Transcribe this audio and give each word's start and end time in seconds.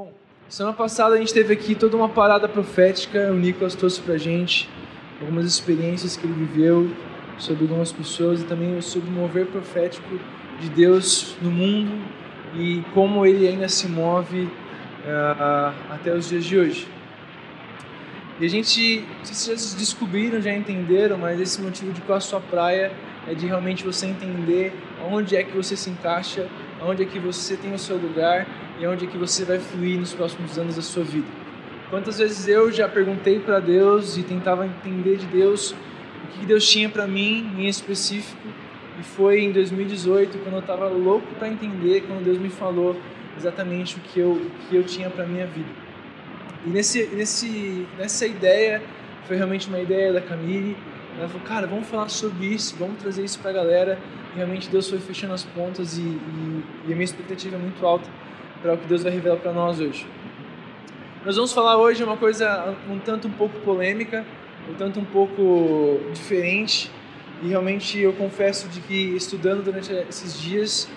Bom, 0.00 0.10
semana 0.48 0.74
passada 0.74 1.14
a 1.14 1.18
gente 1.18 1.34
teve 1.34 1.52
aqui 1.52 1.74
toda 1.74 1.94
uma 1.94 2.08
parada 2.08 2.48
profética, 2.48 3.30
o 3.30 3.34
Nicolas 3.34 3.74
trouxe 3.74 4.00
pra 4.00 4.16
gente 4.16 4.66
algumas 5.20 5.44
experiências 5.44 6.16
que 6.16 6.26
ele 6.26 6.32
viveu 6.32 6.90
sobre 7.36 7.64
algumas 7.64 7.92
pessoas 7.92 8.40
e 8.40 8.44
também 8.46 8.80
sobre 8.80 9.10
o 9.10 9.12
mover 9.12 9.44
profético 9.44 10.18
de 10.58 10.70
Deus 10.70 11.36
no 11.42 11.50
mundo 11.50 11.92
e 12.54 12.82
como 12.94 13.26
ele 13.26 13.46
ainda 13.46 13.68
se 13.68 13.88
move 13.88 14.44
uh, 14.44 15.74
até 15.90 16.14
os 16.14 16.30
dias 16.30 16.46
de 16.46 16.58
hoje. 16.58 16.88
E 18.40 18.46
a 18.46 18.48
gente, 18.48 19.04
vocês 19.22 19.74
descobriram, 19.74 20.40
já 20.40 20.54
entenderam, 20.54 21.18
mas 21.18 21.38
esse 21.38 21.60
motivo 21.60 21.92
de 21.92 22.00
qual 22.00 22.16
a 22.16 22.22
sua 22.22 22.40
praia 22.40 22.90
é 23.28 23.34
de 23.34 23.46
realmente 23.46 23.84
você 23.84 24.06
entender 24.06 24.72
onde 25.12 25.36
é 25.36 25.44
que 25.44 25.54
você 25.54 25.76
se 25.76 25.90
encaixa, 25.90 26.48
onde 26.80 27.02
é 27.02 27.06
que 27.06 27.18
você 27.18 27.54
tem 27.54 27.74
o 27.74 27.78
seu 27.78 27.98
lugar 27.98 28.46
e 28.80 28.86
onde 28.86 29.04
é 29.04 29.08
que 29.08 29.18
você 29.18 29.44
vai 29.44 29.58
fluir 29.58 30.00
nos 30.00 30.14
próximos 30.14 30.58
anos 30.58 30.76
da 30.76 30.82
sua 30.82 31.04
vida. 31.04 31.26
Quantas 31.90 32.18
vezes 32.18 32.48
eu 32.48 32.72
já 32.72 32.88
perguntei 32.88 33.38
para 33.38 33.60
Deus 33.60 34.16
e 34.16 34.22
tentava 34.22 34.66
entender 34.66 35.18
de 35.18 35.26
Deus 35.26 35.72
o 35.72 36.38
que 36.38 36.46
Deus 36.46 36.66
tinha 36.66 36.88
para 36.88 37.06
mim 37.06 37.52
em 37.58 37.68
específico, 37.68 38.48
e 38.98 39.02
foi 39.02 39.40
em 39.40 39.52
2018 39.52 40.38
quando 40.38 40.54
eu 40.54 40.60
estava 40.60 40.88
louco 40.88 41.26
para 41.38 41.48
entender, 41.48 42.04
quando 42.06 42.24
Deus 42.24 42.38
me 42.38 42.48
falou 42.48 42.96
exatamente 43.36 43.96
o 43.96 44.00
que 44.00 44.18
eu, 44.18 44.32
o 44.32 44.50
que 44.68 44.76
eu 44.76 44.84
tinha 44.84 45.10
para 45.10 45.26
minha 45.26 45.46
vida. 45.46 45.68
E 46.64 46.70
nesse, 46.70 47.06
nesse, 47.08 47.86
nessa 47.98 48.26
ideia, 48.26 48.82
foi 49.26 49.36
realmente 49.36 49.68
uma 49.68 49.80
ideia 49.80 50.12
da 50.12 50.20
Camille. 50.20 50.76
Ela 51.18 51.28
falou, 51.28 51.46
cara, 51.46 51.66
vamos 51.66 51.88
falar 51.88 52.08
sobre 52.08 52.46
isso, 52.46 52.76
vamos 52.78 52.98
trazer 52.98 53.24
isso 53.24 53.38
para 53.38 53.50
a 53.50 53.54
galera. 53.54 53.98
E 54.32 54.36
realmente 54.36 54.68
Deus 54.68 54.88
foi 54.88 54.98
fechando 54.98 55.32
as 55.32 55.44
pontas 55.44 55.96
e, 55.96 56.02
e, 56.02 56.64
e 56.86 56.92
a 56.92 56.94
minha 56.94 57.04
expectativa 57.04 57.56
é 57.56 57.58
muito 57.58 57.84
alta 57.84 58.08
para 58.62 58.74
o 58.74 58.78
que 58.78 58.86
Deus 58.86 59.02
vai 59.02 59.12
revelar 59.12 59.36
para 59.36 59.52
nós 59.52 59.80
hoje. 59.80 60.06
Nós 61.24 61.36
vamos 61.36 61.52
falar 61.52 61.76
hoje 61.76 62.02
uma 62.02 62.16
coisa 62.16 62.74
um 62.88 62.98
tanto 62.98 63.28
um 63.28 63.30
pouco 63.32 63.58
polêmica, 63.60 64.24
um 64.68 64.74
tanto 64.74 65.00
um 65.00 65.04
pouco 65.04 66.00
diferente. 66.12 66.90
E 67.42 67.48
realmente 67.48 67.98
eu 67.98 68.12
confesso 68.12 68.68
de 68.68 68.80
que 68.80 69.16
estudando 69.16 69.62
durante 69.62 69.92
esses 69.92 70.38
dias 70.40 70.88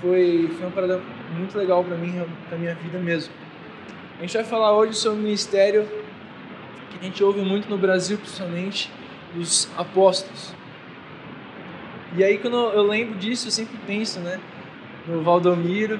foi, 0.00 0.48
foi 0.52 0.66
uma 0.66 0.72
parada 0.72 1.00
muito 1.36 1.56
legal 1.56 1.84
para 1.84 1.96
mim, 1.96 2.24
para 2.48 2.58
minha 2.58 2.74
vida 2.74 2.98
mesmo. 2.98 3.32
A 4.18 4.22
gente 4.22 4.34
vai 4.34 4.44
falar 4.44 4.72
hoje 4.76 4.94
sobre 4.94 5.18
o 5.18 5.22
ministério 5.22 5.88
que 6.90 6.98
a 7.00 7.02
gente 7.02 7.22
ouve 7.22 7.40
muito 7.40 7.68
no 7.68 7.76
Brasil, 7.76 8.18
principalmente, 8.18 8.90
dos 9.34 9.68
apóstolos. 9.76 10.54
E 12.16 12.22
aí, 12.22 12.38
quando 12.38 12.56
eu 12.56 12.82
lembro 12.82 13.18
disso, 13.18 13.48
eu 13.48 13.50
sempre 13.50 13.76
penso, 13.86 14.20
né? 14.20 14.40
No 15.06 15.22
Valdomiro, 15.22 15.98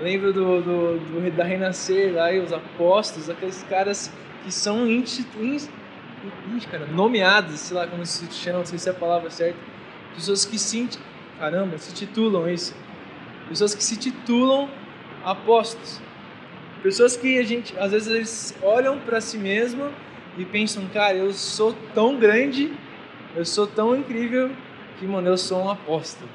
lembro 0.00 0.32
do, 0.32 0.60
do, 0.60 0.98
do, 0.98 1.36
da 1.36 1.44
Renascer 1.44 2.14
lá 2.14 2.32
e 2.32 2.38
os 2.40 2.52
apóstolos, 2.52 3.30
aqueles 3.30 3.62
caras 3.64 4.12
que 4.44 4.52
são 4.52 4.88
instituídos, 4.88 5.68
cara, 6.70 6.86
nomeados, 6.86 7.60
sei 7.60 7.76
lá 7.76 7.86
como 7.86 8.04
se 8.04 8.30
chama, 8.32 8.58
não 8.58 8.66
sei 8.66 8.78
se 8.78 8.88
é 8.88 8.92
a 8.92 8.94
palavra 8.94 9.30
certa, 9.30 9.58
pessoas 10.14 10.44
que 10.44 10.58
se, 10.58 10.88
caramba, 11.38 11.78
se 11.78 11.94
titulam 11.94 12.48
isso, 12.48 12.74
pessoas 13.48 13.74
que 13.74 13.82
se 13.82 13.96
titulam 13.96 14.68
apóstolos. 15.24 16.00
Pessoas 16.82 17.16
que 17.16 17.38
a 17.38 17.42
gente, 17.42 17.76
às 17.78 17.90
vezes, 17.90 18.08
eles 18.08 18.56
olham 18.62 18.98
para 19.00 19.20
si 19.20 19.36
mesmo 19.36 19.90
e 20.38 20.44
pensam, 20.44 20.86
cara, 20.86 21.16
eu 21.16 21.32
sou 21.32 21.74
tão 21.94 22.16
grande, 22.16 22.72
eu 23.34 23.44
sou 23.44 23.66
tão 23.66 23.96
incrível 23.96 24.50
que, 24.98 25.06
mano, 25.06 25.28
eu 25.28 25.36
sou 25.36 25.64
um 25.64 25.70
apóstolo. 25.70 26.30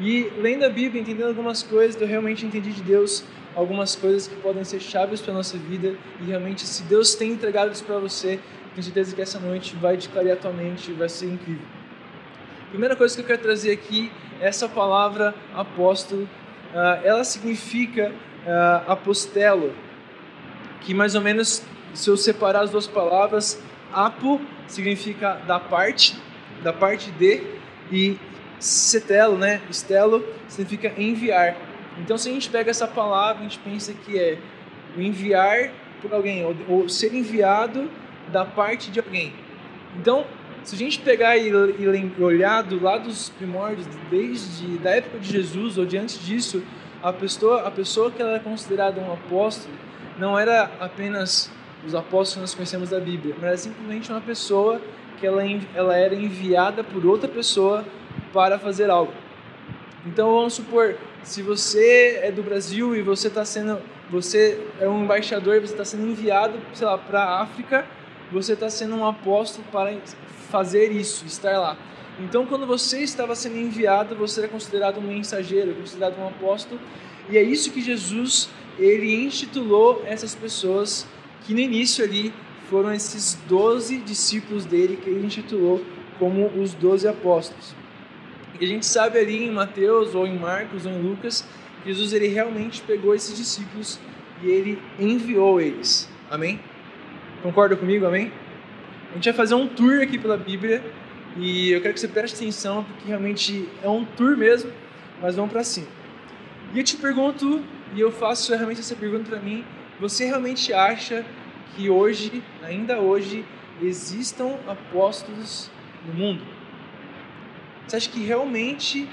E 0.00 0.32
lendo 0.38 0.64
a 0.64 0.70
Bíblia, 0.70 1.02
entendendo 1.02 1.28
algumas 1.28 1.62
coisas, 1.62 2.00
eu 2.00 2.08
realmente 2.08 2.46
entendi 2.46 2.72
de 2.72 2.82
Deus 2.82 3.22
algumas 3.54 3.94
coisas 3.94 4.26
que 4.26 4.34
podem 4.36 4.64
ser 4.64 4.80
chaves 4.80 5.20
para 5.20 5.34
nossa 5.34 5.58
vida 5.58 5.94
e 6.20 6.24
realmente, 6.24 6.66
se 6.66 6.82
Deus 6.84 7.14
tem 7.14 7.32
entregado 7.32 7.70
isso 7.72 7.84
para 7.84 7.98
você, 7.98 8.40
tenho 8.74 8.82
certeza 8.82 9.14
que 9.14 9.20
essa 9.20 9.38
noite 9.38 9.76
vai 9.76 9.96
te 9.98 10.08
clarear 10.08 10.38
a 10.38 10.40
tua 10.40 10.52
mente, 10.52 10.90
vai 10.92 11.08
ser 11.08 11.26
incrível. 11.26 11.66
Primeira 12.70 12.96
coisa 12.96 13.14
que 13.14 13.20
eu 13.20 13.26
quero 13.26 13.42
trazer 13.42 13.72
aqui 13.72 14.10
é 14.40 14.46
essa 14.46 14.68
palavra 14.68 15.34
apóstolo. 15.54 16.22
Uh, 16.22 17.04
ela 17.04 17.24
significa 17.24 18.10
uh, 18.10 18.90
apostelo, 18.90 19.74
que 20.80 20.94
mais 20.94 21.14
ou 21.14 21.20
menos, 21.20 21.62
se 21.92 22.08
eu 22.08 22.16
separar 22.16 22.62
as 22.62 22.70
duas 22.70 22.86
palavras, 22.86 23.60
apo 23.92 24.40
significa 24.68 25.34
da 25.46 25.58
parte, 25.58 26.16
da 26.62 26.72
parte 26.72 27.10
de, 27.10 27.42
e 27.90 28.16
setelo, 28.60 29.36
né, 29.36 29.60
estelo, 29.68 30.24
significa 30.46 30.92
enviar. 31.00 31.56
Então, 31.98 32.16
se 32.16 32.28
a 32.28 32.32
gente 32.32 32.48
pega 32.48 32.70
essa 32.70 32.86
palavra, 32.86 33.40
a 33.40 33.42
gente 33.42 33.58
pensa 33.58 33.92
que 33.92 34.18
é 34.18 34.38
enviar 34.96 35.70
por 36.00 36.12
alguém, 36.12 36.44
ou, 36.44 36.54
ou 36.68 36.88
ser 36.88 37.14
enviado 37.14 37.90
da 38.28 38.44
parte 38.44 38.90
de 38.90 39.00
alguém. 39.00 39.32
Então, 39.96 40.24
se 40.62 40.74
a 40.74 40.78
gente 40.78 41.00
pegar 41.00 41.36
e, 41.36 41.48
e 41.48 42.22
olhar 42.22 42.62
do 42.62 42.82
lado 42.82 43.04
dos 43.04 43.30
primórdios, 43.30 43.86
desde 44.10 44.78
da 44.78 44.90
época 44.90 45.18
de 45.18 45.30
Jesus 45.30 45.78
ou 45.78 45.86
de 45.86 45.96
antes 45.96 46.24
disso, 46.24 46.62
a 47.02 47.12
pessoa, 47.12 47.66
a 47.66 47.70
pessoa 47.70 48.10
que 48.10 48.20
ela 48.20 48.32
era 48.32 48.40
considerada 48.40 49.00
um 49.00 49.12
apóstolo 49.12 49.74
não 50.18 50.38
era 50.38 50.70
apenas 50.78 51.50
os 51.86 51.94
apóstolos 51.94 52.34
que 52.34 52.40
nós 52.40 52.54
conhecemos 52.54 52.90
da 52.90 53.00
Bíblia, 53.00 53.34
mas 53.36 53.44
era 53.44 53.56
simplesmente 53.56 54.10
uma 54.12 54.20
pessoa 54.20 54.80
que 55.18 55.26
ela, 55.26 55.42
ela 55.74 55.96
era 55.96 56.14
enviada 56.14 56.84
por 56.84 57.06
outra 57.06 57.26
pessoa 57.26 57.84
para 58.32 58.58
fazer 58.58 58.90
algo. 58.90 59.12
Então 60.06 60.34
vamos 60.34 60.54
supor, 60.54 60.96
se 61.22 61.42
você 61.42 62.20
é 62.22 62.30
do 62.30 62.42
Brasil 62.42 62.96
e 62.96 63.02
você 63.02 63.28
está 63.28 63.44
sendo, 63.44 63.78
você 64.10 64.58
é 64.80 64.88
um 64.88 65.04
embaixador 65.04 65.60
você 65.60 65.72
está 65.72 65.84
sendo 65.84 66.06
enviado, 66.06 66.58
sei 66.72 66.86
lá, 66.86 66.96
para 66.96 67.22
a 67.22 67.42
África, 67.42 67.86
você 68.32 68.54
está 68.54 68.70
sendo 68.70 68.96
um 68.96 69.06
apóstolo 69.06 69.66
para 69.70 69.94
fazer 70.50 70.90
isso, 70.90 71.26
estar 71.26 71.58
lá. 71.58 71.76
Então, 72.18 72.44
quando 72.44 72.66
você 72.66 73.00
estava 73.00 73.34
sendo 73.34 73.56
enviado, 73.56 74.14
você 74.14 74.40
era 74.40 74.48
considerado 74.48 74.98
um 74.98 75.02
mensageiro, 75.02 75.74
considerado 75.74 76.18
um 76.18 76.28
apóstolo, 76.28 76.80
e 77.30 77.38
é 77.38 77.42
isso 77.42 77.70
que 77.70 77.80
Jesus 77.80 78.48
ele 78.78 79.24
intitulou 79.24 80.02
essas 80.06 80.34
pessoas 80.34 81.06
que 81.44 81.54
no 81.54 81.60
início 81.60 82.04
ali 82.04 82.32
foram 82.68 82.92
esses 82.92 83.34
doze 83.48 83.98
discípulos 83.98 84.64
dele 84.64 84.96
que 84.96 85.08
ele 85.10 85.24
intitulou 85.24 85.84
como 86.18 86.46
os 86.60 86.74
doze 86.74 87.08
apóstolos. 87.08 87.74
E 88.60 88.64
a 88.66 88.68
gente 88.68 88.84
sabe 88.84 89.18
ali 89.18 89.44
em 89.44 89.50
Mateus 89.50 90.14
ou 90.14 90.26
em 90.26 90.38
Marcos 90.38 90.84
ou 90.84 90.92
em 90.92 91.00
Lucas, 91.00 91.48
Jesus 91.86 92.12
ele 92.12 92.28
realmente 92.28 92.82
pegou 92.82 93.14
esses 93.14 93.34
discípulos 93.34 93.98
e 94.42 94.50
ele 94.50 94.78
enviou 94.98 95.58
eles. 95.58 96.10
Amém? 96.30 96.60
Concorda 97.42 97.74
comigo? 97.74 98.06
Amém? 98.06 98.30
A 99.10 99.14
gente 99.14 99.24
vai 99.24 99.32
fazer 99.32 99.54
um 99.54 99.66
tour 99.66 100.02
aqui 100.02 100.18
pela 100.18 100.36
Bíblia 100.36 100.84
e 101.38 101.70
eu 101.70 101.80
quero 101.80 101.94
que 101.94 102.00
você 102.00 102.08
preste 102.08 102.34
atenção, 102.34 102.84
porque 102.84 103.08
realmente 103.08 103.66
é 103.82 103.88
um 103.88 104.04
tour 104.04 104.36
mesmo, 104.36 104.70
mas 105.22 105.36
vamos 105.36 105.50
para 105.50 105.64
cima. 105.64 105.88
E 106.74 106.78
eu 106.78 106.84
te 106.84 106.96
pergunto, 106.96 107.64
e 107.94 108.00
eu 108.00 108.12
faço 108.12 108.54
realmente 108.54 108.80
essa 108.80 108.94
pergunta 108.94 109.30
para 109.30 109.40
mim: 109.40 109.64
você 109.98 110.26
realmente 110.26 110.72
acha 110.72 111.24
que 111.74 111.88
hoje, 111.88 112.42
ainda 112.62 113.00
hoje, 113.00 113.44
existam 113.80 114.58
apóstolos 114.68 115.70
no 116.06 116.12
mundo? 116.12 116.59
Você 117.90 117.96
acha 117.96 118.10
que 118.10 118.20
realmente 118.20 119.08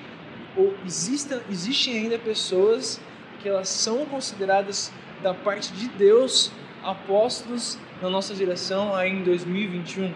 ou 0.56 0.72
exista, 0.86 1.44
existem 1.50 1.98
ainda 1.98 2.20
pessoas 2.20 3.02
que 3.40 3.50
elas 3.50 3.70
são 3.70 4.06
consideradas 4.06 4.94
da 5.24 5.34
parte 5.34 5.74
de 5.74 5.88
Deus 5.88 6.52
apóstolos 6.84 7.80
na 8.00 8.08
nossa 8.08 8.36
geração 8.36 8.94
aí 8.94 9.12
em 9.12 9.24
2021? 9.24 10.14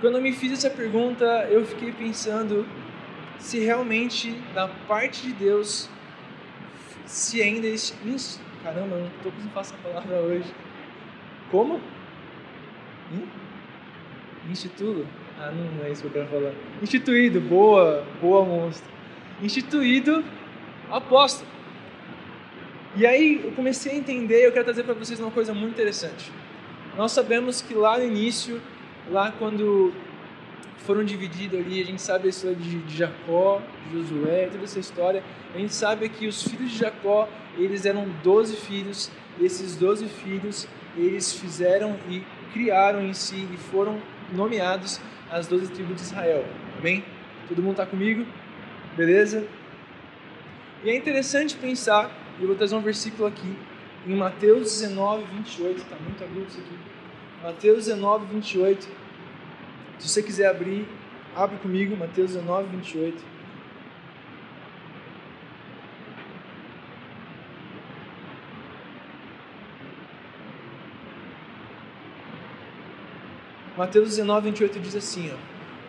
Quando 0.00 0.18
eu 0.18 0.22
me 0.22 0.32
fiz 0.32 0.52
essa 0.52 0.70
pergunta, 0.70 1.24
eu 1.50 1.66
fiquei 1.66 1.90
pensando 1.90 2.64
se 3.36 3.58
realmente, 3.58 4.30
da 4.54 4.68
parte 4.68 5.22
de 5.22 5.32
Deus, 5.32 5.90
se 7.04 7.42
ainda 7.42 7.66
existe. 7.66 8.40
Caramba, 8.62 8.96
não 8.98 9.08
estou 9.08 9.32
conseguindo 9.32 9.50
falar 9.50 9.60
essa 9.62 9.76
palavra 9.78 10.16
hoje. 10.20 10.54
Como? 11.50 11.80
Hum? 13.12 13.26
Instituto? 14.48 15.23
Ah, 15.38 15.50
não 15.50 15.84
é 15.84 15.90
isso 15.90 16.02
que 16.02 16.08
eu 16.08 16.12
quero 16.12 16.26
falar. 16.28 16.52
Instituído, 16.82 17.40
boa, 17.40 18.04
boa 18.20 18.44
monstro. 18.44 18.88
Instituído 19.42 20.24
apóstolo. 20.90 21.50
E 22.96 23.04
aí 23.04 23.40
eu 23.44 23.52
comecei 23.52 23.92
a 23.92 23.96
entender, 23.96 24.46
eu 24.46 24.52
quero 24.52 24.64
trazer 24.64 24.84
para 24.84 24.94
vocês 24.94 25.18
uma 25.18 25.30
coisa 25.30 25.52
muito 25.52 25.72
interessante. 25.72 26.30
Nós 26.96 27.10
sabemos 27.10 27.60
que 27.60 27.74
lá 27.74 27.98
no 27.98 28.04
início 28.04 28.60
lá 29.10 29.32
quando 29.32 29.92
foram 30.78 31.02
divididos 31.02 31.58
ali, 31.58 31.80
a 31.80 31.84
gente 31.84 32.02
sabe 32.02 32.26
a 32.26 32.30
história 32.30 32.56
de, 32.56 32.78
de 32.78 32.96
Jacó, 32.96 33.62
de 33.90 33.98
Josué, 33.98 34.48
toda 34.52 34.64
essa 34.64 34.78
história. 34.78 35.22
A 35.54 35.58
gente 35.58 35.74
sabe 35.74 36.08
que 36.08 36.26
os 36.26 36.42
filhos 36.42 36.70
de 36.70 36.78
Jacó, 36.78 37.28
eles 37.56 37.86
eram 37.86 38.06
12 38.22 38.56
filhos, 38.56 39.10
e 39.38 39.46
esses 39.46 39.76
12 39.76 40.06
filhos, 40.06 40.68
eles 40.96 41.32
fizeram 41.32 41.96
e 42.08 42.22
criaram 42.52 43.02
em 43.02 43.14
si 43.14 43.48
e 43.52 43.56
foram 43.56 43.98
nomeados 44.30 45.00
as 45.34 45.48
12 45.48 45.72
tribos 45.72 45.96
de 45.96 46.02
Israel. 46.02 46.44
Amém? 46.78 47.04
Todo 47.48 47.60
mundo 47.60 47.72
está 47.72 47.84
comigo? 47.84 48.24
Beleza? 48.96 49.44
E 50.84 50.90
é 50.90 50.96
interessante 50.96 51.56
pensar 51.56 52.08
E 52.38 52.42
eu 52.42 52.46
vou 52.46 52.56
trazer 52.56 52.76
um 52.76 52.80
versículo 52.80 53.26
aqui, 53.26 53.56
em 54.06 54.14
Mateus 54.14 54.80
19, 54.80 55.24
28. 55.24 55.78
Está 55.78 55.96
muito 55.96 56.22
abrido 56.22 56.46
isso 56.48 56.60
aqui. 56.60 56.78
Mateus 57.42 57.86
19, 57.86 58.26
28. 58.32 58.88
Se 59.98 60.08
você 60.08 60.22
quiser 60.22 60.46
abrir, 60.46 60.86
abre 61.34 61.56
comigo, 61.58 61.96
Mateus 61.96 62.34
19, 62.34 62.68
28. 62.76 63.33
Mateus 73.76 74.10
19, 74.10 74.50
28 74.50 74.78
diz 74.78 74.94
assim: 74.94 75.32
ó, 75.32 75.36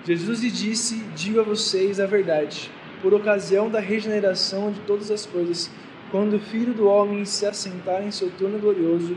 Jesus 0.06 0.42
lhe 0.42 0.50
disse: 0.50 1.04
Digo 1.16 1.40
a 1.40 1.44
vocês 1.44 2.00
a 2.00 2.08
verdade, 2.08 2.72
por 3.02 3.14
ocasião 3.14 3.70
da 3.70 3.80
regeneração 3.80 4.72
de 4.72 4.80
todas 4.82 5.12
as 5.12 5.26
coisas, 5.26 5.70
quando 6.10 6.38
o 6.38 6.40
Filho 6.40 6.74
do 6.74 6.88
Homem 6.88 7.24
se 7.26 7.46
assentar 7.46 8.02
em 8.02 8.10
seu 8.10 8.32
trono 8.32 8.58
glorioso, 8.58 9.16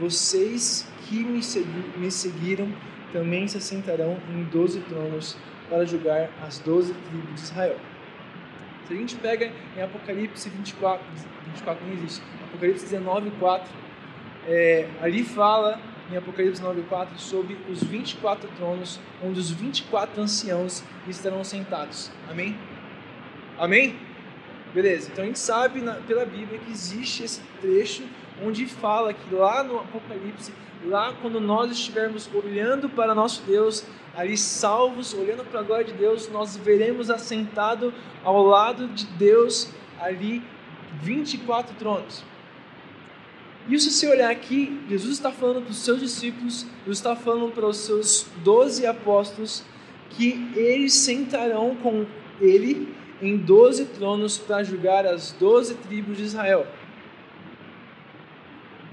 vocês 0.00 0.84
que 1.06 1.22
me, 1.22 1.42
segui 1.42 1.84
me 1.96 2.10
seguiram 2.10 2.68
também 3.12 3.46
se 3.48 3.56
assentarão 3.56 4.18
em 4.30 4.42
doze 4.44 4.80
tronos 4.80 5.36
para 5.68 5.84
julgar 5.84 6.28
as 6.46 6.58
doze 6.58 6.92
tribos 6.92 7.34
de 7.34 7.40
Israel. 7.40 7.76
Se 8.86 8.94
a 8.94 8.96
gente 8.96 9.16
pega 9.16 9.52
em 9.76 9.82
Apocalipse 9.82 10.48
24, 10.48 11.06
24 11.46 11.86
não 11.86 11.92
existe, 11.94 12.22
Apocalipse 12.48 12.84
19, 12.84 13.30
4, 13.38 13.70
é, 14.46 14.88
ali 15.00 15.22
fala 15.22 15.80
em 16.10 16.16
Apocalipse 16.16 16.62
9,4 16.62 17.18
sobre 17.18 17.56
os 17.70 17.82
24 17.82 18.48
tronos, 18.56 19.00
onde 19.22 19.38
os 19.38 19.50
24 19.50 20.22
anciãos 20.22 20.82
estarão 21.06 21.44
sentados. 21.44 22.10
Amém? 22.30 22.56
Amém? 23.58 23.96
Beleza, 24.72 25.10
então 25.10 25.24
a 25.24 25.26
gente 25.26 25.38
sabe 25.38 25.80
na, 25.80 25.94
pela 25.94 26.24
Bíblia 26.26 26.58
que 26.58 26.70
existe 26.70 27.24
esse 27.24 27.40
trecho 27.60 28.04
onde 28.44 28.66
fala 28.66 29.12
que 29.12 29.34
lá 29.34 29.62
no 29.62 29.78
Apocalipse, 29.78 30.52
lá 30.84 31.12
quando 31.20 31.40
nós 31.40 31.72
estivermos 31.72 32.28
olhando 32.32 32.88
para 32.88 33.14
nosso 33.14 33.42
Deus, 33.42 33.84
ali 34.16 34.36
salvos, 34.36 35.14
olhando 35.14 35.44
para 35.44 35.60
a 35.60 35.62
glória 35.62 35.84
de 35.84 35.92
Deus, 35.92 36.28
nós 36.28 36.56
veremos 36.56 37.10
assentado 37.10 37.92
ao 38.22 38.42
lado 38.42 38.88
de 38.88 39.06
Deus 39.06 39.70
ali 40.00 40.42
24 41.02 41.74
tronos. 41.76 42.24
E 43.68 43.78
se 43.78 44.06
olhar 44.06 44.30
aqui, 44.30 44.80
Jesus 44.88 45.14
está 45.14 45.30
falando 45.30 45.62
para 45.62 45.70
os 45.70 45.78
seus 45.78 46.00
discípulos, 46.00 46.66
Jesus 46.80 46.98
está 46.98 47.14
falando 47.14 47.52
para 47.52 47.66
os 47.66 47.76
seus 47.76 48.26
doze 48.42 48.86
apóstolos, 48.86 49.62
que 50.10 50.50
eles 50.56 50.94
sentarão 50.94 51.76
com 51.76 52.06
ele 52.40 52.94
em 53.20 53.36
doze 53.36 53.84
tronos 53.84 54.38
para 54.38 54.62
julgar 54.62 55.06
as 55.06 55.32
doze 55.32 55.74
tribos 55.74 56.16
de 56.16 56.24
Israel. 56.24 56.66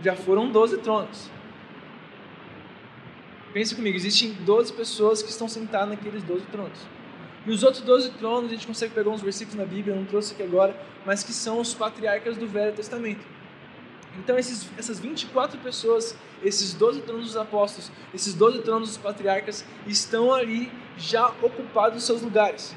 Já 0.04 0.16
foram 0.16 0.52
doze 0.52 0.78
tronos. 0.80 1.30
Pense 3.54 3.74
comigo, 3.74 3.96
existem 3.96 4.34
12 4.34 4.74
pessoas 4.74 5.24
que 5.24 5.30
estão 5.30 5.48
sentadas 5.48 5.88
naqueles 5.88 6.22
12 6.24 6.46
tronos. 6.48 6.78
E 7.46 7.52
os 7.52 7.64
outros 7.64 7.82
12 7.84 8.12
tronos, 8.12 8.52
a 8.52 8.54
gente 8.54 8.68
consegue 8.68 8.94
pegar 8.94 9.10
uns 9.10 9.22
versículos 9.22 9.58
na 9.58 9.66
Bíblia, 9.66 9.96
não 9.96 10.04
trouxe 10.04 10.34
aqui 10.34 10.44
agora, 10.44 10.76
mas 11.06 11.24
que 11.24 11.32
são 11.32 11.62
os 11.62 11.74
patriarcas 11.74 12.36
do 12.36 12.46
Velho 12.48 12.76
Testamento. 12.76 13.26
Então, 14.18 14.38
esses, 14.38 14.70
essas 14.78 15.00
24 15.00 15.60
pessoas, 15.60 16.16
esses 16.44 16.74
12 16.74 17.02
tronos 17.02 17.26
dos 17.26 17.38
apóstolos, 17.38 17.92
esses 18.14 18.34
12 18.34 18.62
tronos 18.62 18.90
dos 18.90 18.98
patriarcas, 18.98 19.66
estão 19.86 20.34
ali 20.34 20.72
já 20.98 21.28
ocupados 21.42 21.98
os 21.98 22.04
seus 22.06 22.22
lugares. 22.22 22.76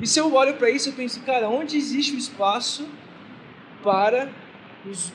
E 0.00 0.06
se 0.06 0.20
eu 0.20 0.32
olho 0.32 0.54
para 0.54 0.70
isso, 0.70 0.90
eu 0.90 0.92
penso, 0.92 1.20
cara, 1.22 1.48
onde 1.48 1.76
existe 1.76 2.14
o 2.14 2.18
espaço 2.18 2.88
para 3.82 4.30
os 4.88 5.12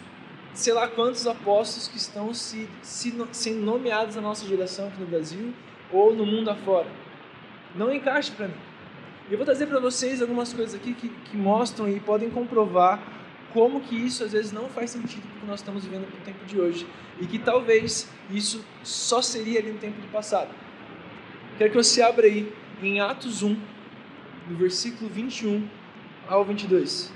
sei 0.54 0.72
lá 0.72 0.88
quantos 0.88 1.26
apóstolos 1.26 1.88
que 1.88 1.98
estão 1.98 2.32
se, 2.32 2.70
se, 2.82 3.12
sendo 3.32 3.62
nomeados 3.62 4.16
na 4.16 4.22
nossa 4.22 4.46
geração 4.46 4.88
aqui 4.88 5.00
no 5.00 5.08
Brasil 5.08 5.54
ou 5.92 6.14
no 6.16 6.26
mundo 6.26 6.50
afora? 6.50 6.88
Não 7.76 7.92
encaixa 7.92 8.32
para 8.36 8.48
mim. 8.48 8.54
Eu 9.32 9.38
vou 9.38 9.46
trazer 9.46 9.66
para 9.66 9.80
vocês 9.80 10.22
algumas 10.22 10.54
coisas 10.54 10.76
aqui 10.76 10.94
que, 10.94 11.10
que 11.10 11.36
mostram 11.36 11.90
e 11.90 12.00
podem 12.00 12.30
comprovar 12.30 13.02
como 13.54 13.82
que 13.82 13.96
isso 13.96 14.24
às 14.24 14.32
vezes 14.32 14.52
não 14.52 14.68
faz 14.68 14.90
sentido 14.90 15.22
com 15.22 15.38
o 15.38 15.40
que 15.42 15.46
nós 15.46 15.60
estamos 15.60 15.86
vivendo 15.86 16.10
no 16.10 16.26
tempo 16.26 16.44
de 16.46 16.60
hoje 16.60 16.88
e 17.22 17.28
que 17.28 17.38
talvez 17.38 18.10
isso 18.30 18.66
só 18.84 19.22
seria 19.22 19.60
ali 19.60 19.72
no 19.72 19.80
tempo 19.80 20.02
do 20.02 20.08
passado. 20.08 20.50
Quero 21.58 21.70
que 21.70 21.78
você 21.78 22.02
abra 22.02 22.26
aí 22.26 22.52
em 22.82 23.00
Atos 23.00 23.44
1, 23.44 23.56
do 24.48 24.58
versículo 24.58 25.10
21 25.10 25.68
ao 26.28 26.44
22. 26.44 27.14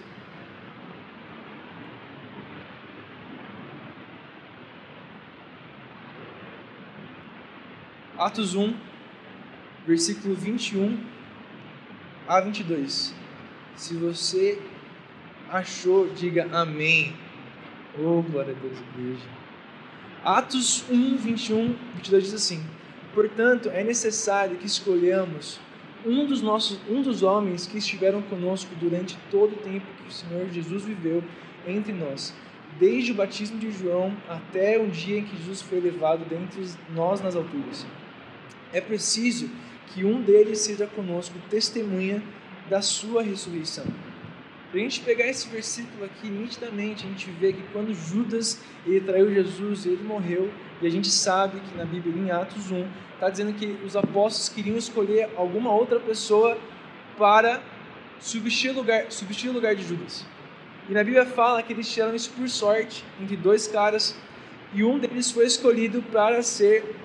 Atos 8.18 8.56
1, 8.56 8.76
versículo 9.88 10.36
21 10.36 11.00
a 12.28 12.40
22. 12.42 13.14
Se 13.76 13.96
você 13.96 14.62
achou, 15.52 16.08
diga 16.14 16.48
amém. 16.52 17.14
Oh, 17.98 18.22
glória 18.22 18.56
a 18.56 18.62
Deus, 18.62 18.78
igreja. 18.94 19.26
Atos 20.24 20.84
1, 20.90 21.18
21, 21.18 21.76
22 21.96 22.24
diz 22.24 22.34
assim: 22.34 22.64
Portanto, 23.14 23.70
é 23.70 23.84
necessário 23.84 24.58
que 24.58 24.68
escolhamos 24.68 25.60
um 26.06 26.26
dos 26.26 26.42
nossos, 26.42 26.80
um 26.90 27.02
dos 27.02 27.24
homens 27.24 27.66
que 27.66 27.78
estiveram 27.78 28.22
conosco 28.22 28.74
durante 28.76 29.18
todo 29.32 29.54
o 29.54 29.58
tempo 29.58 29.86
que 30.04 30.10
o 30.10 30.12
Senhor 30.12 30.50
Jesus 30.50 30.84
viveu 30.84 31.24
entre 31.66 31.92
nós, 31.92 32.34
desde 32.80 33.12
o 33.12 33.16
batismo 33.16 33.58
de 33.58 33.72
João 33.72 34.16
até 34.30 34.78
o 34.78 34.88
dia 34.88 35.20
em 35.20 35.24
que 35.24 35.38
Jesus 35.38 35.62
foi 35.62 35.80
levado 35.80 36.24
dentre 36.30 36.64
nós 36.94 37.22
nas 37.22 37.36
alturas. 37.36 37.86
É 38.72 38.82
preciso 38.82 39.50
que 39.88 40.06
um 40.06 40.22
deles 40.22 40.60
seja 40.60 40.86
conosco 40.86 41.36
testemunha 41.50 42.22
da 42.70 42.82
sua 42.82 43.24
ressurreição 43.24 43.86
para 44.70 44.80
a 44.80 44.84
gente 44.84 45.00
pegar 45.02 45.26
esse 45.28 45.48
versículo 45.48 46.04
aqui 46.04 46.30
nitidamente, 46.30 47.06
a 47.06 47.10
gente 47.10 47.30
vê 47.32 47.54
que 47.54 47.62
quando 47.72 47.94
Judas 47.94 48.62
ele 48.86 49.00
traiu 49.02 49.34
Jesus, 49.34 49.86
ele 49.86 50.04
morreu, 50.04 50.52
e 50.82 50.88
a 50.88 50.90
gente 50.90 51.10
sabe 51.10 51.60
que 51.60 51.78
na 51.78 51.86
Bíblia, 51.86 52.14
em 52.16 52.32
Atos 52.32 52.70
1, 52.70 52.86
está 53.14 53.30
dizendo 53.30 53.54
que 53.54 53.78
os 53.86 53.96
apóstolos 53.96 54.50
queriam 54.50 54.78
escolher 54.78 55.30
alguma 55.38 55.72
outra 55.74 56.00
pessoa 56.00 56.58
para 57.18 57.62
substituir 58.20 58.72
o 58.72 58.76
lugar, 58.76 59.12
substituir 59.12 59.52
lugar 59.52 59.76
de 59.76 59.84
Judas. 59.84 60.26
E 60.90 60.94
na 60.94 61.04
Bíblia 61.04 61.26
fala 61.26 61.64
que 61.64 61.74
eles 61.74 61.92
tiraram 61.92 62.16
isso 62.16 62.32
por 62.32 62.48
sorte 62.50 63.04
entre 63.22 63.36
dois 63.36 63.68
caras, 63.68 64.18
e 64.74 64.84
um 64.84 65.00
deles 65.00 65.32
foi 65.32 65.46
escolhido 65.46 66.02
para 66.02 66.42
ser 66.42 66.96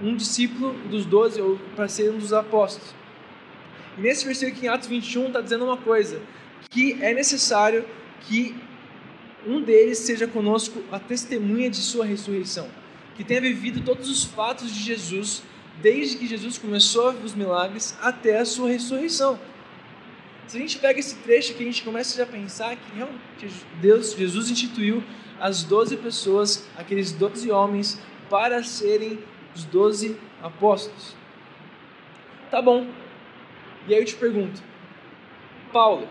um 0.00 0.14
discípulo 0.14 0.74
dos 0.88 1.04
doze, 1.04 1.40
ou 1.40 1.58
para 1.74 1.88
ser 1.88 2.10
um 2.10 2.18
dos 2.18 2.32
apóstolos. 2.32 2.94
E 3.96 4.00
nesse 4.00 4.24
versículo 4.24 4.56
aqui 4.56 4.66
em 4.66 4.68
Atos 4.68 4.88
21 4.88 5.26
está 5.26 5.40
dizendo 5.40 5.64
uma 5.64 5.76
coisa: 5.76 6.20
que 6.70 6.98
é 7.02 7.14
necessário 7.14 7.84
que 8.22 8.54
um 9.46 9.62
deles 9.62 9.98
seja 9.98 10.26
conosco 10.26 10.82
a 10.90 10.98
testemunha 10.98 11.70
de 11.70 11.78
sua 11.78 12.04
ressurreição, 12.04 12.68
que 13.16 13.24
tenha 13.24 13.40
vivido 13.40 13.80
todos 13.80 14.08
os 14.08 14.24
fatos 14.24 14.72
de 14.72 14.80
Jesus, 14.80 15.42
desde 15.80 16.16
que 16.16 16.26
Jesus 16.26 16.58
começou 16.58 17.10
os 17.10 17.34
milagres 17.34 17.96
até 18.00 18.38
a 18.38 18.44
sua 18.44 18.68
ressurreição. 18.68 19.38
Se 20.46 20.56
a 20.56 20.60
gente 20.60 20.78
pega 20.78 20.98
esse 20.98 21.14
trecho 21.16 21.54
que 21.54 21.62
a 21.62 21.66
gente 21.66 21.82
começa 21.82 22.22
a 22.22 22.26
pensar 22.26 22.74
que 22.76 22.96
realmente 22.96 23.20
Deus, 23.80 24.14
Jesus 24.14 24.50
instituiu 24.50 25.02
as 25.38 25.62
doze 25.62 25.96
pessoas, 25.96 26.66
aqueles 26.76 27.12
doze 27.12 27.50
homens, 27.50 28.00
para 28.30 28.62
serem 28.62 29.18
os 29.54 29.64
doze 29.64 30.16
apóstolos. 30.42 31.14
Tá 32.50 32.62
bom. 32.62 32.86
E 33.86 33.94
aí 33.94 34.00
eu 34.00 34.04
te 34.04 34.14
pergunto, 34.14 34.62
Paulo, 35.72 36.08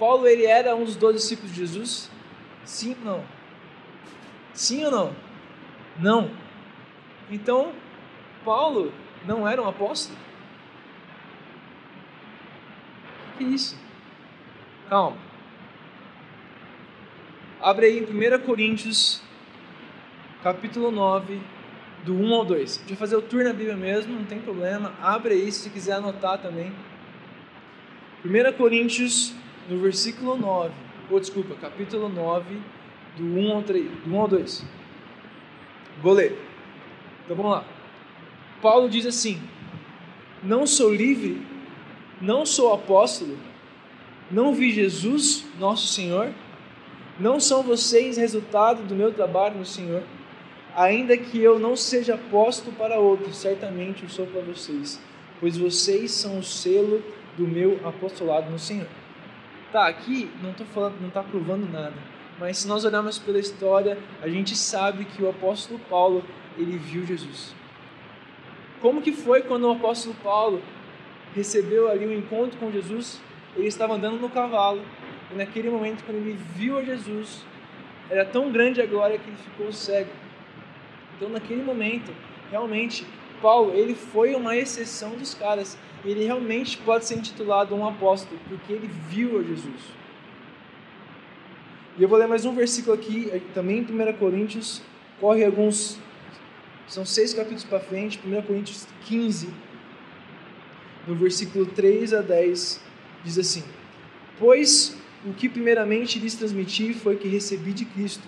Paulo 0.00 0.26
ele 0.26 0.46
era 0.46 0.74
um 0.74 0.82
dos 0.82 0.96
doze 0.96 1.18
discípulos 1.18 1.52
de 1.52 1.58
Jesus? 1.58 2.10
Sim 2.64 2.96
ou 3.00 3.04
não? 3.04 3.24
Sim 4.54 4.84
ou 4.86 4.90
não? 4.90 5.16
Não. 5.98 6.30
Então, 7.30 7.72
Paulo 8.42 8.90
não 9.26 9.46
era 9.46 9.60
um 9.60 9.68
apóstolo? 9.68 10.18
O 13.34 13.38
que 13.38 13.44
é 13.44 13.48
isso? 13.48 13.78
Calma. 14.88 15.18
Abre 17.60 17.86
aí 17.86 17.98
em 17.98 18.04
1 18.04 18.40
Coríntios, 18.40 19.22
capítulo 20.42 20.90
9, 20.90 21.38
do 22.06 22.14
1 22.14 22.34
ao 22.34 22.44
2. 22.46 22.76
A 22.76 22.80
gente 22.80 22.88
vai 22.88 22.96
fazer 22.96 23.16
o 23.16 23.22
tour 23.22 23.44
na 23.44 23.52
Bíblia 23.52 23.76
mesmo, 23.76 24.14
não 24.14 24.24
tem 24.24 24.40
problema. 24.40 24.94
Abre 25.02 25.34
aí 25.34 25.52
se 25.52 25.68
quiser 25.68 25.96
anotar 25.96 26.38
também. 26.38 26.72
1 28.24 28.56
Coríntios 28.56 29.34
no 29.68 29.78
versículo 29.78 30.36
9, 30.36 30.72
ou 31.10 31.20
desculpa, 31.20 31.54
capítulo 31.54 32.08
9, 32.08 32.56
do 33.16 33.24
1 33.24 33.52
ao, 33.52 33.62
3, 33.62 33.90
do 34.04 34.14
1 34.14 34.20
ao 34.20 34.28
2. 34.28 34.64
Vou 36.02 36.12
ler. 36.12 36.38
Então 37.24 37.36
vamos 37.36 37.52
lá. 37.52 37.64
Paulo 38.62 38.88
diz 38.88 39.06
assim: 39.06 39.40
Não 40.42 40.66
sou 40.66 40.92
livre, 40.92 41.42
não 42.20 42.44
sou 42.46 42.72
apóstolo, 42.72 43.36
não 44.30 44.54
vi 44.54 44.70
Jesus, 44.70 45.44
nosso 45.58 45.88
Senhor? 45.88 46.32
Não 47.18 47.38
são 47.38 47.62
vocês 47.62 48.16
resultado 48.16 48.82
do 48.82 48.94
meu 48.94 49.12
trabalho 49.12 49.58
no 49.58 49.66
Senhor? 49.66 50.02
Ainda 50.74 51.16
que 51.16 51.38
eu 51.38 51.58
não 51.58 51.76
seja 51.76 52.16
posto 52.16 52.70
para 52.72 52.98
outros, 52.98 53.36
certamente 53.36 54.04
eu 54.04 54.08
sou 54.08 54.26
para 54.26 54.40
vocês, 54.40 55.00
pois 55.40 55.56
vocês 55.56 56.12
são 56.12 56.38
o 56.38 56.42
selo 56.42 57.02
do 57.36 57.46
meu 57.46 57.80
apostolado 57.84 58.50
no 58.50 58.58
Senhor. 58.58 58.86
Tá, 59.72 59.86
aqui 59.86 60.28
não 60.42 60.50
estou 60.50 60.66
falando, 60.66 61.00
não 61.00 61.08
está 61.08 61.22
provando 61.22 61.70
nada, 61.70 61.94
mas 62.40 62.58
se 62.58 62.66
nós 62.66 62.84
olharmos 62.84 63.18
pela 63.18 63.38
história, 63.38 63.96
a 64.20 64.28
gente 64.28 64.56
sabe 64.56 65.04
que 65.04 65.22
o 65.22 65.30
apóstolo 65.30 65.78
Paulo 65.88 66.24
ele 66.58 66.76
viu 66.76 67.06
Jesus. 67.06 67.54
Como 68.80 69.00
que 69.00 69.12
foi 69.12 69.42
quando 69.42 69.64
o 69.68 69.72
apóstolo 69.72 70.16
Paulo 70.22 70.60
recebeu 71.34 71.88
ali 71.88 72.06
um 72.06 72.12
encontro 72.12 72.58
com 72.58 72.72
Jesus? 72.72 73.20
Ele 73.54 73.68
estava 73.68 73.94
andando 73.94 74.18
no 74.18 74.28
cavalo 74.28 74.82
e 75.30 75.34
naquele 75.36 75.70
momento, 75.70 76.02
quando 76.04 76.16
ele 76.16 76.36
viu 76.56 76.76
a 76.78 76.84
Jesus, 76.84 77.44
era 78.08 78.24
tão 78.24 78.50
grande 78.50 78.82
a 78.82 78.86
glória 78.86 79.18
que 79.18 79.28
ele 79.28 79.36
ficou 79.36 79.72
cego. 79.72 80.10
Então, 81.16 81.28
naquele 81.28 81.62
momento, 81.62 82.12
realmente, 82.50 83.06
Paulo, 83.40 83.72
ele 83.74 83.94
foi 83.94 84.34
uma 84.34 84.56
exceção 84.56 85.10
dos 85.10 85.34
caras. 85.34 85.78
Ele 86.04 86.24
realmente 86.24 86.78
pode 86.78 87.04
ser 87.04 87.16
intitulado 87.16 87.74
um 87.74 87.86
apóstolo, 87.86 88.38
porque 88.48 88.72
ele 88.72 88.88
viu 89.08 89.38
a 89.38 89.42
Jesus. 89.42 90.00
E 91.98 92.02
eu 92.02 92.08
vou 92.08 92.18
ler 92.18 92.28
mais 92.28 92.44
um 92.44 92.54
versículo 92.54 92.94
aqui, 92.94 93.30
também 93.52 93.78
em 93.78 93.82
1 93.82 94.12
Coríntios, 94.14 94.80
corre 95.20 95.44
alguns, 95.44 95.98
são 96.86 97.04
seis 97.04 97.34
capítulos 97.34 97.64
para 97.64 97.80
frente, 97.80 98.20
1 98.24 98.42
Coríntios 98.42 98.86
15, 99.04 99.48
no 101.06 101.14
versículo 101.14 101.66
3 101.66 102.14
a 102.14 102.22
10, 102.22 102.80
diz 103.24 103.38
assim: 103.38 103.64
Pois 104.38 104.96
o 105.26 105.34
que 105.34 105.48
primeiramente 105.48 106.18
lhes 106.18 106.34
transmiti 106.34 106.94
foi 106.94 107.16
que 107.16 107.28
recebi 107.28 107.72
de 107.72 107.84
Cristo. 107.84 108.26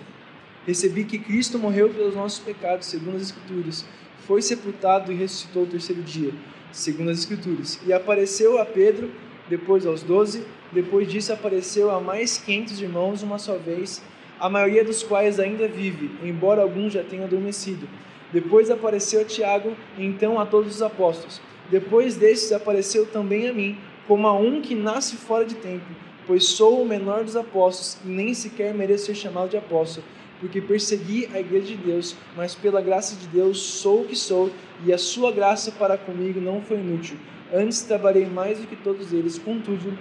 Recebi 0.65 1.03
que 1.03 1.17
Cristo 1.17 1.57
morreu 1.57 1.89
pelos 1.89 2.15
nossos 2.15 2.39
pecados, 2.39 2.87
segundo 2.87 3.15
as 3.15 3.23
Escrituras, 3.23 3.85
foi 4.27 4.41
sepultado 4.41 5.11
e 5.11 5.15
ressuscitou 5.15 5.63
o 5.63 5.67
terceiro 5.67 6.01
dia, 6.01 6.31
segundo 6.71 7.11
as 7.11 7.19
Escrituras, 7.19 7.79
e 7.85 7.93
apareceu 7.93 8.59
a 8.59 8.65
Pedro, 8.65 9.11
depois 9.49 9.85
aos 9.85 10.01
doze, 10.01 10.45
depois 10.71 11.11
disso 11.11 11.33
apareceu 11.33 11.91
a 11.91 11.99
mais 11.99 12.37
quinhentos 12.37 12.81
irmãos 12.81 13.21
uma 13.21 13.37
só 13.37 13.57
vez, 13.57 14.01
a 14.39 14.49
maioria 14.49 14.83
dos 14.83 15.03
quais 15.03 15.39
ainda 15.39 15.67
vive, 15.67 16.11
embora 16.23 16.61
alguns 16.61 16.93
já 16.93 17.03
tenham 17.03 17.25
adormecido. 17.25 17.87
Depois 18.31 18.71
apareceu 18.71 19.21
a 19.21 19.25
Tiago, 19.25 19.75
e 19.97 20.05
então 20.05 20.39
a 20.39 20.45
todos 20.45 20.75
os 20.75 20.81
apóstolos. 20.81 21.41
Depois 21.69 22.15
desses 22.15 22.51
apareceu 22.51 23.05
também 23.05 23.47
a 23.47 23.53
mim, 23.53 23.77
como 24.07 24.27
a 24.27 24.33
um 24.33 24.61
que 24.61 24.75
nasce 24.75 25.15
fora 25.15 25.45
de 25.45 25.55
tempo 25.55 25.85
pois 26.25 26.45
sou 26.45 26.81
o 26.81 26.85
menor 26.85 27.23
dos 27.23 27.35
apóstolos 27.35 27.97
e 28.03 28.07
nem 28.07 28.33
sequer 28.33 28.73
mereço 28.73 29.07
ser 29.07 29.15
chamado 29.15 29.49
de 29.49 29.57
apóstolo, 29.57 30.05
porque 30.43 30.59
persegui 30.59 31.29
a 31.33 31.39
igreja 31.39 31.67
de 31.67 31.77
Deus, 31.77 32.17
mas 32.35 32.53
pela 32.53 32.81
graça 32.81 33.15
de 33.15 33.27
Deus 33.27 33.61
sou 33.61 34.01
o 34.01 34.05
que 34.05 34.15
sou, 34.15 34.51
e 34.85 34.91
a 34.91 34.97
sua 34.97 35.31
graça 35.31 35.71
para 35.71 35.97
comigo 35.97 36.41
não 36.41 36.61
foi 36.61 36.75
inútil. 36.79 37.15
Antes 37.53 37.83
trabalhei 37.83 38.25
mais 38.25 38.59
do 38.59 38.67
que 38.67 38.75
todos 38.75 39.13
eles, 39.13 39.39
contudo, 39.39 39.97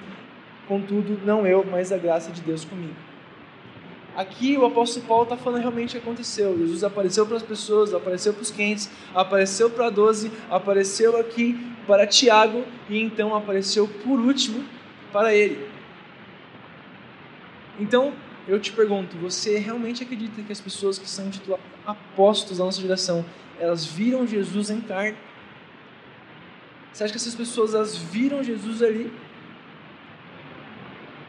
contudo 0.66 1.20
não 1.24 1.46
eu, 1.46 1.64
mas 1.70 1.92
a 1.92 1.96
graça 1.96 2.32
de 2.32 2.40
Deus 2.40 2.64
comigo. 2.64 2.96
Aqui 4.16 4.58
o 4.58 4.66
apóstolo 4.66 5.06
Paulo 5.06 5.22
está 5.22 5.36
falando 5.36 5.60
realmente 5.60 5.96
o 5.96 6.00
que 6.00 6.04
aconteceu. 6.04 6.58
Jesus 6.58 6.82
apareceu 6.82 7.24
para 7.24 7.36
as 7.36 7.42
pessoas, 7.44 7.94
apareceu 7.94 8.34
para 8.34 8.42
os 8.42 8.50
quentes, 8.50 8.90
apareceu 9.14 9.70
para 9.70 9.90
12, 9.90 10.28
apareceu 10.50 11.16
aqui 11.20 11.56
para 11.86 12.04
Tiago 12.04 12.64
e 12.90 13.00
então 13.00 13.32
apareceu 13.32 13.86
por 13.86 14.18
último 14.18 14.64
para 15.12 15.32
ele. 15.32 15.64
Então, 17.78 18.12
eu 18.48 18.58
te 18.58 18.72
pergunto, 18.72 19.16
você 19.16 19.58
realmente 19.58 20.02
acredita 20.02 20.42
que 20.42 20.52
as 20.52 20.60
pessoas 20.60 20.98
que 20.98 21.08
são 21.08 21.26
intituladas 21.26 21.64
apóstolos 21.86 22.58
da 22.58 22.64
nossa 22.64 22.80
geração, 22.80 23.24
elas 23.58 23.84
viram 23.84 24.26
Jesus 24.26 24.70
em 24.70 24.80
carne? 24.80 25.16
Você 26.92 27.04
acha 27.04 27.12
que 27.12 27.18
essas 27.18 27.34
pessoas 27.34 27.74
elas 27.74 27.96
viram 27.96 28.42
Jesus 28.42 28.82
ali? 28.82 29.12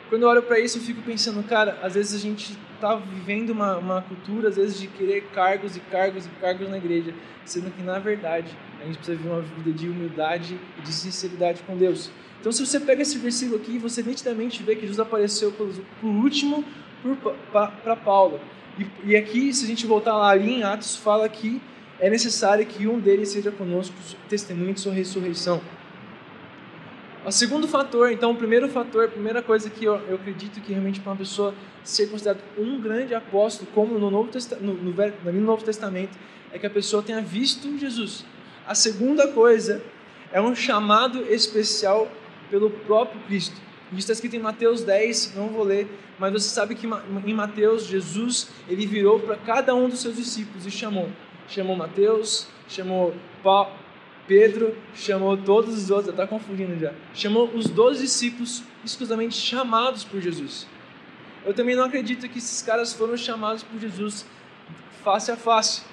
Quando 0.10 0.24
eu 0.24 0.30
olho 0.30 0.44
para 0.44 0.60
isso, 0.60 0.78
eu 0.78 0.82
fico 0.82 1.02
pensando, 1.02 1.42
cara, 1.44 1.80
às 1.82 1.94
vezes 1.96 2.14
a 2.14 2.20
gente 2.20 2.58
está 2.76 2.96
vivendo 2.96 3.52
uma, 3.52 3.78
uma 3.78 4.02
cultura, 4.02 4.50
às 4.50 4.58
vezes, 4.58 4.80
de 4.80 4.88
querer 4.88 5.24
cargos 5.34 5.78
e 5.78 5.80
cargos 5.80 6.26
e 6.26 6.30
cargos 6.42 6.70
na 6.70 6.78
igreja, 6.78 7.14
sendo 7.46 7.72
que, 7.72 7.82
na 7.82 7.98
verdade, 7.98 8.56
a 8.82 8.86
gente 8.86 8.98
precisa 8.98 9.18
viver 9.18 9.30
uma 9.30 9.42
vida 9.42 9.72
de 9.72 9.88
humildade 9.88 10.60
e 10.78 10.82
de 10.82 10.92
sinceridade 10.92 11.64
com 11.64 11.78
Deus. 11.78 12.12
Então, 12.40 12.52
se 12.52 12.66
você 12.66 12.80
pega 12.80 13.02
esse 13.02 13.18
versículo 13.18 13.58
aqui, 13.58 13.78
você 13.78 14.04
nitidamente 14.04 14.62
vê 14.62 14.76
que 14.76 14.82
Jesus 14.82 15.00
apareceu 15.00 15.52
por 15.52 15.74
último 16.04 16.64
para 17.52 17.96
Paulo. 17.96 18.40
E, 18.78 19.12
e, 19.12 19.16
aqui, 19.16 19.54
se 19.54 19.66
a 19.66 19.68
gente 19.68 19.86
voltar 19.86 20.18
lá 20.18 20.30
ali 20.30 20.52
em 20.52 20.64
Atos, 20.64 20.96
fala 20.96 21.30
que 21.30 21.62
é 22.00 22.10
necessário 22.10 22.66
que 22.66 22.88
um 22.88 23.00
deles 23.00 23.30
seja 23.30 23.52
conosco 23.52 23.96
testemunho 24.28 24.74
de 24.74 24.80
sua 24.80 24.94
ressurreição. 24.94 25.62
O 27.26 27.32
segundo 27.32 27.68
fator, 27.68 28.12
então, 28.12 28.32
o 28.32 28.36
primeiro 28.36 28.68
fator, 28.68 29.06
a 29.06 29.08
primeira 29.08 29.42
coisa 29.42 29.70
que 29.70 29.86
eu, 29.86 29.96
eu 30.10 30.16
acredito 30.16 30.60
que 30.60 30.74
realmente 30.74 31.00
para 31.00 31.12
uma 31.12 31.18
pessoa 31.18 31.54
ser 31.84 32.08
considerada 32.08 32.44
um 32.58 32.82
grande 32.82 33.16
apóstolo, 33.16 33.70
como 33.74 33.98
no 33.98 34.12
Novo, 34.12 34.30
no, 34.60 34.74
no, 34.74 35.32
no 35.32 35.42
Novo 35.42 35.64
Testamento, 35.64 36.18
é 36.52 36.60
que 36.60 36.66
a 36.66 36.70
pessoa 36.70 37.02
tenha 37.02 37.22
visto 37.22 37.78
Jesus. 37.78 38.26
A 38.68 38.76
segunda 38.76 39.28
coisa 39.30 39.82
é 40.34 40.42
um 40.42 40.54
chamado 40.54 41.22
especial 41.32 42.10
pelo 42.50 42.70
próprio 42.70 43.22
Cristo. 43.22 43.56
Está 43.98 44.14
escrito 44.14 44.36
em 44.36 44.40
Mateus 44.40 44.84
10, 44.84 45.36
não 45.36 45.50
vou 45.50 45.64
ler, 45.64 45.88
mas 46.20 46.32
você 46.32 46.50
sabe 46.50 46.76
que 46.76 46.88
em 46.88 47.34
Mateus, 47.34 47.86
Jesus, 47.86 48.50
ele 48.68 48.86
virou 48.86 49.20
para 49.20 49.36
cada 49.36 49.76
um 49.76 49.90
dos 49.90 50.00
seus 50.00 50.16
discípulos 50.16 50.66
e 50.66 50.72
chamou. 50.72 51.10
Chamou 51.48 51.76
Mateus, 51.76 52.48
chamou 52.68 53.14
Pedro, 54.28 54.76
chamou 54.96 55.36
todos 55.38 55.78
os 55.78 55.92
outros, 55.92 56.10
está 56.10 56.26
confundindo 56.26 56.80
já. 56.80 56.94
Chamou 57.14 57.50
os 57.54 57.68
dois 57.68 58.00
discípulos 58.00 58.64
exclusivamente 58.84 59.36
chamados 59.36 60.04
por 60.04 60.22
Jesus. 60.22 60.68
Eu 61.46 61.54
também 61.54 61.76
não 61.76 61.84
acredito 61.84 62.28
que 62.30 62.38
esses 62.38 62.62
caras 62.62 62.94
foram 62.94 63.18
chamados 63.18 63.64
por 63.64 63.80
Jesus 63.80 64.26
face 65.04 65.32
a 65.32 65.36
face. 65.36 65.84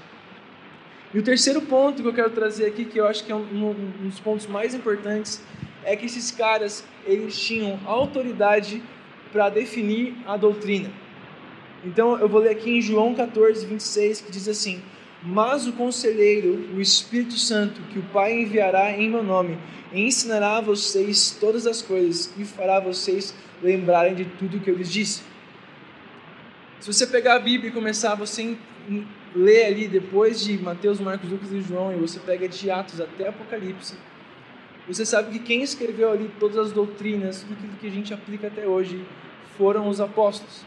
E 1.12 1.18
o 1.18 1.22
terceiro 1.22 1.60
ponto 1.62 2.02
que 2.02 2.08
eu 2.08 2.14
quero 2.14 2.30
trazer 2.30 2.66
aqui, 2.66 2.84
que 2.84 2.98
eu 2.98 3.06
acho 3.06 3.24
que 3.24 3.32
é 3.32 3.34
um, 3.34 3.70
um 3.70 4.08
dos 4.08 4.20
pontos 4.20 4.46
mais 4.46 4.74
importantes, 4.74 5.42
é 5.84 5.96
que 5.96 6.06
esses 6.06 6.30
caras 6.30 6.84
eles 7.04 7.38
tinham 7.38 7.78
autoridade 7.84 8.82
para 9.32 9.48
definir 9.48 10.16
a 10.26 10.36
doutrina. 10.36 10.90
Então 11.84 12.18
eu 12.18 12.28
vou 12.28 12.40
ler 12.40 12.50
aqui 12.50 12.70
em 12.70 12.80
João 12.80 13.14
14, 13.14 13.64
26, 13.66 14.20
que 14.20 14.32
diz 14.32 14.48
assim: 14.48 14.82
Mas 15.22 15.66
o 15.66 15.72
conselheiro, 15.72 16.68
o 16.74 16.80
Espírito 16.80 17.34
Santo, 17.34 17.80
que 17.92 17.98
o 17.98 18.02
Pai 18.02 18.40
enviará 18.42 18.90
em 18.92 19.08
meu 19.08 19.22
nome, 19.22 19.58
ensinará 19.92 20.58
a 20.58 20.60
vocês 20.60 21.36
todas 21.40 21.66
as 21.66 21.80
coisas 21.80 22.32
e 22.38 22.44
fará 22.44 22.80
vocês 22.80 23.34
lembrarem 23.62 24.14
de 24.14 24.24
tudo 24.24 24.60
que 24.60 24.70
eu 24.70 24.76
lhes 24.76 24.92
disse. 24.92 25.22
Se 26.80 26.92
você 26.92 27.06
pegar 27.06 27.34
a 27.34 27.38
Bíblia 27.38 27.70
e 27.70 27.72
começar 27.72 28.14
você 28.14 28.56
ler 29.34 29.66
ali 29.66 29.86
depois 29.86 30.40
de 30.40 30.58
Mateus, 30.58 30.98
Marcos, 30.98 31.30
Lucas 31.30 31.52
e 31.52 31.60
João, 31.60 31.92
e 31.92 31.96
você 31.96 32.18
pega 32.18 32.48
de 32.48 32.70
Atos 32.70 33.00
até 33.00 33.28
Apocalipse, 33.28 33.94
você 34.92 35.06
sabe 35.06 35.30
que 35.30 35.44
quem 35.44 35.62
escreveu 35.62 36.10
ali 36.10 36.30
todas 36.40 36.58
as 36.58 36.72
doutrinas, 36.72 37.42
tudo 37.42 37.52
aquilo 37.52 37.76
que 37.80 37.86
a 37.86 37.90
gente 37.90 38.12
aplica 38.12 38.48
até 38.48 38.66
hoje, 38.66 39.04
foram 39.56 39.88
os 39.88 40.00
apóstolos. 40.00 40.64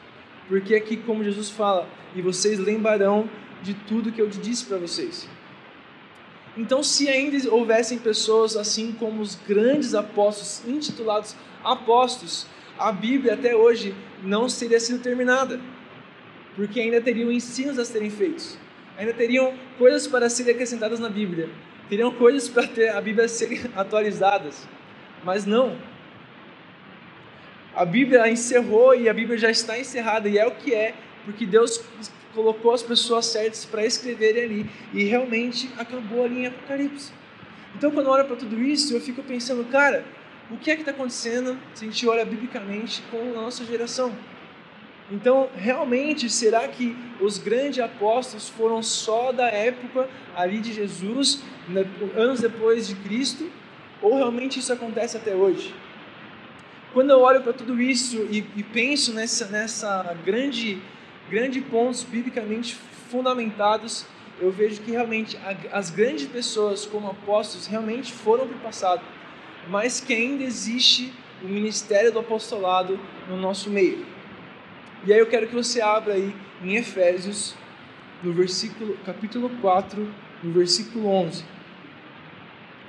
Porque 0.48 0.76
aqui, 0.76 0.96
como 0.98 1.24
Jesus 1.24 1.50
fala, 1.50 1.90
e 2.16 2.22
vocês 2.22 2.58
lembrarão 2.60 3.30
de 3.62 3.74
tudo 3.74 4.12
que 4.12 4.22
eu 4.22 4.28
disse 4.30 4.66
para 4.66 4.78
vocês. 4.78 5.28
Então, 6.56 6.84
se 6.84 7.10
ainda 7.10 7.52
houvessem 7.52 7.98
pessoas 7.98 8.56
assim 8.56 8.92
como 8.92 9.22
os 9.22 9.36
grandes 9.36 9.96
apóstolos, 9.96 10.62
intitulados 10.68 11.36
apóstolos, 11.64 12.46
a 12.78 12.92
Bíblia 12.92 13.34
até 13.34 13.56
hoje 13.56 13.96
não 14.22 14.48
teria 14.48 14.80
sido 14.80 15.02
terminada, 15.02 15.60
porque 16.56 16.80
ainda 16.80 17.02
teriam 17.02 17.32
ensinos 17.32 17.80
a 17.80 17.86
serem 17.86 18.10
feitos, 18.10 18.58
ainda 18.98 19.14
teriam 19.14 19.54
coisas 19.78 20.08
para 20.08 20.30
serem 20.30 20.54
acrescentadas 20.54 21.00
na 21.00 21.10
Bíblia 21.10 21.50
teriam 21.90 22.12
coisas 22.12 22.48
para 22.50 22.68
ter 22.68 22.90
a 22.90 23.02
Bíblia 23.02 23.28
ser 23.28 23.70
atualizadas, 23.76 24.68
mas 25.24 25.46
não. 25.46 25.78
A 27.76 27.86
Bíblia 27.86 28.30
encerrou 28.30 28.94
e 28.94 29.10
a 29.10 29.14
Bíblia 29.14 29.38
já 29.38 29.50
está 29.50 29.80
encerrada 29.80 30.30
e 30.30 30.38
é 30.38 30.46
o 30.46 30.52
que 30.52 30.74
é, 30.74 30.94
porque 31.26 31.46
Deus 31.46 31.84
colocou 32.34 32.74
as 32.74 32.84
pessoas 32.84 33.26
certas 33.26 33.66
para 33.66 33.86
escreverem 33.86 34.44
ali 34.44 34.70
e 34.94 35.04
realmente 35.04 35.70
acabou 35.78 36.26
ali 36.26 36.42
em 36.42 36.48
Apocalipse. 36.48 37.12
Então, 37.76 37.92
quando 37.92 38.08
eu 38.08 38.12
olho 38.12 38.26
para 38.26 38.36
tudo 38.36 38.62
isso, 38.62 38.94
eu 38.94 39.02
fico 39.02 39.24
pensando, 39.24 39.64
cara, 39.66 40.06
o 40.52 40.58
que 40.58 40.70
é 40.70 40.76
que 40.76 40.82
está 40.82 40.92
acontecendo 40.92 41.58
se 41.74 41.86
a 41.86 41.88
gente 41.88 42.08
olha 42.08 42.24
biblicamente 42.24 43.02
com 43.10 43.18
a 43.18 43.42
nossa 43.42 43.66
geração? 43.66 44.14
Então, 45.12 45.50
realmente, 45.56 46.30
será 46.30 46.68
que 46.68 46.96
os 47.20 47.38
grandes 47.38 47.84
apóstolos 47.84 48.50
foram 48.50 48.82
só 48.82 49.32
da 49.32 49.48
época 49.48 50.10
ali 50.36 50.60
de 50.60 50.74
Jesus, 50.74 51.44
anos 52.16 52.42
depois 52.42 52.88
de 52.88 52.96
Cristo? 52.96 53.50
Ou 54.02 54.16
realmente 54.16 54.60
isso 54.60 54.74
acontece 54.74 55.18
até 55.18 55.36
hoje? 55.36 55.74
quando 56.94 57.10
eu 57.10 57.22
olho 57.22 57.42
para 57.42 57.52
tudo 57.52 57.82
isso 57.82 58.18
e, 58.30 58.46
e, 58.56 58.64
penso 58.64 59.14
nessa, 59.14 59.48
nessa 59.48 60.16
grande, 60.24 60.80
grande 61.30 61.60
pontos 61.60 62.04
biblicamente 62.04 62.76
fundamentados, 63.10 64.06
eu 64.40 64.52
vejo 64.52 64.82
que 64.82 64.92
realmente 64.92 65.38
as 65.72 65.90
grandes 65.90 66.28
pessoas 66.28 66.86
como 66.86 67.10
apóstolos 67.10 67.66
realmente 67.66 68.14
foram 68.14 68.48
para 68.48 68.58
o 68.58 68.60
passado, 68.60 69.02
mas 69.70 70.00
que 70.00 70.14
ainda 70.14 70.44
existe 70.44 71.12
o 71.42 71.48
ministério 71.48 72.12
do 72.12 72.20
apostolado 72.20 73.00
no 73.28 73.38
nosso 73.38 73.70
meio. 73.70 74.06
E 75.06 75.12
aí 75.12 75.20
eu 75.20 75.28
quero 75.28 75.48
que 75.48 75.54
você 75.54 75.82
abra 75.82 76.14
aí 76.14 76.34
em 76.64 76.76
Efésios, 76.76 77.56
no 78.24 78.32
versículo, 78.32 78.98
capítulo 79.06 79.50
4, 79.60 80.10
no 80.42 80.54
versículo 80.54 81.08
11. 81.08 81.44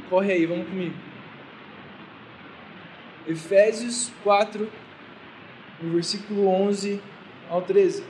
Corre 0.08 0.32
aí, 0.32 0.46
vamos 0.46 0.68
comigo. 0.68 0.94
Efésios 3.26 4.12
4, 4.22 4.70
no 5.82 5.92
versículo 5.92 6.46
11 6.46 7.00
ao 7.50 7.62
13. 7.62 8.04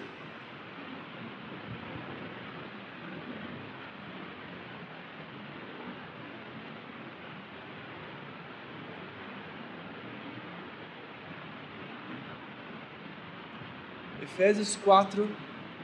Efésios 14.35 14.76
4, 14.83 15.29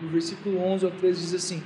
no 0.00 0.09
versículo 0.09 0.61
11 0.61 0.85
ao 0.85 0.90
13, 0.90 1.21
diz 1.21 1.35
assim: 1.35 1.62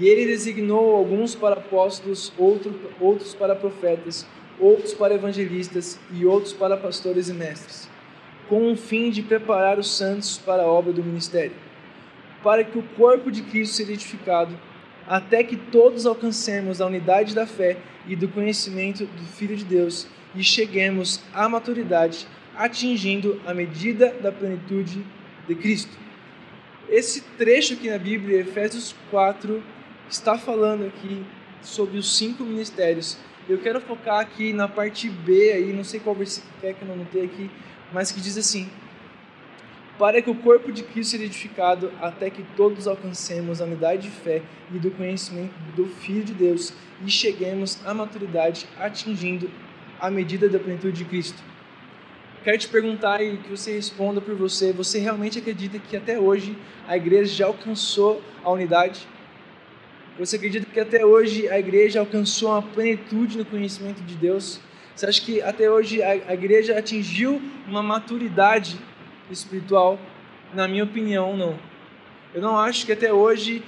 E 0.00 0.08
ele 0.08 0.26
designou 0.26 0.96
alguns 0.96 1.36
para 1.36 1.54
apóstolos, 1.54 2.32
outro, 2.36 2.74
outros 3.00 3.32
para 3.32 3.54
profetas, 3.54 4.26
outros 4.58 4.92
para 4.92 5.14
evangelistas 5.14 6.00
e 6.12 6.26
outros 6.26 6.52
para 6.52 6.76
pastores 6.76 7.28
e 7.28 7.32
mestres, 7.32 7.88
com 8.48 8.72
o 8.72 8.76
fim 8.76 9.08
de 9.08 9.22
preparar 9.22 9.78
os 9.78 9.88
santos 9.88 10.36
para 10.36 10.64
a 10.64 10.66
obra 10.66 10.92
do 10.92 11.04
ministério, 11.04 11.54
para 12.42 12.64
que 12.64 12.76
o 12.76 12.82
corpo 12.96 13.30
de 13.30 13.42
Cristo 13.42 13.76
seja 13.76 13.92
edificado, 13.92 14.58
até 15.06 15.44
que 15.44 15.56
todos 15.56 16.06
alcancemos 16.06 16.80
a 16.80 16.86
unidade 16.86 17.36
da 17.36 17.46
fé 17.46 17.76
e 18.08 18.16
do 18.16 18.26
conhecimento 18.26 19.06
do 19.06 19.24
Filho 19.26 19.56
de 19.56 19.64
Deus 19.64 20.08
e 20.34 20.42
cheguemos 20.42 21.22
à 21.32 21.48
maturidade, 21.48 22.26
atingindo 22.56 23.40
a 23.46 23.54
medida 23.54 24.12
da 24.20 24.32
plenitude 24.32 25.04
de 25.46 25.54
Cristo. 25.54 25.96
Esse 26.88 27.20
trecho 27.36 27.74
aqui 27.74 27.90
na 27.90 27.98
Bíblia, 27.98 28.40
Efésios 28.40 28.94
4, 29.10 29.62
está 30.08 30.38
falando 30.38 30.86
aqui 30.86 31.24
sobre 31.60 31.98
os 31.98 32.16
cinco 32.16 32.44
ministérios. 32.44 33.18
Eu 33.48 33.58
quero 33.58 33.80
focar 33.80 34.20
aqui 34.20 34.52
na 34.52 34.68
parte 34.68 35.08
B, 35.08 35.52
aí, 35.52 35.72
não 35.72 35.84
sei 35.84 36.00
qual 36.00 36.14
versículo 36.14 36.52
é 36.62 36.72
que 36.72 36.82
eu 36.82 36.88
não 36.88 36.96
notei 36.96 37.24
aqui, 37.24 37.50
mas 37.92 38.10
que 38.10 38.20
diz 38.20 38.36
assim: 38.36 38.68
Para 39.98 40.20
que 40.20 40.30
o 40.30 40.34
corpo 40.34 40.72
de 40.72 40.82
Cristo 40.82 41.12
seja 41.12 41.24
edificado, 41.24 41.92
até 42.00 42.30
que 42.30 42.44
todos 42.56 42.86
alcancemos 42.86 43.60
a 43.60 43.64
unidade 43.64 44.02
de 44.02 44.10
fé 44.10 44.42
e 44.72 44.78
do 44.78 44.90
conhecimento 44.90 45.54
do 45.76 45.86
Filho 45.86 46.24
de 46.24 46.34
Deus 46.34 46.72
e 47.04 47.10
cheguemos 47.10 47.78
à 47.84 47.92
maturidade, 47.92 48.66
atingindo 48.78 49.50
a 50.00 50.10
medida 50.10 50.48
da 50.48 50.58
plenitude 50.58 50.98
de 50.98 51.04
Cristo. 51.04 51.42
Quero 52.46 52.58
te 52.58 52.68
perguntar 52.68 53.20
e 53.20 53.38
que 53.38 53.50
você 53.50 53.72
responda 53.72 54.20
por 54.20 54.36
você: 54.36 54.72
você 54.72 55.00
realmente 55.00 55.36
acredita 55.36 55.80
que 55.80 55.96
até 55.96 56.16
hoje 56.16 56.56
a 56.86 56.96
igreja 56.96 57.34
já 57.34 57.46
alcançou 57.46 58.22
a 58.44 58.52
unidade? 58.52 59.00
Você 60.16 60.36
acredita 60.36 60.64
que 60.64 60.78
até 60.78 61.04
hoje 61.04 61.48
a 61.48 61.58
igreja 61.58 61.98
alcançou 61.98 62.50
uma 62.50 62.62
plenitude 62.62 63.36
no 63.36 63.44
conhecimento 63.44 64.00
de 64.00 64.14
Deus? 64.14 64.60
Você 64.94 65.06
acha 65.06 65.20
que 65.22 65.42
até 65.42 65.68
hoje 65.68 66.00
a, 66.04 66.32
igreja 66.32 66.78
atingiu 66.78 67.42
uma 67.66 67.82
maturidade 67.82 68.78
espiritual? 69.28 69.98
Na 70.54 70.68
minha 70.68 70.84
opinião, 70.84 71.36
não. 71.36 71.58
Eu 72.32 72.40
não 72.40 72.56
acho 72.56 72.86
que 72.86 72.92
até 72.92 73.12
hoje, 73.12 73.60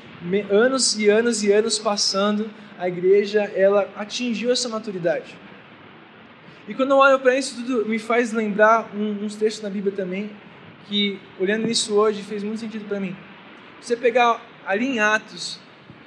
anos 0.48 0.96
e 0.96 1.08
anos 1.08 1.42
e 1.42 1.50
anos 1.50 1.80
passando, 1.80 2.48
a 2.78 2.86
igreja 2.86 3.42
ela 3.56 3.90
atingiu 3.96 4.52
essa 4.52 4.68
maturidade. 4.68 5.36
E 6.68 6.74
quando 6.74 6.90
eu 6.90 6.98
olho 6.98 7.18
para 7.18 7.34
isso 7.34 7.56
tudo, 7.56 7.88
me 7.88 7.98
faz 7.98 8.30
lembrar 8.30 8.90
um, 8.94 9.24
uns 9.24 9.34
textos 9.34 9.62
na 9.62 9.70
Bíblia 9.70 9.90
também, 9.90 10.30
que 10.86 11.18
olhando 11.40 11.66
nisso 11.66 11.94
hoje 11.94 12.22
fez 12.22 12.44
muito 12.44 12.60
sentido 12.60 12.84
para 12.86 13.00
mim. 13.00 13.16
Você 13.80 13.96
pegar 13.96 14.38
ali 14.66 14.86
em 14.86 15.00
Atos, 15.00 15.58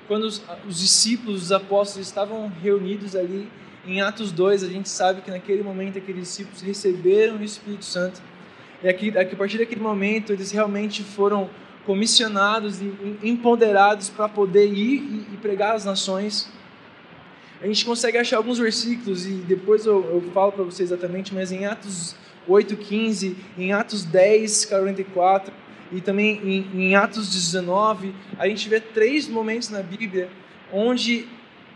quando 0.07 0.25
os, 0.25 0.43
os, 0.67 0.79
discípulos, 0.79 1.43
os 1.43 1.51
apóstolos 1.51 2.05
estavam 2.05 2.47
reunidos 2.61 3.15
ali, 3.15 3.49
em 3.87 4.01
Atos 4.01 4.31
2, 4.31 4.63
a 4.63 4.67
gente 4.67 4.87
sabe 4.87 5.21
que 5.21 5.31
naquele 5.31 5.63
momento 5.63 5.97
aqueles 5.97 6.27
discípulos 6.27 6.61
receberam 6.61 7.37
o 7.37 7.43
Espírito 7.43 7.83
Santo. 7.83 8.21
E 8.83 8.87
aqui, 8.87 9.11
a 9.17 9.35
partir 9.35 9.57
daquele 9.57 9.81
momento 9.81 10.31
eles 10.31 10.51
realmente 10.51 11.01
foram 11.01 11.49
comissionados 11.87 12.79
e 12.81 13.17
empoderados 13.23 14.09
para 14.09 14.29
poder 14.29 14.67
ir 14.67 15.25
e, 15.31 15.33
e 15.33 15.37
pregar 15.41 15.73
às 15.73 15.85
nações 15.85 16.47
a 17.61 17.67
gente 17.67 17.85
consegue 17.85 18.17
achar 18.17 18.37
alguns 18.37 18.57
versículos 18.57 19.25
e 19.25 19.33
depois 19.33 19.85
eu, 19.85 20.03
eu 20.05 20.31
falo 20.33 20.51
para 20.51 20.63
vocês 20.63 20.91
exatamente, 20.91 21.33
mas 21.33 21.51
em 21.51 21.65
Atos 21.65 22.15
8:15, 22.49 23.35
em 23.57 23.71
Atos 23.71 24.03
10, 24.03 24.65
44 24.65 25.53
e 25.91 26.01
também 26.01 26.41
em, 26.43 26.81
em 26.81 26.95
Atos 26.95 27.31
19, 27.31 28.15
a 28.39 28.47
gente 28.47 28.67
vê 28.67 28.79
três 28.79 29.27
momentos 29.27 29.69
na 29.69 29.83
Bíblia 29.83 30.29
onde 30.73 31.27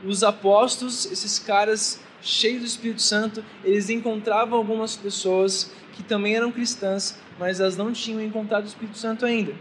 os 0.04 0.24
apóstolos, 0.24 1.12
esses 1.12 1.38
caras 1.38 2.02
cheios 2.22 2.62
do 2.62 2.66
Espírito 2.66 3.02
Santo, 3.02 3.44
eles 3.64 3.90
encontravam 3.90 4.58
algumas 4.58 4.96
pessoas 4.96 5.72
que 5.94 6.02
também 6.02 6.36
eram 6.36 6.52
cristãs, 6.52 7.20
mas 7.38 7.60
elas 7.60 7.78
não 7.78 7.92
tinham 7.92 8.22
encontrado 8.22 8.64
o 8.64 8.68
Espírito 8.68 8.98
Santo 8.98 9.26
ainda. 9.26 9.54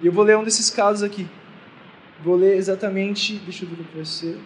E 0.00 0.06
eu 0.06 0.12
vou 0.12 0.24
ler 0.24 0.36
um 0.36 0.44
desses 0.44 0.70
casos 0.70 1.02
aqui. 1.02 1.26
Vou 2.24 2.36
ler 2.36 2.56
exatamente, 2.56 3.34
deixa 3.34 3.66
eu 3.66 3.68
ver 3.68 3.82
o 3.82 3.84
que. 3.84 4.38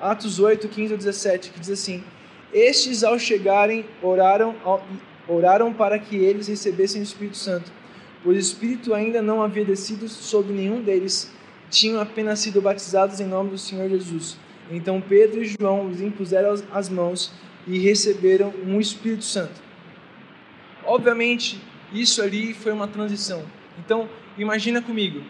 Atos 0.00 0.38
8, 0.38 0.68
15 0.68 0.94
a 0.94 0.96
17, 0.96 1.50
que 1.50 1.58
diz 1.58 1.70
assim: 1.70 2.04
Estes, 2.52 3.02
ao 3.02 3.18
chegarem, 3.18 3.84
oraram, 4.00 4.54
oraram 5.26 5.72
para 5.72 5.98
que 5.98 6.14
eles 6.14 6.46
recebessem 6.46 7.00
o 7.00 7.02
Espírito 7.02 7.36
Santo, 7.36 7.72
pois 8.22 8.36
o 8.36 8.40
Espírito 8.40 8.94
ainda 8.94 9.20
não 9.20 9.42
havia 9.42 9.64
descido 9.64 10.08
sobre 10.08 10.52
nenhum 10.52 10.80
deles, 10.80 11.32
tinham 11.68 12.00
apenas 12.00 12.38
sido 12.38 12.62
batizados 12.62 13.18
em 13.18 13.26
nome 13.26 13.50
do 13.50 13.58
Senhor 13.58 13.88
Jesus. 13.88 14.36
Então 14.70 15.00
Pedro 15.00 15.42
e 15.42 15.56
João 15.60 15.88
os 15.88 16.00
impuseram 16.00 16.54
as 16.70 16.88
mãos 16.88 17.32
e 17.66 17.80
receberam 17.80 18.54
um 18.64 18.78
Espírito 18.78 19.24
Santo. 19.24 19.60
Obviamente, 20.84 21.60
isso 21.92 22.22
ali 22.22 22.54
foi 22.54 22.72
uma 22.72 22.86
transição. 22.86 23.42
Então, 23.78 24.08
imagina 24.38 24.80
comigo, 24.80 25.20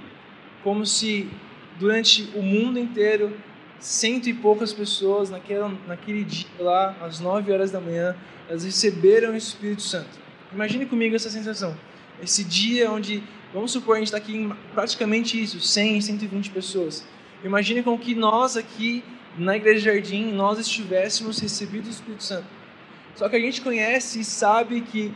como 0.62 0.84
se 0.84 1.30
durante 1.78 2.30
o 2.34 2.42
mundo 2.42 2.78
inteiro, 2.78 3.36
cento 3.78 4.28
e 4.28 4.34
poucas 4.34 4.72
pessoas 4.72 5.30
naquele, 5.30 6.24
dia 6.24 6.46
lá, 6.58 6.96
às 7.00 7.20
nove 7.20 7.52
horas 7.52 7.70
da 7.70 7.80
manhã, 7.80 8.16
elas 8.48 8.64
receberam 8.64 9.32
o 9.32 9.36
Espírito 9.36 9.82
Santo. 9.82 10.18
Imagine 10.52 10.86
comigo 10.86 11.16
essa 11.16 11.30
sensação. 11.30 11.76
Esse 12.22 12.44
dia 12.44 12.90
onde, 12.90 13.22
vamos 13.52 13.72
supor, 13.72 13.96
a 13.96 13.98
gente 13.98 14.08
está 14.08 14.18
aqui 14.18 14.36
em 14.36 14.52
praticamente 14.72 15.42
isso, 15.42 15.60
100, 15.60 16.00
120 16.00 16.50
pessoas. 16.50 17.04
Imagine 17.42 17.82
com 17.82 17.98
que 17.98 18.14
nós 18.14 18.56
aqui 18.56 19.02
na 19.36 19.56
Igreja 19.56 19.92
Jardim, 19.92 20.32
nós 20.32 20.58
estivéssemos 20.58 21.38
recebido 21.40 21.86
o 21.86 21.90
Espírito 21.90 22.22
Santo. 22.22 22.46
Só 23.16 23.28
que 23.28 23.36
a 23.36 23.40
gente 23.40 23.60
conhece 23.60 24.20
e 24.20 24.24
sabe 24.24 24.80
que 24.80 25.12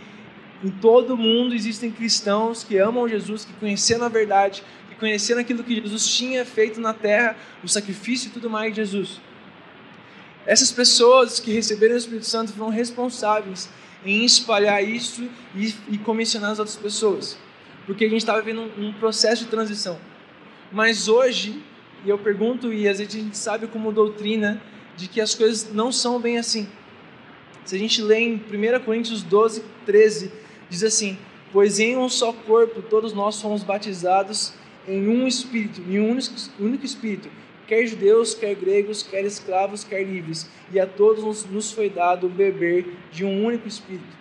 em 0.63 0.71
todo 0.71 1.17
mundo 1.17 1.55
existem 1.55 1.91
cristãos 1.91 2.65
que 2.65 2.77
amam 2.77 3.09
Jesus, 3.09 3.45
que 3.45 3.53
conheceram 3.55 4.07
a 4.07 4.09
verdade, 4.09 4.63
conhecendo 4.99 5.39
aquilo 5.39 5.63
que 5.63 5.81
Jesus 5.81 6.07
tinha 6.07 6.45
feito 6.45 6.81
na 6.81 6.93
terra, 6.93 7.37
o 7.63 7.69
sacrifício 7.69 8.29
e 8.29 8.31
tudo 8.31 8.51
mais 8.51 8.73
de 8.73 8.77
Jesus. 8.77 9.21
Essas 10.47 10.73
pessoas 10.73 11.39
que 11.39 11.53
receberam 11.53 11.95
o 11.95 11.99
Espírito 11.99 12.27
Santo 12.27 12.53
foram 12.53 12.71
responsáveis 12.71 13.69
em 14.05 14.25
espalhar 14.25 14.83
isso 14.83 15.29
e, 15.55 15.75
e 15.89 15.99
comissionar 15.99 16.51
as 16.53 16.59
outras 16.59 16.77
pessoas, 16.77 17.39
porque 17.87 18.05
a 18.05 18.09
gente 18.09 18.21
estava 18.21 18.41
vivendo 18.41 18.71
um, 18.79 18.89
um 18.89 18.93
processo 18.93 19.45
de 19.45 19.51
transição. 19.51 19.99
Mas 20.73 21.09
hoje, 21.09 21.63
e 22.05 22.09
eu 22.09 22.19
pergunto, 22.19 22.73
e 22.73 22.89
às 22.89 22.99
vezes 22.99 23.15
a 23.15 23.19
gente 23.19 23.37
sabe 23.37 23.67
como 23.67 23.93
doutrina, 23.93 24.61
de 24.97 25.07
que 25.07 25.21
as 25.21 25.35
coisas 25.35 25.73
não 25.73 25.93
são 25.93 26.19
bem 26.21 26.39
assim. 26.39 26.69
Se 27.65 27.77
a 27.77 27.79
gente 27.79 28.01
lê 28.03 28.21
em 28.21 28.35
1 28.35 28.85
Coríntios 28.85 29.23
12, 29.23 29.63
13, 29.85 30.33
diz 30.71 30.83
assim: 30.83 31.19
Pois 31.53 31.79
em 31.79 31.97
um 31.97 32.09
só 32.09 32.33
corpo 32.33 32.83
todos 32.83 33.13
nós 33.13 33.41
fomos 33.41 33.63
batizados 33.63 34.55
em 34.89 35.07
um 35.09 35.27
espírito, 35.27 35.83
em 35.83 36.01
um 36.01 36.11
único, 36.11 36.35
único 36.59 36.85
espírito, 36.85 37.31
quer 37.67 37.87
judeus, 37.87 38.35
quer 38.35 38.55
gregos, 38.55 39.03
quer 39.03 39.25
escravos, 39.25 39.85
quer 39.85 40.03
livres, 40.03 40.51
e 40.73 40.81
a 40.81 40.87
todos 40.87 41.45
nos 41.45 41.71
foi 41.71 41.91
dado 41.91 42.29
beber 42.29 42.87
de 43.13 43.25
um 43.25 43.45
único 43.45 43.69
espírito. 43.69 44.17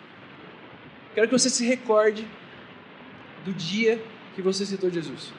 Quero 1.16 1.28
que 1.28 1.34
você 1.34 1.50
se 1.50 1.66
recorde 1.66 2.28
do 3.46 3.54
dia 3.54 4.00
que 4.36 4.42
você 4.42 4.66
citou 4.66 4.92
Jesus. 4.92 5.34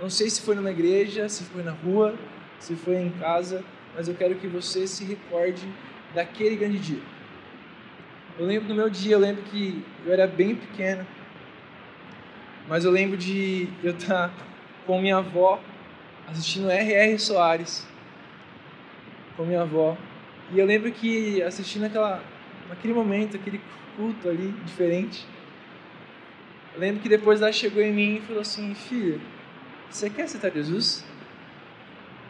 Não 0.00 0.08
sei 0.08 0.30
se 0.30 0.40
foi 0.40 0.54
numa 0.54 0.70
igreja, 0.70 1.28
se 1.28 1.42
foi 1.44 1.62
na 1.62 1.72
rua, 1.72 2.14
se 2.60 2.76
foi 2.76 2.96
em 2.96 3.10
casa, 3.10 3.64
mas 3.96 4.06
eu 4.06 4.14
quero 4.14 4.36
que 4.36 4.46
você 4.46 4.86
se 4.86 5.04
recorde 5.04 5.66
daquele 6.14 6.54
grande 6.56 6.78
dia. 6.78 7.02
Eu 8.38 8.46
lembro 8.46 8.68
do 8.68 8.74
meu 8.74 8.88
dia, 8.88 9.16
eu 9.16 9.18
lembro 9.18 9.42
que 9.42 9.84
eu 10.06 10.12
era 10.12 10.26
bem 10.26 10.54
pequeno, 10.54 11.04
mas 12.68 12.84
eu 12.84 12.90
lembro 12.90 13.16
de 13.16 13.68
eu 13.82 13.92
estar 13.92 14.32
com 14.86 15.00
minha 15.00 15.16
avó 15.16 15.60
assistindo 16.28 16.70
R.R. 16.70 17.18
Soares 17.18 17.86
com 19.36 19.44
minha 19.44 19.62
avó. 19.62 19.96
E 20.52 20.58
eu 20.58 20.66
lembro 20.66 20.90
que 20.92 21.42
assistindo 21.42 21.84
aquela, 21.84 22.22
naquele 22.68 22.92
momento, 22.92 23.36
aquele 23.36 23.60
culto 23.96 24.28
ali 24.28 24.52
diferente, 24.64 25.24
eu 26.74 26.80
lembro 26.80 27.00
que 27.00 27.08
depois 27.08 27.40
ela 27.40 27.52
chegou 27.52 27.82
em 27.82 27.92
mim 27.92 28.16
e 28.16 28.20
falou 28.20 28.42
assim: 28.42 28.74
Filha, 28.74 29.18
você 29.88 30.10
quer 30.10 30.22
aceitar 30.22 30.50
Jesus? 30.50 31.04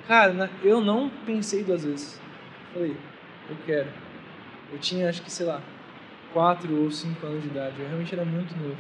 Cara, 0.07 0.51
eu 0.63 0.81
não 0.81 1.11
pensei 1.27 1.63
duas 1.63 1.85
vezes. 1.85 2.21
Falei, 2.73 2.97
eu 3.51 3.57
quero. 3.67 3.89
Eu 4.73 4.79
tinha, 4.79 5.09
acho 5.09 5.23
que, 5.23 5.31
sei 5.31 5.45
lá, 5.45 5.61
quatro 6.33 6.83
ou 6.83 6.91
cinco 6.91 7.27
anos 7.27 7.43
de 7.43 7.49
idade. 7.49 7.75
Eu 7.79 7.87
realmente 7.87 8.15
era 8.15 8.25
muito 8.25 8.57
novo. 8.57 8.77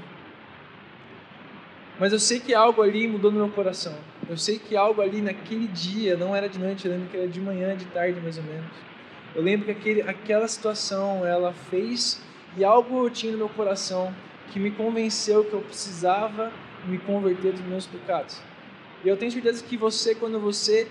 Mas 1.99 2.13
eu 2.13 2.21
sei 2.21 2.39
que 2.39 2.55
algo 2.55 2.81
ali 2.81 3.09
mudou 3.09 3.31
no 3.31 3.39
meu 3.39 3.49
coração. 3.49 3.95
Eu 4.29 4.37
sei 4.37 4.59
que 4.59 4.77
algo 4.77 5.03
ali 5.03 5.21
naquele 5.21 5.67
dia, 5.67 6.17
não 6.17 6.35
era 6.35 6.49
de 6.49 6.59
noite, 6.59 6.87
eu 6.87 6.93
lembro 6.93 7.09
que 7.09 7.17
era 7.17 7.27
de 7.27 7.41
manhã, 7.41 7.77
de 7.77 7.87
tarde 7.87 8.21
mais 8.21 8.39
ou 8.39 8.45
menos. 8.45 8.71
Eu 9.35 9.43
lembro 9.43 9.67
que 9.67 9.73
aquele, 9.73 10.03
aquela 10.03 10.47
situação, 10.47 11.27
ela 11.27 11.53
fez 11.53 12.23
e 12.57 12.65
algo 12.65 13.05
eu 13.05 13.11
tinha 13.11 13.33
no 13.33 13.39
meu 13.39 13.49
coração 13.49 14.15
que 14.51 14.61
me 14.61 14.71
convenceu 14.71 15.45
que 15.45 15.53
eu 15.53 15.61
precisava 15.61 16.53
me 16.87 16.99
converter 16.99 17.53
dos 17.53 17.63
meus 17.63 17.87
pecados. 17.87 18.41
E 19.05 19.09
eu 19.09 19.17
tenho 19.17 19.31
certeza 19.31 19.63
que 19.63 19.77
você, 19.77 20.15
quando 20.15 20.41
você 20.41 20.89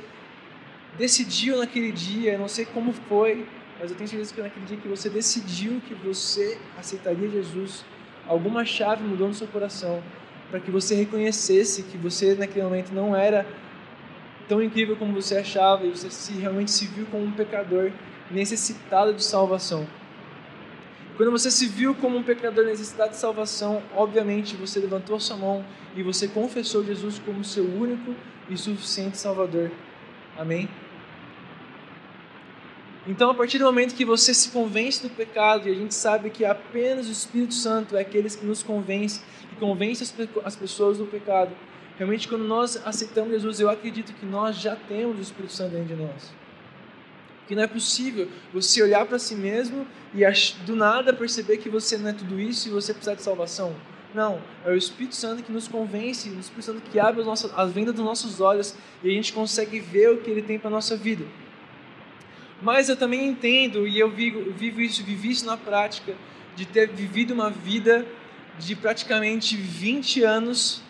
decidiu 0.98 1.58
naquele 1.58 1.92
dia, 1.92 2.34
eu 2.34 2.40
não 2.40 2.48
sei 2.48 2.66
como 2.66 2.92
foi, 2.94 3.46
mas 3.80 3.92
eu 3.92 3.98
tenho 3.98 4.10
certeza 4.10 4.34
que 4.34 4.42
naquele 4.42 4.66
dia 4.66 4.78
que 4.78 4.88
você 4.88 5.10
decidiu 5.10 5.82
que 5.88 5.94
você 5.94 6.58
aceitaria 6.78 7.30
Jesus, 7.30 7.86
alguma 8.28 8.66
chave 8.66 9.04
mudou 9.04 9.28
no 9.28 9.34
seu 9.34 9.48
coração 9.48 10.02
para 10.50 10.60
que 10.60 10.72
você 10.72 10.96
reconhecesse 10.96 11.84
que 11.84 11.98
você 11.98 12.36
naquele 12.36 12.64
momento 12.64 12.94
não 12.94 13.16
era 13.16 13.46
tão 14.48 14.62
incrível 14.62 14.96
como 14.96 15.14
você 15.14 15.38
achava 15.38 15.86
e 15.86 15.90
você 15.90 16.10
se, 16.10 16.34
realmente 16.34 16.72
se 16.72 16.88
viu 16.88 17.06
como 17.08 17.24
um 17.24 17.32
pecador 17.32 17.92
necessitado 18.32 19.14
de 19.14 19.24
salvação. 19.24 19.86
Quando 21.18 21.32
você 21.32 21.50
se 21.50 21.68
viu 21.68 21.96
como 21.96 22.18
um 22.18 22.24
pecador 22.24 22.66
necessitado 22.66 23.10
de 23.12 23.18
salvação, 23.18 23.82
obviamente 23.96 24.56
você 24.56 24.80
levantou 24.80 25.20
sua 25.20 25.36
mão 25.36 25.66
e 25.96 26.04
você 26.04 26.28
confessou 26.28 26.86
Jesus 26.86 27.20
como 27.20 27.44
seu 27.44 27.66
único 27.66 28.14
e 28.50 28.56
suficiente 28.56 29.18
Salvador. 29.18 29.72
Amém? 30.38 30.70
Então, 33.08 33.30
a 33.30 33.34
partir 33.34 33.58
do 33.58 33.64
momento 33.64 33.96
que 33.96 34.04
você 34.04 34.34
se 34.34 34.50
convence 34.50 35.02
do 35.02 35.10
pecado, 35.10 35.70
e 35.70 35.72
a 35.72 35.74
gente 35.74 35.96
sabe 35.96 36.30
que 36.30 36.44
apenas 36.44 37.08
o 37.08 37.12
Espírito 37.12 37.54
Santo 37.54 37.96
é 37.96 38.02
aquele 38.02 38.30
que 38.30 38.46
nos 38.46 38.62
convence, 38.62 39.22
que 39.50 39.56
convence 39.56 40.14
as 40.44 40.56
pessoas 40.58 40.98
do 40.98 41.06
pecado. 41.06 41.52
Realmente, 41.98 42.28
quando 42.28 42.44
nós 42.44 42.80
aceitamos 42.86 43.32
Jesus, 43.32 43.62
eu 43.62 43.70
acredito 43.70 44.14
que 44.14 44.26
nós 44.26 44.58
já 44.58 44.76
temos 44.76 45.18
o 45.18 45.22
Espírito 45.22 45.54
Santo 45.54 45.72
dentro 45.72 45.96
de 45.96 46.04
nós. 46.04 46.34
Que 47.48 47.56
não 47.56 47.64
é 47.64 47.68
possível 47.68 48.28
você 48.54 48.84
olhar 48.84 49.06
para 49.06 49.18
si 49.18 49.36
mesmo 49.36 49.88
e 50.14 50.22
do 50.66 50.76
nada 50.76 51.14
perceber 51.14 51.58
que 51.58 51.70
você 51.70 51.98
não 51.98 52.10
é 52.10 52.14
tudo 52.14 52.38
isso 52.38 52.68
e 52.68 52.72
você 52.72 52.94
precisa 52.94 53.16
de 53.16 53.22
salvação. 53.22 53.74
Não, 54.14 54.42
é 54.66 54.70
o 54.70 54.76
Espírito 54.76 55.16
Santo 55.16 55.44
que 55.44 55.52
nos 55.52 55.68
convence, 55.68 56.30
o 56.30 56.40
Espírito 56.40 56.66
Santo 56.66 56.82
que 56.82 57.00
abre 57.00 57.22
as, 57.22 57.26
nossas, 57.26 57.58
as 57.58 57.72
vendas 57.72 57.96
dos 57.96 58.04
nossos 58.04 58.42
olhos 58.42 58.76
e 59.02 59.10
a 59.10 59.14
gente 59.14 59.32
consegue 59.32 59.80
ver 59.80 60.12
o 60.12 60.18
que 60.18 60.30
ele 60.30 60.42
tem 60.42 60.60
para 60.60 60.68
a 60.68 60.72
nossa 60.72 60.98
vida. 60.98 61.24
Mas 62.62 62.90
eu 62.90 62.96
também 62.96 63.28
entendo, 63.28 63.88
e 63.88 64.00
eu 64.00 64.10
vivo, 64.10 64.52
vivo 64.52 64.82
isso, 64.82 65.04
vivi 65.04 65.30
isso 65.30 65.46
na 65.46 65.56
prática, 65.56 66.16
de 66.56 66.66
ter 66.66 66.90
vivido 66.90 67.34
uma 67.34 67.50
vida 67.50 68.06
de 68.58 68.76
praticamente 68.76 69.56
20 69.56 70.24
anos, 70.24 70.82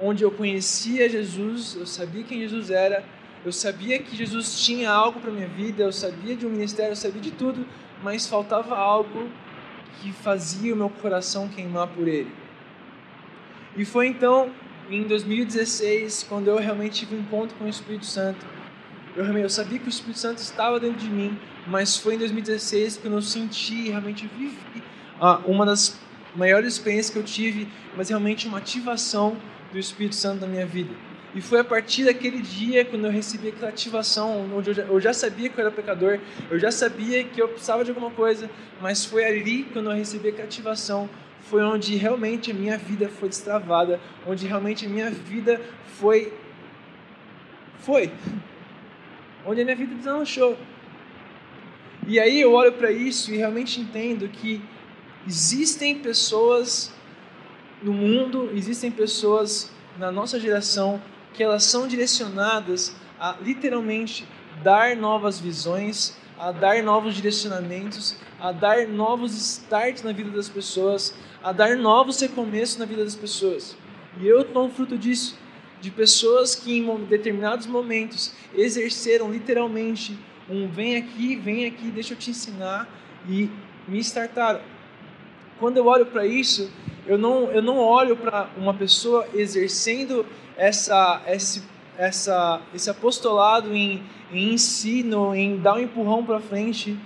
onde 0.00 0.22
eu 0.22 0.30
conhecia 0.30 1.08
Jesus, 1.08 1.76
eu 1.76 1.86
sabia 1.86 2.22
quem 2.24 2.40
Jesus 2.40 2.70
era, 2.70 3.04
eu 3.44 3.52
sabia 3.52 3.98
que 3.98 4.14
Jesus 4.16 4.60
tinha 4.60 4.90
algo 4.90 5.20
para 5.20 5.30
minha 5.30 5.48
vida, 5.48 5.82
eu 5.82 5.92
sabia 5.92 6.36
de 6.36 6.46
um 6.46 6.50
ministério, 6.50 6.92
eu 6.92 6.96
sabia 6.96 7.22
de 7.22 7.30
tudo, 7.30 7.66
mas 8.02 8.26
faltava 8.26 8.76
algo 8.76 9.30
que 10.00 10.12
fazia 10.12 10.74
o 10.74 10.76
meu 10.76 10.90
coração 10.90 11.48
queimar 11.48 11.88
por 11.88 12.06
Ele. 12.06 12.30
E 13.76 13.84
foi 13.84 14.06
então, 14.06 14.50
em 14.90 15.02
2016, 15.04 16.26
quando 16.28 16.48
eu 16.48 16.56
realmente 16.56 17.00
tive 17.00 17.16
um 17.16 17.20
encontro 17.20 17.56
com 17.56 17.64
o 17.64 17.68
Espírito 17.68 18.06
Santo, 18.06 18.44
eu, 19.16 19.24
eu 19.38 19.48
sabia 19.48 19.78
que 19.78 19.86
o 19.86 19.88
Espírito 19.88 20.18
Santo 20.18 20.38
estava 20.38 20.80
dentro 20.80 20.98
de 20.98 21.08
mim, 21.08 21.38
mas 21.66 21.96
foi 21.96 22.14
em 22.14 22.18
2016 22.18 22.98
que 22.98 23.06
eu 23.06 23.22
senti, 23.22 23.88
realmente 23.88 24.26
vivi 24.26 24.82
ah, 25.20 25.40
uma 25.46 25.64
das 25.64 25.98
maiores 26.34 26.74
experiências 26.74 27.10
que 27.10 27.18
eu 27.18 27.22
tive, 27.22 27.68
mas 27.96 28.08
realmente 28.08 28.48
uma 28.48 28.58
ativação 28.58 29.36
do 29.72 29.78
Espírito 29.78 30.16
Santo 30.16 30.40
na 30.40 30.46
minha 30.46 30.66
vida. 30.66 30.94
E 31.34 31.40
foi 31.40 31.60
a 31.60 31.64
partir 31.64 32.04
daquele 32.04 32.40
dia, 32.40 32.84
quando 32.84 33.06
eu 33.06 33.10
recebi 33.10 33.48
aquela 33.48 33.68
ativação, 33.68 34.48
onde 34.54 34.70
eu 34.70 34.74
já, 34.74 34.82
eu 34.84 35.00
já, 35.00 35.12
sabia 35.12 35.48
que 35.48 35.58
eu 35.58 35.62
era 35.62 35.70
pecador, 35.70 36.20
eu 36.48 36.58
já 36.58 36.70
sabia 36.70 37.24
que 37.24 37.42
eu 37.42 37.48
precisava 37.48 37.84
de 37.84 37.90
alguma 37.90 38.10
coisa, 38.10 38.48
mas 38.80 39.04
foi 39.04 39.24
ali, 39.24 39.64
quando 39.72 39.90
eu 39.90 39.96
recebi 39.96 40.28
aquela 40.28 40.44
ativação, 40.44 41.08
foi 41.40 41.62
onde 41.62 41.96
realmente 41.96 42.50
a 42.52 42.54
minha 42.54 42.78
vida 42.78 43.08
foi 43.08 43.28
destravada, 43.28 44.00
onde 44.26 44.46
realmente 44.46 44.86
a 44.86 44.88
minha 44.88 45.10
vida 45.10 45.60
foi. 45.98 46.32
Foi 47.80 48.10
onde 49.46 49.60
a 49.60 49.64
minha 49.64 49.76
vida 49.76 49.94
deslanchou. 49.94 50.56
E 52.06 52.20
aí 52.20 52.40
eu 52.40 52.52
olho 52.52 52.72
para 52.72 52.90
isso 52.90 53.32
e 53.32 53.36
realmente 53.36 53.80
entendo 53.80 54.28
que 54.28 54.62
existem 55.26 55.98
pessoas 55.98 56.92
no 57.82 57.92
mundo, 57.92 58.50
existem 58.54 58.90
pessoas 58.90 59.70
na 59.98 60.10
nossa 60.10 60.38
geração 60.38 61.00
que 61.32 61.42
elas 61.42 61.64
são 61.64 61.88
direcionadas 61.88 62.94
a 63.18 63.36
literalmente 63.40 64.26
dar 64.62 64.96
novas 64.96 65.38
visões, 65.38 66.16
a 66.38 66.52
dar 66.52 66.82
novos 66.82 67.14
direcionamentos, 67.14 68.16
a 68.40 68.52
dar 68.52 68.86
novos 68.86 69.32
starts 69.34 70.02
na 70.02 70.12
vida 70.12 70.30
das 70.30 70.48
pessoas, 70.48 71.14
a 71.42 71.52
dar 71.52 71.76
novos 71.76 72.20
recomeços 72.20 72.76
na 72.76 72.84
vida 72.84 73.02
das 73.02 73.14
pessoas. 73.14 73.76
E 74.20 74.26
eu 74.26 74.42
estou 74.42 74.68
fruto 74.68 74.96
disso 74.96 75.38
de 75.84 75.90
pessoas 75.90 76.54
que 76.54 76.78
em 76.78 77.04
determinados 77.04 77.66
momentos 77.66 78.32
exerceram 78.54 79.30
literalmente 79.30 80.18
um 80.48 80.66
vem 80.66 80.96
aqui, 80.96 81.36
vem 81.36 81.66
aqui, 81.66 81.90
deixa 81.90 82.14
eu 82.14 82.16
te 82.16 82.30
ensinar 82.30 82.88
e 83.28 83.50
me 83.86 83.98
startaram. 83.98 84.62
Quando 85.60 85.76
eu 85.76 85.84
olho 85.84 86.06
para 86.06 86.26
isso, 86.26 86.72
eu 87.06 87.18
não, 87.18 87.52
eu 87.52 87.60
não 87.60 87.76
olho 87.76 88.16
para 88.16 88.48
uma 88.56 88.72
pessoa 88.72 89.28
exercendo 89.34 90.24
essa, 90.56 91.20
esse, 91.26 91.62
essa, 91.98 92.62
esse 92.74 92.88
apostolado 92.88 93.74
em, 93.74 94.02
em 94.32 94.54
ensino, 94.54 95.34
em 95.34 95.58
dar 95.58 95.74
um 95.74 95.80
empurrão 95.80 96.24
para 96.24 96.40
frente. 96.40 96.98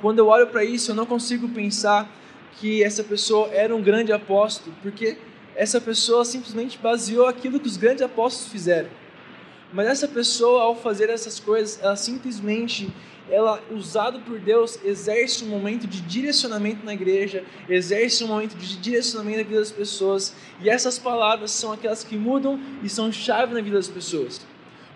Quando 0.00 0.20
eu 0.20 0.28
olho 0.28 0.46
para 0.46 0.62
isso, 0.62 0.92
eu 0.92 0.94
não 0.94 1.06
consigo 1.06 1.48
pensar 1.48 2.08
que 2.52 2.84
essa 2.84 3.02
pessoa 3.02 3.48
era 3.48 3.74
um 3.74 3.82
grande 3.82 4.12
apóstolo, 4.12 4.72
porque 4.80 5.18
essa 5.56 5.80
pessoa 5.80 6.24
simplesmente 6.24 6.78
baseou 6.78 7.26
aquilo 7.26 7.58
que 7.58 7.66
os 7.66 7.76
grandes 7.76 8.02
apóstolos 8.02 8.52
fizeram. 8.52 8.88
Mas 9.72 9.88
essa 9.88 10.06
pessoa, 10.06 10.62
ao 10.62 10.76
fazer 10.76 11.10
essas 11.10 11.40
coisas, 11.40 11.80
ela 11.82 11.96
simplesmente, 11.96 12.92
ela 13.28 13.60
usado 13.70 14.20
por 14.20 14.38
Deus, 14.38 14.78
exerce 14.84 15.44
um 15.44 15.48
momento 15.48 15.86
de 15.86 16.00
direcionamento 16.02 16.84
na 16.84 16.94
igreja, 16.94 17.42
exerce 17.68 18.22
um 18.22 18.28
momento 18.28 18.54
de 18.56 18.76
direcionamento 18.76 19.38
na 19.38 19.44
vida 19.44 19.58
das 19.58 19.72
pessoas, 19.72 20.34
e 20.60 20.68
essas 20.68 20.98
palavras 20.98 21.50
são 21.50 21.72
aquelas 21.72 22.04
que 22.04 22.16
mudam 22.16 22.60
e 22.82 22.88
são 22.88 23.10
chave 23.10 23.54
na 23.54 23.60
vida 23.60 23.76
das 23.76 23.88
pessoas. 23.88 24.46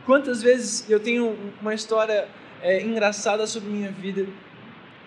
Quantas 0.07 0.42
vezes 0.42 0.88
eu 0.88 1.01
tenho 1.01 1.37
uma 1.61 1.75
história 1.75 2.29
é, 2.62 2.83
engraçada 2.83 3.46
sobre 3.46 3.70
minha 3.70 3.90
vida? 3.90 4.27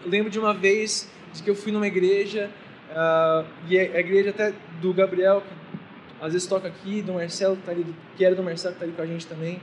Eu 0.04 0.10
lembro 0.10 0.30
de 0.30 0.40
uma 0.40 0.54
vez 0.54 1.08
de 1.32 1.42
que 1.42 1.50
eu 1.50 1.56
fui 1.56 1.72
numa 1.72 1.88
igreja 1.88 2.52
Uh, 2.94 3.46
e 3.68 3.80
a 3.80 4.00
igreja 4.00 4.30
até 4.30 4.54
do 4.80 4.94
Gabriel, 4.94 5.42
que 5.42 6.24
às 6.24 6.32
vezes 6.34 6.48
toca 6.48 6.68
aqui, 6.68 7.02
do 7.02 7.14
Marcelo, 7.14 7.58
que, 7.58 7.64
tá 7.64 7.72
ali, 7.72 7.86
que 8.16 8.24
era 8.24 8.36
do 8.36 8.44
Marcelo, 8.44 8.76
que 8.76 8.78
está 8.78 8.86
ali 8.86 8.94
com 8.96 9.02
a 9.02 9.06
gente 9.06 9.26
também. 9.26 9.60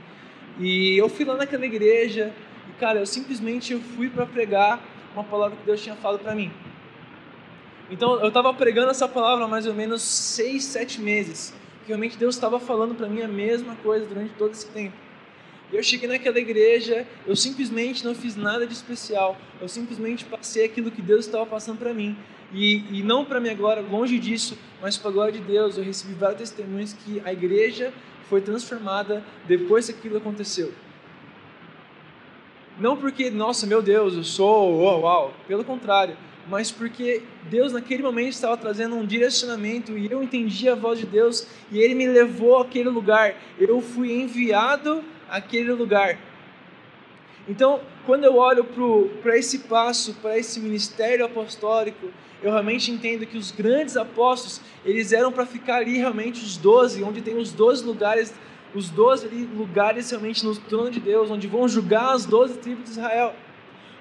E 0.59 0.97
eu 0.97 1.07
fui 1.07 1.23
lá 1.23 1.35
naquela 1.35 1.65
igreja 1.65 2.33
e, 2.69 2.73
cara, 2.73 2.99
eu 2.99 3.05
simplesmente 3.05 3.71
eu 3.71 3.79
fui 3.79 4.09
para 4.09 4.25
pregar 4.25 4.81
uma 5.13 5.23
palavra 5.23 5.57
que 5.57 5.65
Deus 5.65 5.81
tinha 5.81 5.95
falado 5.95 6.19
para 6.19 6.35
mim. 6.35 6.51
Então, 7.89 8.19
eu 8.19 8.27
estava 8.27 8.53
pregando 8.53 8.91
essa 8.91 9.07
palavra 9.07 9.45
há 9.45 9.47
mais 9.47 9.65
ou 9.65 9.73
menos 9.73 10.01
seis, 10.01 10.65
sete 10.65 11.01
meses. 11.01 11.53
Realmente 11.87 12.17
Deus 12.17 12.35
estava 12.35 12.59
falando 12.59 12.95
para 12.95 13.07
mim 13.07 13.21
a 13.21 13.27
mesma 13.27 13.75
coisa 13.77 14.05
durante 14.05 14.33
todo 14.33 14.51
esse 14.51 14.67
tempo. 14.67 14.95
Eu 15.71 15.81
cheguei 15.81 16.09
naquela 16.09 16.37
igreja, 16.37 17.07
eu 17.25 17.35
simplesmente 17.35 18.03
não 18.03 18.13
fiz 18.13 18.35
nada 18.35 18.67
de 18.67 18.73
especial. 18.73 19.37
Eu 19.61 19.69
simplesmente 19.69 20.25
passei 20.25 20.65
aquilo 20.65 20.91
que 20.91 21.01
Deus 21.01 21.25
estava 21.25 21.45
passando 21.45 21.79
para 21.79 21.93
mim. 21.93 22.17
E, 22.53 22.83
e 22.99 23.01
não 23.01 23.23
para 23.23 23.39
minha 23.39 23.53
glória, 23.53 23.81
longe 23.81 24.19
disso, 24.19 24.57
mas 24.81 24.97
para 24.97 25.09
a 25.09 25.13
glória 25.13 25.31
de 25.31 25.39
Deus. 25.39 25.77
Eu 25.77 25.83
recebi 25.83 26.13
vários 26.13 26.39
testemunhos 26.39 26.91
que 26.91 27.21
a 27.23 27.31
igreja 27.31 27.93
foi 28.29 28.41
transformada 28.41 29.23
depois 29.47 29.85
que 29.85 29.93
aquilo 29.93 30.17
aconteceu. 30.17 30.73
Não 32.77 32.97
porque, 32.97 33.29
nossa, 33.29 33.65
meu 33.65 33.81
Deus, 33.81 34.15
eu 34.15 34.23
sou, 34.23 34.81
uau, 34.81 35.01
uau. 35.01 35.33
Pelo 35.47 35.63
contrário, 35.63 36.17
mas 36.49 36.71
porque 36.71 37.21
Deus 37.49 37.71
naquele 37.71 38.03
momento 38.03 38.29
estava 38.29 38.57
trazendo 38.57 38.95
um 38.95 39.05
direcionamento 39.05 39.97
e 39.97 40.11
eu 40.11 40.21
entendi 40.23 40.67
a 40.67 40.75
voz 40.75 40.99
de 40.99 41.05
Deus 41.05 41.47
e 41.71 41.79
Ele 41.79 41.95
me 41.95 42.07
levou 42.07 42.59
àquele 42.59 42.89
lugar. 42.89 43.35
Eu 43.59 43.81
fui 43.81 44.11
enviado 44.11 45.03
àquele 45.31 45.71
lugar. 45.71 46.19
Então, 47.47 47.81
quando 48.05 48.25
eu 48.25 48.35
olho 48.35 48.67
para 49.23 49.37
esse 49.37 49.59
passo, 49.59 50.13
para 50.21 50.37
esse 50.37 50.59
ministério 50.59 51.25
apostólico, 51.25 52.11
eu 52.43 52.51
realmente 52.51 52.91
entendo 52.91 53.25
que 53.25 53.37
os 53.37 53.51
grandes 53.51 53.97
apóstolos, 53.97 54.61
eles 54.85 55.11
eram 55.11 55.31
para 55.31 55.45
ficar 55.45 55.77
ali 55.77 55.97
realmente 55.97 56.43
os 56.43 56.57
doze, 56.57 57.03
onde 57.03 57.21
tem 57.21 57.37
os 57.37 57.51
doze 57.51 57.83
lugares, 57.83 58.33
os 58.75 58.89
doze 58.89 59.27
lugares 59.55 60.09
realmente 60.11 60.45
no 60.45 60.55
trono 60.55 60.91
de 60.91 60.99
Deus, 60.99 61.31
onde 61.31 61.47
vão 61.47 61.67
julgar 61.67 62.13
as 62.13 62.25
doze 62.25 62.57
tribos 62.57 62.85
de 62.85 62.91
Israel. 62.91 63.33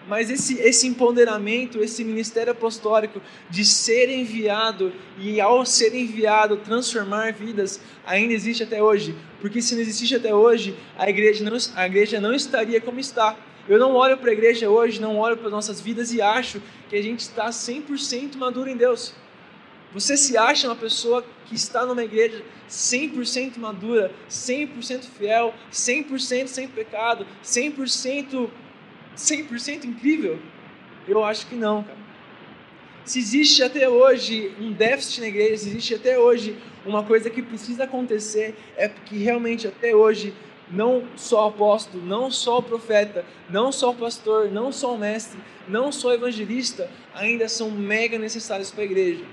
Mas 0.09 0.31
esse, 0.31 0.59
esse 0.59 0.87
empoderamento, 0.87 1.83
esse 1.83 2.03
ministério 2.03 2.53
apostólico 2.53 3.21
de 3.49 3.65
ser 3.65 4.09
enviado 4.11 4.93
e 5.19 5.41
ao 5.41 5.65
ser 5.65 5.95
enviado 5.95 6.57
transformar 6.57 7.33
vidas, 7.33 7.81
ainda 8.07 8.33
existe 8.33 8.63
até 8.63 8.83
hoje. 8.83 9.15
Porque 9.41 9.63
se 9.63 9.75
não 9.75 9.81
existe 9.81 10.15
até 10.15 10.35
hoje, 10.35 10.77
a 10.99 11.09
igreja 11.09 11.43
não, 11.43 11.57
a 11.75 11.87
igreja 11.87 12.21
não 12.21 12.35
estaria 12.35 12.81
como 12.81 13.01
está. 13.01 13.37
Eu 13.69 13.79
não 13.79 13.95
olho 13.95 14.19
para 14.19 14.31
a 14.31 14.33
igreja 14.33 14.69
hoje, 14.69 15.01
não 15.01 15.19
olho 15.19 15.37
para 15.37 15.49
nossas 15.49 15.81
vidas 15.81 16.13
e 16.13 16.21
acho 16.21 16.61
que 16.89 16.97
a 16.97 17.03
gente 17.03 17.21
está 17.21 17.49
100% 17.49 18.37
maduro 18.37 18.69
em 18.69 18.77
Deus. 18.77 19.15
Você 19.93 20.17
se 20.17 20.37
acha 20.37 20.69
uma 20.69 20.77
pessoa 20.77 21.25
que 21.47 21.55
está 21.55 21.85
numa 21.85 22.05
igreja 22.05 22.43
100% 22.69 23.59
madura, 23.59 24.13
100% 24.29 25.05
fiel, 25.19 25.55
100% 25.73 26.47
sem 26.47 26.69
pecado, 26.69 27.27
100% 27.45 28.49
100% 29.17 29.85
incrível? 29.85 30.39
Eu 31.09 31.25
acho 31.25 31.47
que 31.47 31.55
não, 31.55 31.83
cara. 31.83 31.99
Se 33.05 33.19
existe 33.19 33.63
até 33.63 33.89
hoje 33.89 34.55
um 34.61 34.73
déficit 34.73 35.21
na 35.21 35.29
igreja, 35.29 35.57
se 35.57 35.69
existe 35.69 35.95
até 35.95 36.19
hoje 36.19 36.57
uma 36.85 37.03
coisa 37.03 37.29
que 37.29 37.43
precisa 37.43 37.85
acontecer, 37.85 38.55
é 38.77 38.89
porque 38.89 39.17
realmente 39.17 39.69
até 39.69 39.95
hoje 39.95 40.35
não 40.71 41.05
só 41.17 41.47
o 41.47 41.49
apóstolo, 41.49 42.05
não 42.05 42.31
só 42.31 42.59
o 42.59 42.63
profeta, 42.63 43.25
não 43.49 43.73
só 43.73 43.91
o 43.91 43.95
pastor, 43.95 44.51
não 44.51 44.71
só 44.71 44.95
o 44.95 44.99
mestre, 44.99 45.39
não 45.69 45.91
só 45.91 46.09
o 46.09 46.13
evangelista, 46.13 46.89
ainda 47.15 47.49
são 47.49 47.71
mega 47.71 48.19
necessários 48.19 48.71
para 48.71 48.83
a 48.83 48.85
igreja. 48.85 49.25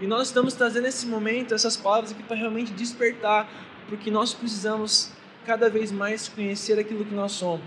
E 0.00 0.06
nós 0.06 0.28
estamos 0.28 0.54
trazendo 0.54 0.86
esse 0.86 1.06
momento, 1.06 1.54
essas 1.54 1.76
palavras 1.76 2.12
aqui 2.12 2.22
para 2.22 2.36
realmente 2.36 2.72
despertar, 2.72 3.48
porque 3.88 4.10
nós 4.10 4.32
precisamos 4.32 5.12
cada 5.44 5.68
vez 5.68 5.92
mais 5.92 6.28
conhecer 6.28 6.78
aquilo 6.78 7.04
que 7.04 7.14
nós 7.14 7.32
somos. 7.32 7.66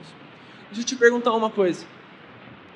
Deixa 0.67 0.82
eu 0.82 0.86
te 0.86 0.96
perguntar 0.96 1.34
uma 1.34 1.50
coisa. 1.50 1.86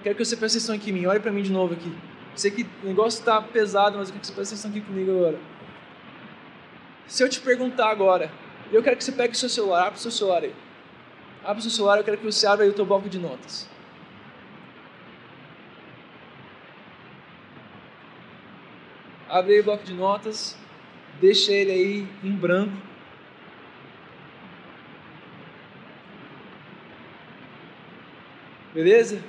Quero 0.03 0.15
que 0.15 0.23
você 0.23 0.37
preste 0.37 0.57
atenção 0.57 0.75
aqui 0.75 0.91
em 0.91 0.93
mim. 0.93 1.05
Olha 1.07 1.19
para 1.19 1.31
mim 1.31 1.41
de 1.41 1.51
novo 1.51 1.73
aqui. 1.73 1.91
Sei 2.35 2.51
que 2.51 2.67
o 2.83 2.87
negócio 2.87 3.19
está 3.19 3.41
pesado, 3.41 3.97
mas 3.97 4.09
eu 4.09 4.13
quero 4.13 4.21
que 4.21 4.27
você 4.27 4.33
preste 4.33 4.53
atenção 4.53 4.69
aqui 4.69 4.81
comigo 4.81 5.11
agora. 5.11 5.39
Se 7.07 7.23
eu 7.23 7.29
te 7.29 7.39
perguntar 7.39 7.89
agora, 7.89 8.29
eu 8.71 8.83
quero 8.83 8.97
que 8.97 9.03
você 9.03 9.13
pegue 9.13 9.33
o 9.33 9.37
seu 9.37 9.47
celular, 9.47 9.87
abre 9.87 9.97
o 9.97 10.01
seu 10.01 10.11
celular 10.11 10.43
aí. 10.43 10.53
Abre 11.43 11.59
o 11.59 11.61
seu 11.61 11.71
celular, 11.71 11.97
eu 11.97 12.03
quero 12.03 12.17
que 12.17 12.25
você 12.25 12.45
abra 12.45 12.65
aí 12.65 12.69
o 12.69 12.73
teu 12.73 12.85
bloco 12.85 13.07
de 13.07 13.17
notas. 13.17 13.69
Abre 19.29 19.53
aí 19.53 19.59
o 19.61 19.63
bloco 19.63 19.85
de 19.85 19.93
notas, 19.93 20.57
deixa 21.21 21.53
ele 21.53 21.71
aí 21.71 22.07
em 22.21 22.31
branco. 22.31 22.75
Beleza? 28.73 29.23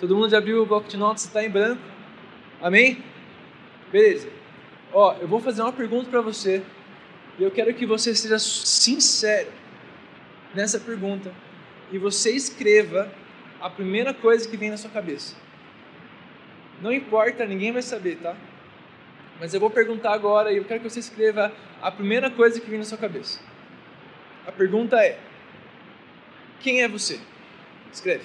Todo 0.00 0.16
mundo 0.16 0.28
já 0.28 0.38
abriu 0.38 0.62
o 0.62 0.66
bloco 0.66 0.88
de 0.88 0.96
notas, 0.96 1.24
está 1.24 1.44
em 1.44 1.50
branco? 1.50 1.80
Amém? 2.60 3.02
Beleza. 3.92 4.28
Ó, 4.92 5.14
eu 5.20 5.28
vou 5.28 5.40
fazer 5.40 5.62
uma 5.62 5.72
pergunta 5.72 6.10
para 6.10 6.20
você. 6.20 6.62
E 7.40 7.42
eu 7.42 7.50
quero 7.50 7.72
que 7.72 7.86
você 7.86 8.14
seja 8.14 8.38
sincero 8.38 9.50
nessa 10.54 10.78
pergunta. 10.78 11.32
E 11.90 11.96
você 11.96 12.32
escreva 12.32 13.10
a 13.58 13.70
primeira 13.70 14.12
coisa 14.12 14.46
que 14.46 14.58
vem 14.58 14.68
na 14.68 14.76
sua 14.76 14.90
cabeça. 14.90 15.34
Não 16.82 16.92
importa, 16.92 17.46
ninguém 17.46 17.72
vai 17.72 17.80
saber, 17.80 18.16
tá? 18.16 18.36
Mas 19.40 19.54
eu 19.54 19.60
vou 19.60 19.70
perguntar 19.70 20.12
agora 20.12 20.52
e 20.52 20.58
eu 20.58 20.66
quero 20.66 20.80
que 20.80 20.90
você 20.90 21.00
escreva 21.00 21.50
a 21.80 21.90
primeira 21.90 22.30
coisa 22.30 22.60
que 22.60 22.68
vem 22.68 22.78
na 22.78 22.84
sua 22.84 22.98
cabeça. 22.98 23.40
A 24.46 24.52
pergunta 24.52 25.02
é: 25.02 25.18
Quem 26.60 26.82
é 26.82 26.88
você? 26.88 27.18
Escreve. 27.90 28.24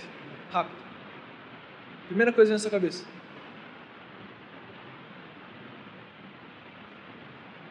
Rápido. 0.52 0.76
Primeira 2.08 2.34
coisa 2.34 2.52
na 2.52 2.60
sua 2.60 2.70
cabeça. 2.70 3.06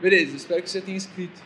Beleza, 0.05 0.37
espero 0.37 0.62
que 0.62 0.69
você 0.69 0.83
tenha 0.83 0.99
escrito. 0.99 1.40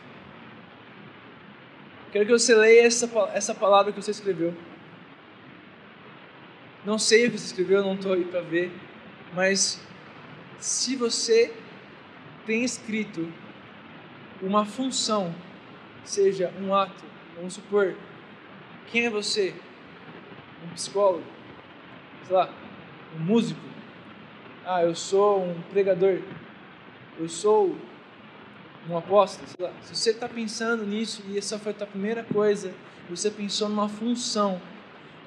Quero 2.11 2.25
que 2.25 2.31
você 2.33 2.53
leia 2.53 2.85
essa, 2.85 3.09
essa 3.33 3.55
palavra 3.55 3.93
que 3.93 4.01
você 4.01 4.11
escreveu. 4.11 4.53
Não 6.83 6.99
sei 6.99 7.25
o 7.25 7.31
que 7.31 7.37
você 7.37 7.45
escreveu, 7.45 7.81
não 7.81 7.93
estou 7.93 8.11
aí 8.11 8.25
para 8.25 8.41
ver, 8.41 8.69
mas 9.33 9.81
se 10.59 10.97
você 10.97 11.53
tem 12.45 12.65
escrito 12.65 13.31
uma 14.41 14.65
função, 14.65 15.33
seja 16.03 16.53
um 16.61 16.75
ato, 16.75 17.05
vamos 17.37 17.53
supor, 17.53 17.95
quem 18.91 19.05
é 19.05 19.09
você? 19.09 19.55
um 20.65 20.73
psicólogo, 20.73 21.23
sei 22.25 22.35
lá, 22.35 22.49
um 23.15 23.19
músico. 23.19 23.61
Ah, 24.65 24.83
eu 24.83 24.93
sou 24.93 25.45
um 25.45 25.61
pregador. 25.71 26.19
Eu 27.17 27.29
sou 27.29 27.77
um 28.89 28.97
apóstolo. 28.97 29.47
Se 29.81 29.95
você 29.95 30.09
está 30.11 30.27
pensando 30.27 30.85
nisso 30.85 31.23
e 31.27 31.37
essa 31.37 31.59
foi 31.59 31.71
a 31.71 31.75
tua 31.75 31.87
primeira 31.87 32.23
coisa, 32.23 32.73
você 33.09 33.29
pensou 33.29 33.69
numa 33.69 33.87
função, 33.87 34.61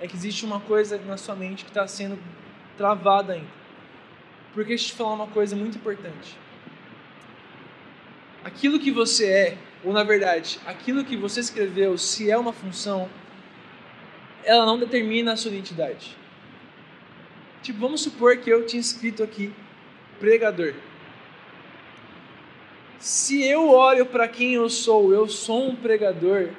é 0.00 0.06
que 0.06 0.16
existe 0.16 0.44
uma 0.44 0.60
coisa 0.60 0.98
na 0.98 1.16
sua 1.16 1.34
mente 1.34 1.64
que 1.64 1.70
está 1.70 1.86
sendo 1.86 2.18
travada 2.76 3.34
ainda. 3.34 3.62
Porque 4.52 4.70
deixa 4.70 4.86
eu 4.86 4.88
te 4.88 4.94
falar 4.94 5.14
uma 5.14 5.28
coisa 5.28 5.54
muito 5.54 5.78
importante. 5.78 6.36
Aquilo 8.44 8.78
que 8.78 8.90
você 8.90 9.26
é, 9.26 9.58
ou 9.84 9.92
na 9.92 10.02
verdade, 10.02 10.58
aquilo 10.66 11.04
que 11.04 11.16
você 11.16 11.40
escreveu, 11.40 11.96
se 11.96 12.30
é 12.30 12.36
uma 12.36 12.52
função, 12.52 13.08
ela 14.44 14.66
não 14.66 14.78
determina 14.78 15.32
a 15.32 15.36
sua 15.36 15.52
identidade. 15.52 16.16
Tipo, 17.62 17.78
vamos 17.78 18.00
supor 18.00 18.36
que 18.38 18.50
eu 18.50 18.66
tinha 18.66 18.80
escrito 18.80 19.22
aqui 19.22 19.52
pregador. 20.18 20.74
Se 23.02 23.42
eu 23.42 23.68
olho 23.68 24.06
para 24.06 24.28
quem 24.28 24.54
eu 24.54 24.70
sou, 24.70 25.12
eu 25.12 25.26
sou 25.26 25.70
um 25.70 25.74
pregador, 25.74 26.50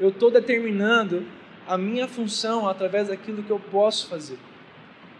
eu 0.00 0.08
estou 0.08 0.28
determinando 0.28 1.24
a 1.68 1.78
minha 1.78 2.08
função 2.08 2.68
através 2.68 3.06
daquilo 3.06 3.44
que 3.44 3.50
eu 3.50 3.60
posso 3.60 4.08
fazer. 4.08 4.40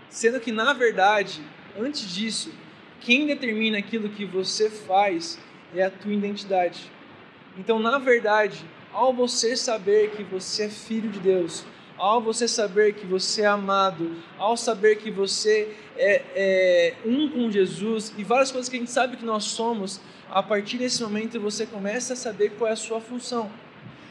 Sendo 0.09 0.41
que, 0.41 0.51
na 0.51 0.73
verdade, 0.73 1.41
antes 1.79 2.13
disso, 2.13 2.53
quem 3.01 3.25
determina 3.25 3.79
aquilo 3.79 4.09
que 4.09 4.25
você 4.25 4.69
faz 4.69 5.39
é 5.73 5.85
a 5.85 5.91
tua 5.91 6.13
identidade. 6.13 6.91
Então, 7.57 7.79
na 7.79 7.99
verdade, 7.99 8.67
ao 8.93 9.13
você 9.13 9.57
saber 9.57 10.11
que 10.11 10.25
você 10.25 10.65
é 10.65 10.71
filho 10.71 11.09
de 11.09 11.21
Deus, 11.21 11.65
ao 11.99 12.21
você 12.21 12.49
saber 12.49 12.95
que 12.95 13.07
você 13.07 13.43
é 13.43 13.47
amado, 13.47 14.17
ao 14.39 14.57
saber 14.57 14.97
que 14.97 15.11
você 15.11 15.77
é, 15.97 16.23
é, 16.35 16.95
um 17.05 17.29
com 17.29 17.51
Jesus 17.51 18.13
e 18.17 18.25
várias 18.25 18.51
coisas 18.51 18.69
que 18.69 18.77
a 18.77 18.79
gente 18.79 18.91
sabe 18.91 19.17
que 19.17 19.25
nós 19.25 19.45
somos, 19.45 20.01
a 20.31 20.43
partir 20.43 20.79
desse 20.79 21.03
momento 21.03 21.41
você 21.41 21.67
começa 21.67 22.15
a 22.15 22.17
saber 22.17 22.51
qual 22.51 22.69
é 22.69 22.73
a 22.73 22.77
sua 22.77 23.01
função. 23.01 23.51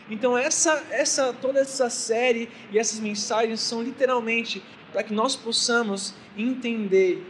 Então 0.09 0.37
essa, 0.37 0.83
essa 0.91 1.33
toda 1.33 1.59
essa 1.59 1.89
série 1.89 2.49
e 2.71 2.77
essas 2.77 2.99
mensagens 2.99 3.61
são 3.61 3.81
literalmente 3.81 4.63
para 4.91 5.03
que 5.03 5.13
nós 5.13 5.35
possamos 5.35 6.13
entender 6.37 7.25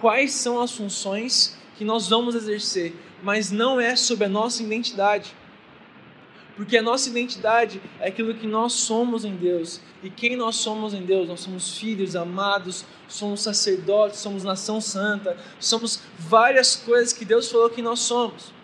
quais 0.00 0.32
são 0.32 0.60
as 0.60 0.72
funções 0.72 1.56
que 1.76 1.84
nós 1.84 2.08
vamos 2.08 2.34
exercer, 2.34 2.94
mas 3.22 3.50
não 3.50 3.80
é 3.80 3.94
sobre 3.96 4.24
a 4.24 4.28
nossa 4.28 4.62
identidade. 4.62 5.34
Porque 6.56 6.78
a 6.78 6.82
nossa 6.82 7.10
identidade 7.10 7.82
é 8.00 8.08
aquilo 8.08 8.34
que 8.34 8.46
nós 8.46 8.72
somos 8.72 9.24
em 9.26 9.36
Deus. 9.36 9.80
E 10.02 10.08
quem 10.08 10.36
nós 10.36 10.56
somos 10.56 10.94
em 10.94 11.02
Deus? 11.02 11.28
Nós 11.28 11.40
somos 11.40 11.76
filhos 11.76 12.16
amados, 12.16 12.84
somos 13.06 13.42
sacerdotes, 13.42 14.20
somos 14.20 14.42
nação 14.42 14.80
santa, 14.80 15.36
somos 15.60 16.00
várias 16.18 16.74
coisas 16.74 17.12
que 17.12 17.26
Deus 17.26 17.50
falou 17.50 17.68
que 17.68 17.82
nós 17.82 18.00
somos. 18.00 18.54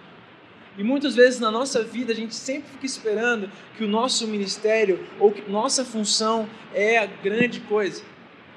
E 0.78 0.83
muitas 0.83 1.14
vezes 1.14 1.38
na 1.38 1.50
nossa 1.50 1.85
vida 1.85 2.12
a 2.12 2.16
gente 2.16 2.35
sempre 2.35 2.70
fica 2.70 2.87
esperando 2.87 3.50
que 3.76 3.85
o 3.85 3.88
nosso 3.88 4.26
ministério 4.26 5.07
ou 5.20 5.31
que 5.31 5.50
nossa 5.50 5.85
função 5.85 6.48
é 6.72 6.96
a 6.96 7.05
grande 7.05 7.61
coisa. 7.61 8.02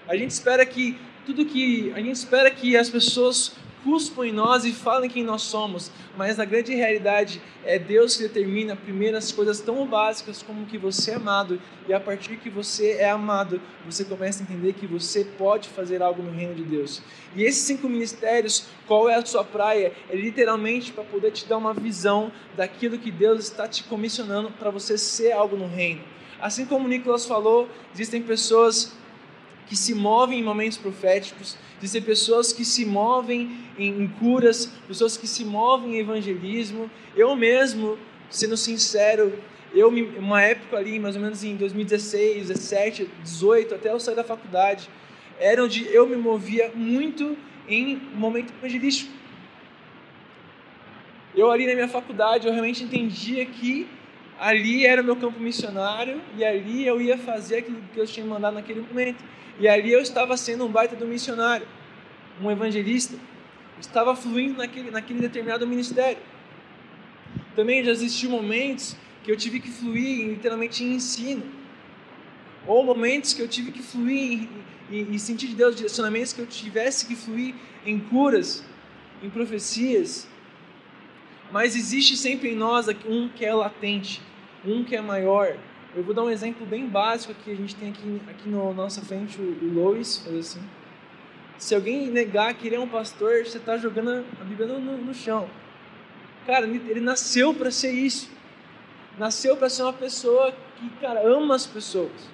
A 0.07 0.15
gente 0.15 0.31
espera 0.31 0.65
que 0.65 0.97
tudo 1.25 1.45
que 1.45 1.91
a 1.93 1.99
gente 1.99 2.15
espera 2.15 2.49
que 2.49 2.77
as 2.77 2.89
pessoas 2.89 3.51
cuspam 3.85 4.25
em 4.25 4.31
nós 4.31 4.65
e 4.65 4.73
falem 4.73 5.07
quem 5.07 5.23
nós 5.23 5.43
somos, 5.43 5.91
mas 6.17 6.37
na 6.37 6.43
grande 6.43 6.73
realidade 6.73 7.39
é 7.63 7.77
Deus 7.77 8.17
que 8.17 8.23
determina 8.23 8.75
primeiro 8.75 9.15
as 9.15 9.31
coisas 9.31 9.61
tão 9.61 9.85
básicas 9.85 10.41
como 10.41 10.65
que 10.65 10.75
você 10.75 11.11
é 11.11 11.15
amado, 11.15 11.61
e 11.87 11.93
a 11.93 11.99
partir 11.99 12.37
que 12.37 12.49
você 12.49 12.93
é 12.93 13.11
amado, 13.11 13.61
você 13.85 14.03
começa 14.03 14.41
a 14.41 14.43
entender 14.43 14.73
que 14.73 14.87
você 14.87 15.23
pode 15.23 15.69
fazer 15.69 16.01
algo 16.01 16.23
no 16.23 16.31
reino 16.31 16.55
de 16.55 16.63
Deus. 16.63 17.03
E 17.35 17.43
esses 17.43 17.61
cinco 17.61 17.87
ministérios, 17.87 18.65
qual 18.87 19.07
é 19.07 19.13
a 19.13 19.25
sua 19.25 19.43
praia? 19.43 19.93
É 20.09 20.15
literalmente 20.15 20.91
para 20.91 21.03
poder 21.03 21.29
te 21.29 21.45
dar 21.45 21.57
uma 21.57 21.73
visão 21.73 22.31
daquilo 22.57 22.97
que 22.97 23.11
Deus 23.11 23.43
está 23.43 23.67
te 23.67 23.83
comissionando 23.83 24.49
para 24.49 24.71
você 24.71 24.97
ser 24.97 25.31
algo 25.31 25.55
no 25.55 25.67
reino. 25.67 26.01
Assim 26.41 26.65
como 26.65 26.85
o 26.85 26.87
Nicolas 26.89 27.25
falou, 27.25 27.69
existem 27.93 28.23
pessoas 28.23 28.93
que 29.67 29.75
se 29.75 29.93
movem 29.93 30.39
em 30.39 30.43
momentos 30.43 30.77
proféticos, 30.77 31.57
existem 31.77 32.01
pessoas 32.01 32.53
que 32.53 32.63
se 32.63 32.85
movem 32.85 33.57
em, 33.77 34.03
em 34.03 34.07
curas, 34.07 34.71
pessoas 34.87 35.17
que 35.17 35.27
se 35.27 35.43
movem 35.43 35.95
em 35.95 35.99
evangelismo. 35.99 36.89
Eu 37.15 37.35
mesmo, 37.35 37.97
sendo 38.29 38.55
sincero, 38.55 39.33
eu 39.73 39.89
uma 40.17 40.41
época 40.41 40.77
ali, 40.77 40.99
mais 40.99 41.15
ou 41.15 41.21
menos 41.21 41.43
em 41.43 41.55
2016, 41.55 42.47
17, 42.47 43.09
18, 43.23 43.75
até 43.75 43.91
eu 43.91 43.99
sair 43.99 44.15
da 44.15 44.23
faculdade, 44.23 44.89
era 45.39 45.63
onde 45.63 45.85
eu 45.93 46.07
me 46.07 46.15
movia 46.15 46.71
muito 46.73 47.37
em 47.67 47.97
momento 48.13 48.53
evangelístico. 48.57 49.11
Eu 51.35 51.51
ali 51.51 51.67
na 51.67 51.73
minha 51.73 51.87
faculdade, 51.87 52.47
eu 52.47 52.53
realmente 52.53 52.83
entendia 52.83 53.45
que 53.45 53.87
ali 54.39 54.85
era 54.85 55.01
o 55.01 55.05
meu 55.05 55.15
campo 55.15 55.39
missionário 55.39 56.21
e 56.37 56.43
ali 56.43 56.85
eu 56.85 57.01
ia 57.01 57.17
fazer 57.17 57.57
aquilo 57.57 57.77
que 57.77 57.95
Deus 57.95 58.11
tinha 58.11 58.25
mandado 58.25 58.55
naquele 58.55 58.81
momento. 58.81 59.23
E 59.59 59.67
ali 59.67 59.91
eu 59.91 60.01
estava 60.01 60.35
sendo 60.35 60.65
um 60.65 60.67
baita 60.69 60.95
do 60.95 61.05
missionário, 61.05 61.67
um 62.41 62.51
evangelista. 62.51 63.15
estava 63.79 64.15
fluindo 64.15 64.57
naquele, 64.57 64.91
naquele 64.91 65.19
determinado 65.19 65.65
ministério. 65.65 66.17
Também 67.55 67.83
já 67.83 67.91
existiam 67.91 68.31
momentos 68.31 68.97
que 69.23 69.31
eu 69.31 69.37
tive 69.37 69.59
que 69.59 69.71
fluir 69.71 70.27
literalmente 70.27 70.83
em 70.83 70.93
ensino. 70.93 71.43
Ou 72.67 72.83
momentos 72.83 73.33
que 73.33 73.41
eu 73.41 73.47
tive 73.47 73.71
que 73.71 73.81
fluir 73.81 74.47
e, 74.89 75.17
sentir 75.17 75.47
de 75.47 75.55
Deus 75.55 75.75
direcionamentos 75.75 76.33
que 76.33 76.41
eu 76.41 76.45
tivesse 76.45 77.05
que 77.05 77.15
fluir 77.15 77.55
em 77.85 77.99
curas, 77.99 78.63
em 79.23 79.29
profecias. 79.29 80.27
Mas 81.51 81.75
existe 81.75 82.17
sempre 82.17 82.51
em 82.51 82.55
nós 82.55 82.87
um 83.07 83.29
que 83.29 83.45
é 83.45 83.53
latente, 83.53 84.21
um 84.65 84.83
que 84.83 84.95
é 84.95 85.01
maior, 85.01 85.55
eu 85.95 86.03
vou 86.03 86.13
dar 86.13 86.23
um 86.23 86.29
exemplo 86.29 86.65
bem 86.65 86.85
básico 86.85 87.33
que 87.33 87.49
a 87.49 87.55
gente 87.55 87.73
tem 87.73 87.89
aqui, 87.89 88.21
aqui 88.27 88.49
na 88.49 88.57
no 88.57 88.73
nossa 88.73 89.01
frente, 89.01 89.39
o, 89.39 89.73
Lois, 89.73 90.17
fazer 90.17 90.39
assim. 90.39 90.61
Se 91.57 91.73
alguém 91.73 92.07
negar 92.07 92.53
que 92.53 92.67
ele 92.67 92.75
é 92.75 92.79
um 92.79 92.87
pastor, 92.87 93.45
você 93.45 93.57
está 93.57 93.77
jogando 93.77 94.25
a 94.41 94.43
Bíblia 94.43 94.67
no, 94.67 94.97
no, 94.97 95.13
chão. 95.13 95.49
Cara, 96.45 96.67
ele 96.67 96.99
nasceu 96.99 97.53
para 97.53 97.71
ser 97.71 97.93
isso. 97.93 98.29
Nasceu 99.17 99.55
para 99.55 99.69
ser 99.69 99.83
uma 99.83 99.93
pessoa 99.93 100.53
que, 100.75 100.89
cara, 100.99 101.25
ama 101.25 101.55
as 101.55 101.65
pessoas. 101.65 102.29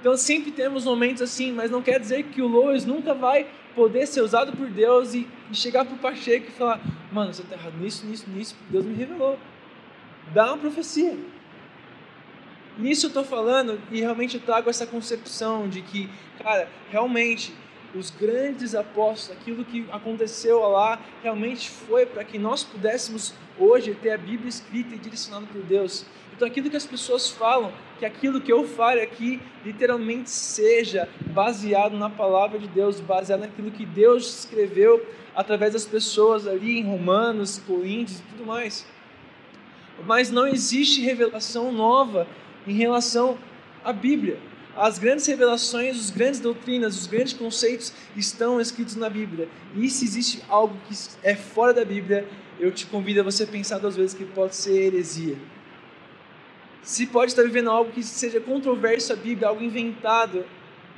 Então 0.00 0.16
sempre 0.16 0.50
temos 0.50 0.86
momentos 0.86 1.20
assim, 1.20 1.52
mas 1.52 1.70
não 1.70 1.82
quer 1.82 2.00
dizer 2.00 2.22
que 2.24 2.40
o 2.40 2.48
Lois 2.48 2.86
nunca 2.86 3.12
vai 3.12 3.46
poder 3.76 4.06
ser 4.06 4.22
usado 4.22 4.56
por 4.56 4.68
Deus 4.68 5.14
e, 5.14 5.28
chegar 5.52 5.84
para 5.84 5.94
o 5.94 5.98
Pacheco 5.98 6.46
e 6.48 6.52
falar: 6.52 6.80
Mano, 7.12 7.32
você 7.32 7.42
está 7.42 7.54
errado 7.54 7.76
nisso, 7.78 8.04
nisso, 8.06 8.24
nisso, 8.28 8.56
Deus 8.70 8.84
me 8.84 8.94
revelou. 8.94 9.38
Dá 10.32 10.46
uma 10.46 10.58
profecia. 10.58 11.16
Nisso 12.78 13.06
eu 13.06 13.08
estou 13.08 13.24
falando 13.24 13.80
e 13.90 14.00
realmente 14.00 14.36
eu 14.36 14.42
trago 14.42 14.68
essa 14.68 14.86
concepção 14.86 15.68
de 15.68 15.80
que, 15.80 16.10
cara, 16.42 16.68
realmente 16.90 17.54
os 17.94 18.10
grandes 18.10 18.74
apóstolos, 18.74 19.40
aquilo 19.40 19.64
que 19.64 19.86
aconteceu 19.90 20.60
lá, 20.68 21.00
realmente 21.22 21.70
foi 21.70 22.04
para 22.04 22.24
que 22.24 22.38
nós 22.38 22.64
pudéssemos 22.64 23.32
hoje 23.58 23.94
ter 23.94 24.10
a 24.10 24.18
Bíblia 24.18 24.48
escrita 24.48 24.94
e 24.94 24.98
direcionada 24.98 25.46
por 25.46 25.62
Deus. 25.62 26.04
Então, 26.36 26.46
aquilo 26.46 26.68
que 26.68 26.76
as 26.76 26.84
pessoas 26.84 27.30
falam, 27.30 27.72
que 27.98 28.04
aquilo 28.04 28.42
que 28.42 28.52
eu 28.52 28.68
falo 28.68 29.00
aqui, 29.00 29.40
literalmente 29.64 30.28
seja 30.28 31.08
baseado 31.32 31.96
na 31.96 32.10
palavra 32.10 32.58
de 32.58 32.68
Deus, 32.68 33.00
baseado 33.00 33.40
naquilo 33.40 33.70
que 33.70 33.86
Deus 33.86 34.40
escreveu 34.40 35.02
através 35.34 35.72
das 35.72 35.86
pessoas 35.86 36.46
ali 36.46 36.78
em 36.78 36.84
Romanos, 36.84 37.58
Coríntios 37.66 38.18
e 38.18 38.22
tudo 38.24 38.44
mais. 38.44 38.86
Mas 40.04 40.30
não 40.30 40.46
existe 40.46 41.00
revelação 41.00 41.72
nova 41.72 42.26
em 42.66 42.74
relação 42.74 43.38
à 43.82 43.90
Bíblia. 43.90 44.38
As 44.76 44.98
grandes 44.98 45.24
revelações, 45.24 45.98
as 45.98 46.10
grandes 46.10 46.38
doutrinas, 46.38 47.00
os 47.00 47.06
grandes 47.06 47.32
conceitos 47.32 47.94
estão 48.14 48.60
escritos 48.60 48.94
na 48.94 49.08
Bíblia. 49.08 49.48
E 49.74 49.88
se 49.88 50.04
existe 50.04 50.42
algo 50.50 50.76
que 50.86 50.94
é 51.22 51.34
fora 51.34 51.72
da 51.72 51.82
Bíblia, 51.82 52.28
eu 52.60 52.70
te 52.70 52.84
convido 52.84 53.20
a 53.20 53.22
você 53.22 53.46
pensar 53.46 53.78
duas 53.78 53.96
vezes 53.96 54.12
que 54.12 54.26
pode 54.26 54.54
ser 54.54 54.76
heresia. 54.76 55.38
Se 56.86 57.04
pode 57.04 57.32
estar 57.32 57.42
vivendo 57.42 57.68
algo 57.68 57.90
que 57.90 58.00
seja 58.00 58.40
controverso 58.40 59.12
à 59.12 59.16
Bíblia, 59.16 59.48
algo 59.48 59.60
inventado, 59.60 60.44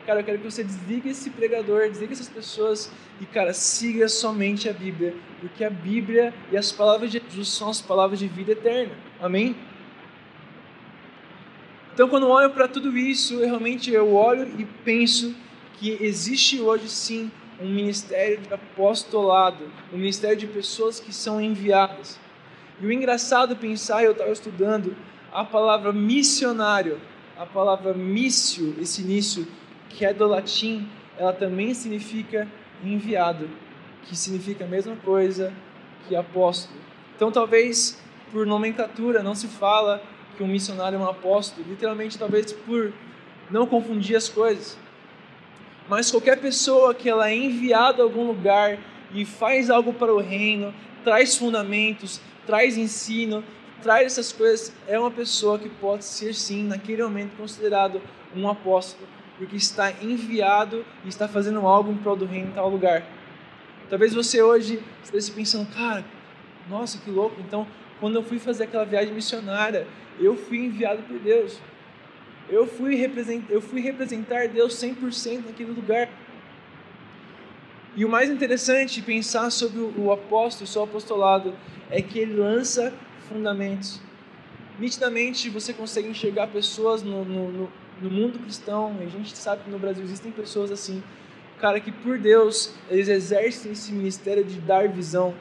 cara, 0.04 0.20
eu 0.20 0.24
quero 0.24 0.36
que 0.36 0.44
você 0.44 0.62
desligue 0.62 1.08
esse 1.08 1.30
pregador, 1.30 1.88
desligue 1.88 2.12
essas 2.12 2.28
pessoas 2.28 2.92
e, 3.18 3.24
cara, 3.24 3.54
siga 3.54 4.06
somente 4.06 4.68
a 4.68 4.72
Bíblia, 4.74 5.14
porque 5.40 5.64
a 5.64 5.70
Bíblia 5.70 6.34
e 6.52 6.58
as 6.58 6.70
palavras 6.70 7.10
de 7.10 7.18
Jesus 7.18 7.48
são 7.48 7.70
as 7.70 7.80
palavras 7.80 8.18
de 8.18 8.28
vida 8.28 8.52
eterna. 8.52 8.92
Amém? 9.18 9.56
Então, 11.94 12.06
quando 12.06 12.24
eu 12.24 12.32
olho 12.32 12.50
para 12.50 12.68
tudo 12.68 12.94
isso, 12.94 13.36
eu 13.36 13.46
realmente 13.46 13.90
eu 13.90 14.14
olho 14.14 14.46
e 14.58 14.66
penso 14.66 15.34
que 15.78 15.96
existe 16.02 16.60
hoje 16.60 16.86
sim 16.90 17.30
um 17.58 17.66
ministério 17.66 18.36
de 18.36 18.52
apostolado, 18.52 19.64
um 19.90 19.96
ministério 19.96 20.36
de 20.36 20.46
pessoas 20.46 21.00
que 21.00 21.14
são 21.14 21.40
enviadas. 21.40 22.20
E 22.78 22.84
o 22.84 22.92
engraçado 22.92 23.56
pensar, 23.56 24.04
eu 24.04 24.12
estava 24.12 24.30
estudando 24.30 24.94
a 25.32 25.44
palavra 25.44 25.92
missionário, 25.92 27.00
a 27.36 27.46
palavra 27.46 27.94
missio, 27.94 28.74
esse 28.80 29.02
início, 29.02 29.46
que 29.88 30.04
é 30.04 30.12
do 30.12 30.26
latim, 30.26 30.88
ela 31.18 31.32
também 31.32 31.74
significa 31.74 32.48
enviado, 32.82 33.48
que 34.04 34.16
significa 34.16 34.64
a 34.64 34.68
mesma 34.68 34.96
coisa 34.96 35.52
que 36.06 36.16
apóstolo. 36.16 36.80
Então, 37.16 37.30
talvez 37.30 38.00
por 38.30 38.46
nomenclatura 38.46 39.22
não 39.22 39.34
se 39.34 39.48
fala 39.48 40.02
que 40.36 40.42
um 40.42 40.46
missionário 40.46 40.96
é 40.96 41.00
um 41.00 41.08
apóstolo, 41.08 41.66
literalmente 41.68 42.18
talvez 42.18 42.52
por 42.52 42.92
não 43.50 43.66
confundir 43.66 44.16
as 44.16 44.28
coisas. 44.28 44.78
Mas 45.88 46.10
qualquer 46.10 46.38
pessoa 46.38 46.94
que 46.94 47.08
ela 47.08 47.30
é 47.30 47.34
enviada 47.34 48.02
a 48.02 48.04
algum 48.04 48.26
lugar 48.26 48.78
e 49.12 49.24
faz 49.24 49.70
algo 49.70 49.92
para 49.92 50.14
o 50.14 50.20
reino, 50.20 50.72
traz 51.02 51.36
fundamentos, 51.36 52.20
traz 52.46 52.76
ensino, 52.76 53.42
traz 53.82 54.06
essas 54.06 54.32
coisas, 54.32 54.72
é 54.86 54.98
uma 54.98 55.10
pessoa 55.10 55.58
que 55.58 55.68
pode 55.68 56.04
ser 56.04 56.34
sim, 56.34 56.64
naquele 56.64 57.02
momento, 57.02 57.36
considerado 57.36 58.00
um 58.34 58.48
apóstolo, 58.48 59.06
porque 59.36 59.56
está 59.56 59.92
enviado 60.02 60.84
e 61.04 61.08
está 61.08 61.28
fazendo 61.28 61.66
algo 61.66 61.90
em 61.92 61.96
prol 61.96 62.16
do 62.16 62.26
reino 62.26 62.48
em 62.48 62.52
tal 62.52 62.68
lugar. 62.68 63.04
Talvez 63.88 64.12
você 64.12 64.42
hoje 64.42 64.82
esteja 65.02 65.32
pensando, 65.32 65.66
cara, 65.74 66.04
nossa, 66.68 66.98
que 66.98 67.10
louco, 67.10 67.40
então 67.40 67.66
quando 68.00 68.16
eu 68.16 68.22
fui 68.22 68.38
fazer 68.38 68.64
aquela 68.64 68.84
viagem 68.84 69.12
missionária, 69.12 69.86
eu 70.20 70.36
fui 70.36 70.58
enviado 70.58 71.02
por 71.02 71.18
Deus. 71.18 71.58
Eu 72.48 72.66
fui, 72.66 72.94
representar, 72.94 73.52
eu 73.52 73.60
fui 73.60 73.80
representar 73.80 74.48
Deus 74.48 74.74
100% 74.74 75.46
naquele 75.46 75.72
lugar. 75.72 76.08
E 77.96 78.04
o 78.04 78.08
mais 78.08 78.30
interessante 78.30 79.02
pensar 79.02 79.50
sobre 79.50 79.80
o 79.80 80.12
apóstolo, 80.12 80.64
o 80.64 80.72
seu 80.72 80.82
apostolado, 80.84 81.54
é 81.90 82.00
que 82.00 82.18
ele 82.18 82.34
lança 82.34 82.92
fundamentos. 83.28 84.00
Nitidamente 84.78 85.50
você 85.50 85.72
consegue 85.72 86.08
enxergar 86.08 86.48
pessoas 86.48 87.02
no, 87.02 87.24
no, 87.24 87.68
no 88.00 88.10
mundo 88.10 88.38
cristão, 88.38 88.96
e 89.00 89.04
a 89.04 89.08
gente 89.08 89.36
sabe 89.36 89.64
que 89.64 89.70
no 89.70 89.78
Brasil 89.78 90.04
existem 90.04 90.30
pessoas 90.30 90.70
assim, 90.70 91.02
cara, 91.60 91.80
que 91.80 91.90
por 91.90 92.18
Deus 92.18 92.74
eles 92.88 93.08
exercem 93.08 93.72
esse 93.72 93.92
ministério 93.92 94.44
de 94.44 94.60
dar 94.60 94.88
visão. 94.88 95.34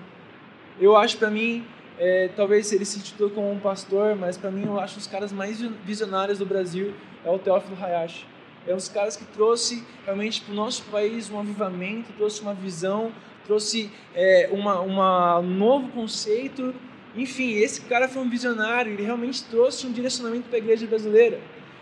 Eu 0.80 0.96
acho 0.96 1.18
para 1.18 1.30
mim 1.30 1.66
é, 2.00 2.30
talvez 2.36 2.72
ele 2.72 2.86
se 2.86 3.00
intitule 3.00 3.32
como 3.32 3.52
um 3.52 3.60
pastor, 3.60 4.16
mas 4.16 4.38
para 4.38 4.52
mim 4.52 4.66
eu 4.66 4.80
acho 4.80 5.00
os 5.00 5.08
caras 5.08 5.32
mais 5.32 5.60
visionários 5.84 6.38
do 6.38 6.46
Brasil 6.46 6.94
é 7.26 7.32
o 7.32 7.40
Teófilo 7.40 7.78
Hayashi. 7.82 8.26
É 8.68 8.74
dos 8.74 8.90
caras 8.90 9.16
que 9.16 9.24
trouxe 9.26 9.84
realmente 10.06 10.42
para 10.42 10.52
o 10.52 10.56
nosso 10.56 10.84
país 10.92 11.30
um 11.30 11.40
avivamento, 11.40 12.12
trouxe 12.14 12.42
uma 12.42 12.54
visão, 12.54 13.12
trouxe 13.46 13.90
é, 14.14 14.50
uma, 14.52 14.82
uma, 14.82 15.40
um 15.40 15.50
novo 15.50 15.88
conceito. 15.90 16.76
Enfim, 17.16 17.54
esse 17.54 17.82
cara 17.82 18.08
foi 18.08 18.22
um 18.22 18.30
visionário, 18.30 18.92
ele 18.92 19.04
realmente 19.04 19.44
trouxe 19.46 19.88
um 19.88 19.92
direcionamento 19.92 20.48
para 20.50 20.58
a 20.58 20.60
igreja 20.60 20.86
brasileira. 20.86 21.40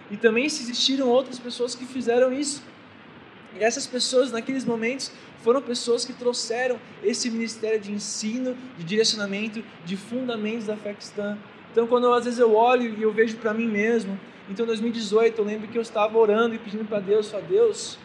E 0.09 0.17
também 0.17 0.45
existiram 0.45 1.09
outras 1.09 1.39
pessoas 1.39 1.75
que 1.75 1.85
fizeram 1.85 2.31
isso. 2.31 2.61
E 3.57 3.63
essas 3.63 3.87
pessoas, 3.87 4.31
naqueles 4.31 4.65
momentos, 4.65 5.11
foram 5.43 5.61
pessoas 5.61 6.03
que 6.03 6.13
trouxeram 6.13 6.79
esse 7.03 7.29
ministério 7.29 7.79
de 7.79 7.91
ensino, 7.91 8.55
de 8.77 8.83
direcionamento, 8.83 9.63
de 9.85 9.95
fundamentos 9.95 10.65
da 10.65 10.75
fé 10.75 10.93
cristã. 10.93 11.37
Então, 11.71 11.87
quando 11.87 12.11
às 12.13 12.25
vezes 12.25 12.39
eu 12.39 12.55
olho 12.55 12.97
e 12.97 13.03
eu 13.03 13.11
vejo 13.11 13.37
para 13.37 13.53
mim 13.53 13.67
mesmo, 13.67 14.19
então 14.49 14.63
em 14.63 14.67
2018 14.67 15.39
eu 15.39 15.45
lembro 15.45 15.67
que 15.67 15.77
eu 15.77 15.81
estava 15.81 16.17
orando 16.17 16.55
e 16.55 16.57
pedindo 16.57 16.85
para 16.85 16.99
Deus, 16.99 17.27
só 17.27 17.39
Deus, 17.39 17.97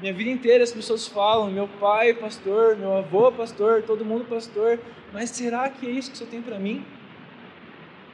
Minha 0.00 0.12
vida 0.12 0.30
inteira 0.30 0.62
as 0.62 0.70
pessoas 0.70 1.08
falam, 1.08 1.50
meu 1.50 1.66
pai 1.66 2.14
pastor, 2.14 2.76
meu 2.76 2.96
avô 2.96 3.32
pastor, 3.32 3.82
todo 3.82 4.04
mundo 4.04 4.24
pastor, 4.26 4.78
mas 5.12 5.30
será 5.30 5.68
que 5.68 5.88
é 5.88 5.90
isso 5.90 6.10
que 6.10 6.14
o 6.14 6.18
Senhor 6.18 6.30
tem 6.30 6.40
para 6.40 6.56
mim? 6.56 6.84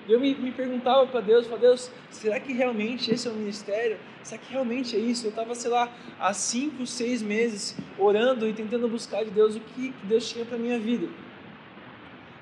Eu 0.08 0.18
me, 0.18 0.34
me 0.34 0.50
perguntava 0.50 1.06
para 1.06 1.20
Deus, 1.20 1.46
para 1.46 1.58
Deus, 1.58 1.90
será 2.10 2.40
que 2.40 2.54
realmente 2.54 3.12
esse 3.12 3.28
é 3.28 3.30
o 3.30 3.34
ministério? 3.34 3.98
Será 4.22 4.40
que 4.40 4.50
realmente 4.50 4.96
é 4.96 4.98
isso? 4.98 5.26
Eu 5.26 5.30
estava, 5.30 5.54
sei 5.54 5.70
lá, 5.70 5.90
há 6.18 6.32
cinco, 6.32 6.86
seis 6.86 7.20
meses 7.20 7.76
orando 7.98 8.48
e 8.48 8.54
tentando 8.54 8.88
buscar 8.88 9.22
de 9.22 9.30
Deus 9.30 9.54
o 9.54 9.60
que 9.60 9.92
Deus 10.04 10.26
tinha 10.30 10.46
para 10.46 10.56
minha 10.56 10.78
vida. 10.78 11.08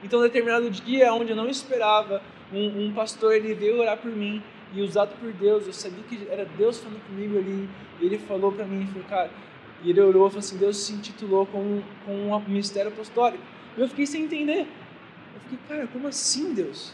Então, 0.04 0.20
determinado 0.20 0.70
dia, 0.70 1.12
onde 1.12 1.30
eu 1.30 1.36
não 1.36 1.48
esperava, 1.48 2.22
um, 2.52 2.86
um 2.86 2.92
pastor 2.92 3.34
ele 3.34 3.54
veio 3.54 3.80
orar 3.80 3.96
por 3.96 4.10
mim 4.10 4.40
e 4.74 4.82
usado 4.82 5.14
por 5.18 5.32
Deus. 5.32 5.66
Eu 5.66 5.72
sabia 5.72 6.02
que 6.04 6.26
era 6.30 6.44
Deus 6.44 6.78
falando 6.78 7.04
comigo 7.06 7.38
ali. 7.38 7.68
E 8.00 8.06
ele 8.06 8.18
falou 8.18 8.52
para 8.52 8.64
mim, 8.64 8.86
falou, 8.86 9.08
cara, 9.08 9.30
e 9.82 9.90
ele 9.90 10.00
orou, 10.00 10.28
falou 10.28 10.40
assim, 10.40 10.56
Deus 10.56 10.76
se 10.76 10.92
intitulou 10.92 11.46
com, 11.46 11.82
com 12.04 12.32
um 12.32 12.40
ministério 12.40 12.90
apostólico. 12.90 13.42
E 13.76 13.80
eu 13.80 13.88
fiquei 13.88 14.06
sem 14.06 14.24
entender. 14.24 14.60
Eu 14.60 15.40
fiquei, 15.42 15.58
cara, 15.68 15.86
como 15.88 16.08
assim, 16.08 16.54
Deus? 16.54 16.92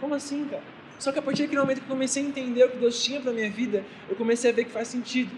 Como 0.00 0.14
assim, 0.14 0.44
cara? 0.46 0.62
Só 0.98 1.10
que 1.12 1.18
a 1.18 1.22
partir 1.22 1.42
daquele 1.42 1.60
momento 1.60 1.78
que 1.78 1.84
eu 1.84 1.88
comecei 1.88 2.22
a 2.22 2.26
entender 2.26 2.64
o 2.64 2.70
que 2.70 2.76
Deus 2.76 3.02
tinha 3.02 3.20
para 3.20 3.32
minha 3.32 3.50
vida, 3.50 3.84
eu 4.08 4.14
comecei 4.16 4.50
a 4.50 4.54
ver 4.54 4.64
que 4.64 4.70
faz 4.70 4.88
sentido. 4.88 5.30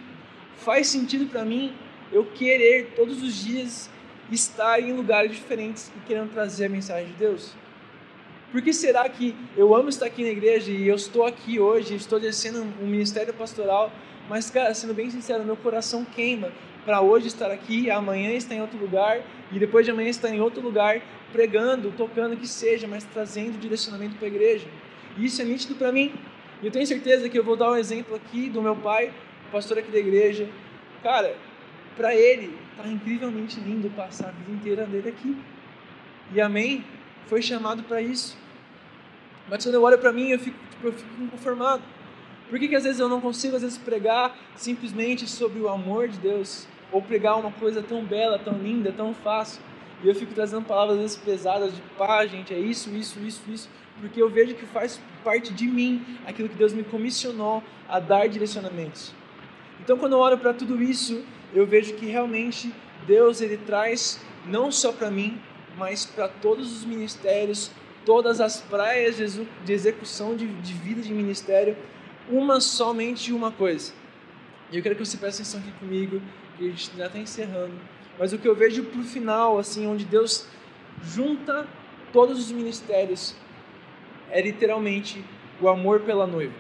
Faz 0.57 0.89
sentido 0.89 1.31
para 1.31 1.45
mim 1.45 1.73
eu 2.11 2.25
querer 2.25 2.93
todos 2.97 3.23
os 3.23 3.35
dias 3.35 3.89
estar 4.31 4.81
em 4.81 4.93
lugares 4.93 5.33
diferentes 5.33 5.91
e 5.97 6.01
querendo 6.07 6.31
trazer 6.33 6.67
a 6.67 6.69
mensagem 6.69 7.07
de 7.07 7.15
Deus. 7.15 7.55
Por 8.53 8.61
que 8.61 8.71
será 8.71 9.09
que 9.09 9.35
eu 9.57 9.75
amo 9.75 9.89
estar 9.89 10.05
aqui 10.05 10.23
na 10.23 10.29
igreja 10.29 10.71
e 10.71 10.87
eu 10.87 10.95
estou 10.95 11.25
aqui 11.25 11.59
hoje, 11.59 11.95
estou 11.95 12.19
exercendo 12.19 12.63
um 12.83 12.87
ministério 12.87 13.33
pastoral, 13.33 13.91
mas, 14.29 14.51
cara, 14.51 14.75
sendo 14.75 14.93
bem 14.93 15.11
sincero, 15.11 15.43
meu 15.43 15.57
coração 15.57 16.05
queima 16.05 16.53
para 16.85 17.01
hoje 17.01 17.29
estar 17.29 17.51
aqui, 17.51 17.91
amanhã 17.91 18.31
estar 18.33 18.55
em 18.55 18.61
outro 18.61 18.79
lugar 18.79 19.23
e 19.51 19.59
depois 19.59 19.87
de 19.87 19.91
amanhã 19.91 20.11
estar 20.11 20.29
em 20.29 20.43
outro 20.43 20.61
lugar 20.61 21.01
pregando, 21.33 21.91
tocando, 21.93 22.37
que 22.37 22.47
seja, 22.47 22.87
mas 22.87 23.05
trazendo 23.05 23.59
direcionamento 23.59 24.17
para 24.17 24.27
a 24.27 24.31
igreja. 24.31 24.67
E 25.17 25.25
isso 25.25 25.41
é 25.41 25.47
nítido 25.47 25.75
para 25.75 25.91
mim. 25.91 26.13
E 26.63 26.67
eu 26.67 26.71
tenho 26.71 26.87
certeza 26.87 27.31
que 27.31 27.39
eu 27.39 27.43
vou 27.43 27.57
dar 27.57 27.71
um 27.71 27.77
exemplo 27.77 28.15
aqui 28.15 28.51
do 28.51 28.61
meu 28.61 28.77
pai, 28.77 29.15
pastor 29.51 29.79
aqui 29.79 29.91
da 29.91 29.99
igreja. 29.99 30.47
Cara, 31.03 31.35
para 31.97 32.15
ele, 32.15 32.55
tá 32.77 32.87
incrivelmente 32.87 33.59
lindo 33.61 33.89
passar 33.97 34.29
a 34.29 34.33
vida 34.33 34.53
inteira 34.53 34.85
dele 34.85 35.09
aqui. 35.09 35.35
E 36.35 36.41
amém? 36.41 36.85
Foi 37.27 37.41
chamado 37.41 37.83
para 37.83 38.03
isso. 38.03 38.42
Mas 39.49 39.65
quando 39.65 39.75
eu 39.75 39.83
olho 39.83 39.99
para 39.99 40.13
mim, 40.13 40.29
eu 40.31 40.39
fico, 40.39 40.57
tipo, 40.71 40.87
eu 40.87 40.93
fico 40.93 41.23
inconformado. 41.23 41.83
Por 42.49 42.59
que, 42.59 42.69
que 42.69 42.77
às 42.77 42.85
vezes 42.85 43.01
eu 43.01 43.09
não 43.09 43.21
consigo 43.21 43.57
às 43.57 43.63
vezes 43.63 43.79
pregar 43.79 44.37
simplesmente 44.57 45.29
sobre 45.29 45.61
o 45.61 45.69
amor 45.69 46.09
de 46.09 46.19
Deus? 46.19 46.67
Ou 46.91 47.01
pregar 47.01 47.39
uma 47.39 47.51
coisa 47.51 47.83
tão 47.83 48.05
bela, 48.05 48.39
tão 48.39 48.59
linda, 48.59 48.93
tão 48.93 49.15
fácil? 49.15 49.63
E 50.03 50.09
eu 50.09 50.15
fico 50.15 50.35
trazendo 50.35 50.67
palavras 50.67 50.97
às 50.97 51.03
vezes 51.03 51.17
pesadas 51.17 51.75
de 51.75 51.81
pá, 51.97 52.27
gente, 52.27 52.53
é 52.53 52.59
isso, 52.59 52.91
isso, 52.91 53.21
isso, 53.21 53.43
isso, 53.49 53.71
porque 54.01 54.21
eu 54.21 54.29
vejo 54.29 54.55
que 54.55 54.67
faz 54.67 55.01
parte 55.23 55.53
de 55.53 55.67
mim 55.67 56.05
aquilo 56.27 56.49
que 56.49 56.57
Deus 56.57 56.73
me 56.73 56.83
comissionou 56.83 57.63
a 57.89 58.01
dar 58.01 58.29
direcionamentos. 58.29 59.15
Então, 59.81 59.97
quando 59.97 60.13
eu 60.13 60.19
olho 60.19 60.39
para 60.39 60.53
tudo 60.53 60.83
isso, 60.83 61.25
eu 61.55 61.67
vejo 61.67 61.95
que 61.95 62.07
realmente 62.07 62.73
Deus 63.07 63.41
ele 63.41 63.57
traz 63.57 64.21
não 64.47 64.71
só 64.71 64.93
para 64.93 65.11
mim, 65.11 65.41
mas 65.77 66.05
para 66.05 66.29
todos 66.29 66.73
os 66.77 66.85
ministérios, 66.85 67.71
todas 68.05 68.41
as 68.41 68.61
praias 68.61 69.17
de 69.17 69.73
execução 69.73 70.37
de, 70.37 70.47
de 70.47 70.73
vida 70.73 71.01
de 71.03 71.13
ministério, 71.13 71.77
uma 72.29 72.61
somente 72.61 73.33
uma 73.33 73.51
coisa. 73.51 73.93
E 74.71 74.77
eu 74.77 74.83
quero 74.83 74.97
que 74.97 75.05
você 75.05 75.17
preste 75.17 75.43
atenção 75.43 75.61
aqui 75.61 75.73
comigo, 75.79 76.21
que 76.57 76.67
a 76.67 76.71
gente 76.71 76.91
já 76.97 77.07
está 77.07 77.19
encerrando 77.19 77.75
mas 78.19 78.33
o 78.33 78.39
que 78.39 78.47
eu 78.47 78.55
vejo 78.55 78.85
para 78.85 79.01
o 79.01 79.05
final, 79.05 79.59
assim, 79.59 79.87
onde 79.87 80.05
Deus 80.05 80.47
junta 81.03 81.67
todos 82.13 82.39
os 82.39 82.53
ministérios, 82.53 83.35
é 84.31 84.41
literalmente 84.41 85.25
o 85.61 85.69
amor 85.69 86.01
pela 86.01 86.27
noiva. 86.27 86.55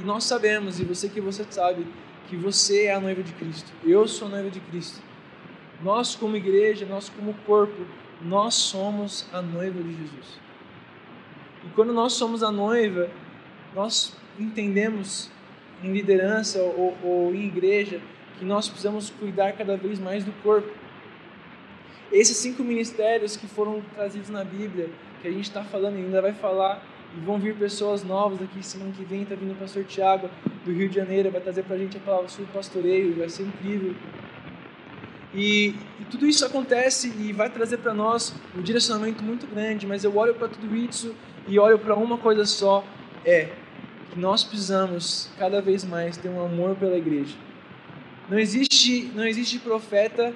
E 0.00 0.04
nós 0.04 0.24
sabemos, 0.24 0.80
e 0.80 0.84
você 0.84 1.08
que 1.08 1.20
você 1.20 1.44
sabe, 1.48 1.86
que 2.28 2.36
você 2.36 2.84
é 2.84 2.94
a 2.94 3.00
noiva 3.00 3.22
de 3.22 3.32
Cristo. 3.32 3.72
Eu 3.84 4.06
sou 4.06 4.28
a 4.28 4.30
noiva 4.32 4.50
de 4.50 4.60
Cristo. 4.60 5.00
Nós, 5.82 6.14
como 6.14 6.36
igreja, 6.36 6.84
nós, 6.84 7.08
como 7.08 7.34
corpo, 7.46 7.86
nós 8.22 8.54
somos 8.54 9.26
a 9.32 9.40
noiva 9.40 9.82
de 9.82 9.94
Jesus. 9.94 10.40
E 11.64 11.68
quando 11.70 11.92
nós 11.92 12.14
somos 12.14 12.42
a 12.42 12.50
noiva, 12.50 13.08
nós 13.74 14.16
entendemos 14.38 15.30
em 15.82 15.92
liderança 15.92 16.60
ou, 16.60 16.96
ou 17.02 17.34
em 17.34 17.46
igreja 17.46 18.00
que 18.38 18.44
nós 18.44 18.68
precisamos 18.68 19.10
cuidar 19.10 19.52
cada 19.52 19.76
vez 19.76 19.98
mais 19.98 20.24
do 20.24 20.32
corpo. 20.42 20.68
Esses 22.10 22.36
cinco 22.36 22.62
ministérios 22.64 23.36
que 23.36 23.46
foram 23.46 23.82
trazidos 23.94 24.30
na 24.30 24.44
Bíblia, 24.44 24.88
que 25.20 25.28
a 25.28 25.30
gente 25.30 25.44
está 25.44 25.62
falando 25.62 25.98
e 25.98 26.02
ainda 26.02 26.22
vai 26.22 26.32
falar, 26.32 26.82
e 27.16 27.20
vão 27.20 27.38
vir 27.38 27.54
pessoas 27.56 28.04
novas 28.04 28.40
aqui 28.42 28.62
semana 28.62 28.92
que 28.92 29.04
vem, 29.04 29.22
está 29.22 29.34
vindo 29.34 29.52
o 29.52 29.56
pastor 29.56 29.84
Tiago 29.84 30.30
do 30.64 30.72
Rio 30.72 30.88
de 30.88 30.96
Janeiro, 30.96 31.30
vai 31.30 31.40
trazer 31.40 31.64
para 31.64 31.76
a 31.76 31.78
gente 31.78 31.96
a 31.96 32.00
palavra 32.00 32.28
sobre 32.28 32.50
pastoreio, 32.52 33.16
vai 33.16 33.28
ser 33.28 33.44
incrível. 33.44 33.94
E, 35.38 35.72
e, 36.00 36.04
tudo 36.10 36.26
isso 36.26 36.44
acontece 36.44 37.14
e 37.16 37.32
vai 37.32 37.48
trazer 37.48 37.76
para 37.78 37.94
nós 37.94 38.34
um 38.56 38.60
direcionamento 38.60 39.22
muito 39.22 39.46
grande, 39.46 39.86
mas 39.86 40.02
eu 40.02 40.16
olho 40.16 40.34
para 40.34 40.48
tudo 40.48 40.74
isso 40.74 41.14
e 41.46 41.60
olho 41.60 41.78
para 41.78 41.94
uma 41.94 42.18
coisa 42.18 42.44
só, 42.44 42.84
é 43.24 43.48
que 44.10 44.18
nós 44.18 44.42
precisamos 44.42 45.30
cada 45.38 45.62
vez 45.62 45.84
mais 45.84 46.16
ter 46.16 46.28
um 46.28 46.44
amor 46.44 46.74
pela 46.74 46.96
igreja. 46.96 47.36
Não 48.28 48.36
existe, 48.36 49.12
não 49.14 49.24
existe 49.24 49.60
profeta 49.60 50.34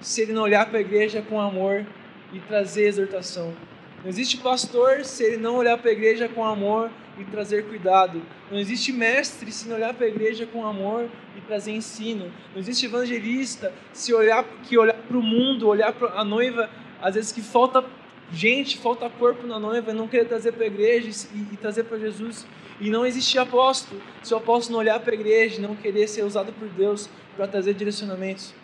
se 0.00 0.22
ele 0.22 0.32
não 0.32 0.42
olhar 0.42 0.66
para 0.66 0.78
a 0.78 0.80
igreja 0.80 1.22
com 1.22 1.40
amor 1.40 1.86
e 2.32 2.40
trazer 2.40 2.88
exortação. 2.88 3.54
Não 4.02 4.10
existe 4.10 4.38
pastor 4.38 5.04
se 5.04 5.22
ele 5.22 5.36
não 5.36 5.54
olhar 5.54 5.78
para 5.78 5.88
a 5.88 5.92
igreja 5.92 6.28
com 6.28 6.44
amor 6.44 6.90
e 7.20 7.24
trazer 7.24 7.66
cuidado. 7.66 8.22
Não 8.50 8.58
existe 8.58 8.92
mestre 8.92 9.52
se 9.52 9.68
não 9.68 9.76
olhar 9.76 9.94
para 9.94 10.06
a 10.06 10.08
igreja 10.08 10.46
com 10.46 10.66
amor 10.66 11.08
e 11.36 11.40
trazer 11.42 11.72
ensino. 11.72 12.32
Não 12.52 12.60
existe 12.60 12.86
evangelista 12.86 13.72
se 13.92 14.12
olhar 14.14 14.44
que 14.64 14.78
olhar 14.78 14.94
para 14.94 15.18
o 15.18 15.22
mundo, 15.22 15.68
olhar 15.68 15.92
para 15.92 16.18
a 16.18 16.24
noiva, 16.24 16.70
às 17.00 17.14
vezes 17.14 17.32
que 17.32 17.42
falta 17.42 17.84
gente, 18.32 18.78
falta 18.78 19.08
corpo 19.10 19.46
na 19.46 19.58
noiva, 19.58 19.92
não 19.92 20.08
querer 20.08 20.26
trazer 20.26 20.52
para 20.52 20.64
a 20.64 20.66
igreja 20.66 21.08
e, 21.34 21.54
e 21.54 21.56
trazer 21.56 21.84
para 21.84 21.98
Jesus. 21.98 22.46
E 22.80 22.88
não 22.88 23.04
existe 23.04 23.38
apóstolo 23.38 24.00
se 24.22 24.32
o 24.32 24.36
apóstolo 24.36 24.74
não 24.74 24.80
olhar 24.80 24.98
para 25.00 25.12
a 25.12 25.14
igreja 25.14 25.60
não 25.60 25.76
querer 25.76 26.08
ser 26.08 26.24
usado 26.24 26.52
por 26.52 26.68
Deus 26.68 27.10
para 27.36 27.46
trazer 27.46 27.74
direcionamentos. 27.74 28.54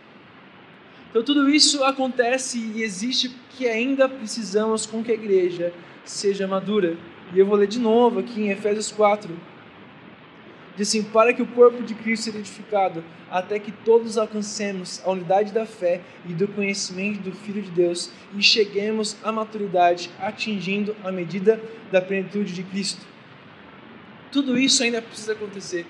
Então 1.10 1.22
tudo 1.22 1.48
isso 1.48 1.84
acontece 1.84 2.58
e 2.58 2.82
existe 2.82 3.30
que 3.50 3.66
ainda 3.68 4.08
precisamos 4.08 4.86
com 4.86 5.02
que 5.02 5.10
a 5.10 5.14
igreja 5.14 5.72
seja 6.04 6.46
madura. 6.46 6.96
E 7.32 7.38
eu 7.38 7.46
vou 7.46 7.56
ler 7.56 7.66
de 7.66 7.78
novo 7.78 8.20
aqui 8.20 8.42
em 8.42 8.50
Efésios 8.50 8.90
4. 8.92 9.34
Diz 10.76 10.88
assim: 10.88 11.02
Para 11.02 11.32
que 11.32 11.42
o 11.42 11.46
corpo 11.46 11.82
de 11.82 11.94
Cristo 11.94 12.24
seja 12.24 12.38
edificado, 12.38 13.02
até 13.30 13.58
que 13.58 13.72
todos 13.72 14.18
alcancemos 14.18 15.02
a 15.04 15.10
unidade 15.10 15.52
da 15.52 15.66
fé 15.66 16.00
e 16.28 16.32
do 16.32 16.46
conhecimento 16.48 17.20
do 17.20 17.32
Filho 17.32 17.62
de 17.62 17.70
Deus 17.70 18.10
e 18.36 18.42
cheguemos 18.42 19.16
à 19.24 19.32
maturidade, 19.32 20.10
atingindo 20.20 20.94
a 21.02 21.10
medida 21.10 21.60
da 21.90 22.00
plenitude 22.00 22.52
de 22.52 22.62
Cristo 22.62 23.16
tudo 24.36 24.58
isso 24.58 24.82
ainda 24.82 25.00
precisa 25.00 25.32
acontecer. 25.32 25.86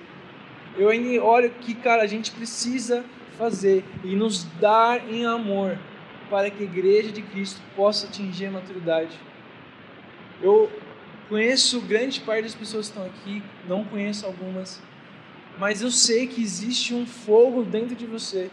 Eu 0.77 0.89
ainda 0.89 1.21
olho 1.21 1.49
que, 1.49 1.73
cara, 1.73 2.03
a 2.03 2.07
gente 2.07 2.31
precisa 2.31 3.03
fazer 3.37 3.83
e 4.05 4.15
nos 4.15 4.45
dar 4.59 5.11
em 5.11 5.25
amor 5.25 5.77
para 6.29 6.49
que 6.49 6.63
a 6.63 6.65
igreja 6.65 7.11
de 7.11 7.21
Cristo 7.21 7.59
possa 7.75 8.07
atingir 8.07 8.45
a 8.45 8.51
maturidade. 8.51 9.11
Eu 10.41 10.71
conheço 11.29 11.81
grande 11.81 12.19
parte 12.21 12.43
das 12.43 12.55
pessoas 12.55 12.89
que 12.89 12.97
estão 12.97 13.05
aqui, 13.05 13.43
não 13.67 13.83
conheço 13.83 14.25
algumas, 14.25 14.81
mas 15.57 15.81
eu 15.81 15.91
sei 15.91 16.27
que 16.27 16.41
existe 16.41 16.93
um 16.93 17.05
fogo 17.05 17.63
dentro 17.63 17.95
de 17.95 18.05
você 18.05 18.49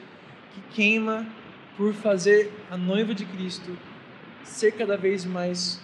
que 0.54 0.74
queima 0.74 1.26
por 1.76 1.92
fazer 1.92 2.52
a 2.70 2.76
noiva 2.76 3.14
de 3.14 3.24
Cristo 3.24 3.76
ser 4.42 4.72
cada 4.72 4.96
vez 4.96 5.24
mais 5.24 5.80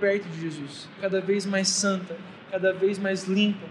perto 0.00 0.28
de 0.28 0.40
Jesus, 0.40 0.88
cada 1.00 1.20
vez 1.20 1.46
mais 1.46 1.68
santa, 1.68 2.16
cada 2.50 2.72
vez 2.72 2.98
mais 2.98 3.24
limpa. 3.24 3.66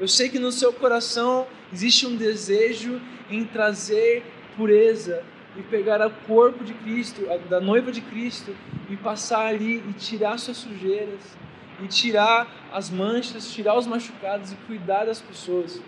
Eu 0.00 0.08
sei 0.08 0.28
que 0.28 0.38
no 0.38 0.50
seu 0.50 0.72
coração 0.72 1.46
existe 1.72 2.06
um 2.06 2.16
desejo 2.16 3.00
em 3.30 3.44
trazer 3.44 4.24
pureza 4.56 5.22
e 5.56 5.62
pegar 5.62 6.04
o 6.04 6.10
corpo 6.26 6.64
de 6.64 6.74
Cristo, 6.74 7.22
da 7.48 7.60
noiva 7.60 7.92
de 7.92 8.00
Cristo, 8.00 8.56
e 8.90 8.96
passar 8.96 9.46
ali 9.46 9.82
e 9.88 9.92
tirar 9.92 10.38
suas 10.38 10.56
sujeiras, 10.56 11.36
e 11.84 11.88
tirar 11.88 12.48
as 12.72 12.90
manchas, 12.90 13.52
tirar 13.52 13.76
os 13.76 13.86
machucados 13.86 14.52
e 14.52 14.56
cuidar 14.66 15.04
das 15.04 15.20
pessoas. 15.20 15.80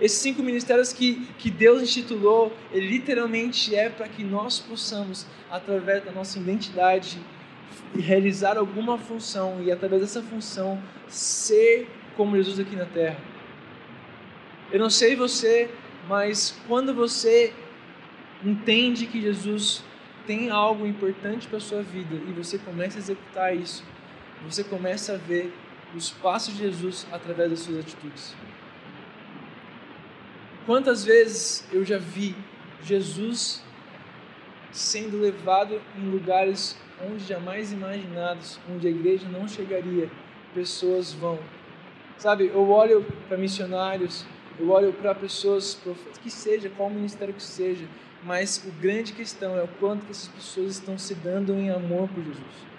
Esses 0.00 0.18
cinco 0.18 0.42
ministérios 0.42 0.92
que, 0.92 1.26
que 1.38 1.50
Deus 1.50 1.82
instituiu, 1.82 2.52
ele 2.70 2.86
literalmente 2.86 3.74
é 3.74 3.88
para 3.88 4.06
que 4.06 4.22
nós 4.22 4.58
possamos, 4.60 5.26
através 5.50 6.04
da 6.04 6.12
nossa 6.12 6.38
identidade, 6.38 7.18
realizar 7.98 8.58
alguma 8.58 8.98
função 8.98 9.62
e 9.62 9.72
através 9.72 10.02
dessa 10.02 10.22
função 10.22 10.80
ser 11.08 11.88
como 12.16 12.36
Jesus 12.36 12.58
aqui 12.60 12.76
na 12.76 12.84
terra. 12.84 13.18
Eu 14.70 14.78
não 14.78 14.90
sei 14.90 15.16
você, 15.16 15.70
mas 16.08 16.58
quando 16.66 16.94
você 16.94 17.52
entende 18.44 19.06
que 19.06 19.20
Jesus 19.20 19.82
tem 20.26 20.50
algo 20.50 20.86
importante 20.86 21.46
para 21.46 21.60
sua 21.60 21.82
vida 21.82 22.16
e 22.28 22.32
você 22.32 22.58
começa 22.58 22.98
a 22.98 23.00
executar 23.00 23.56
isso, 23.56 23.82
você 24.46 24.64
começa 24.64 25.14
a 25.14 25.16
ver 25.16 25.52
os 25.94 26.10
passos 26.10 26.54
de 26.54 26.60
Jesus 26.60 27.06
através 27.10 27.50
das 27.50 27.60
suas 27.60 27.78
atitudes. 27.78 28.34
Quantas 30.64 31.04
vezes 31.04 31.66
eu 31.72 31.84
já 31.84 31.98
vi 31.98 32.34
Jesus 32.82 33.62
sendo 34.72 35.20
levado 35.20 35.80
em 35.96 36.10
lugares 36.10 36.76
onde 37.04 37.24
jamais 37.24 37.72
imaginados, 37.72 38.58
onde 38.70 38.86
a 38.86 38.90
igreja 38.90 39.28
não 39.28 39.46
chegaria, 39.46 40.10
pessoas 40.54 41.12
vão. 41.12 41.38
Sabe, 42.18 42.46
eu 42.46 42.68
olho 42.70 43.04
para 43.28 43.36
missionários, 43.36 44.24
eu 44.58 44.70
olho 44.70 44.92
para 44.92 45.14
pessoas, 45.14 45.78
que 46.22 46.30
seja, 46.30 46.70
qual 46.70 46.88
ministério 46.88 47.34
que 47.34 47.42
seja, 47.42 47.86
mas 48.22 48.64
o 48.66 48.72
grande 48.80 49.12
questão 49.12 49.56
é 49.56 49.62
o 49.62 49.68
quanto 49.68 50.06
que 50.06 50.12
essas 50.12 50.28
pessoas 50.28 50.72
estão 50.72 50.98
se 50.98 51.14
dando 51.14 51.54
em 51.54 51.70
amor 51.70 52.08
por 52.08 52.24
Jesus. 52.24 52.75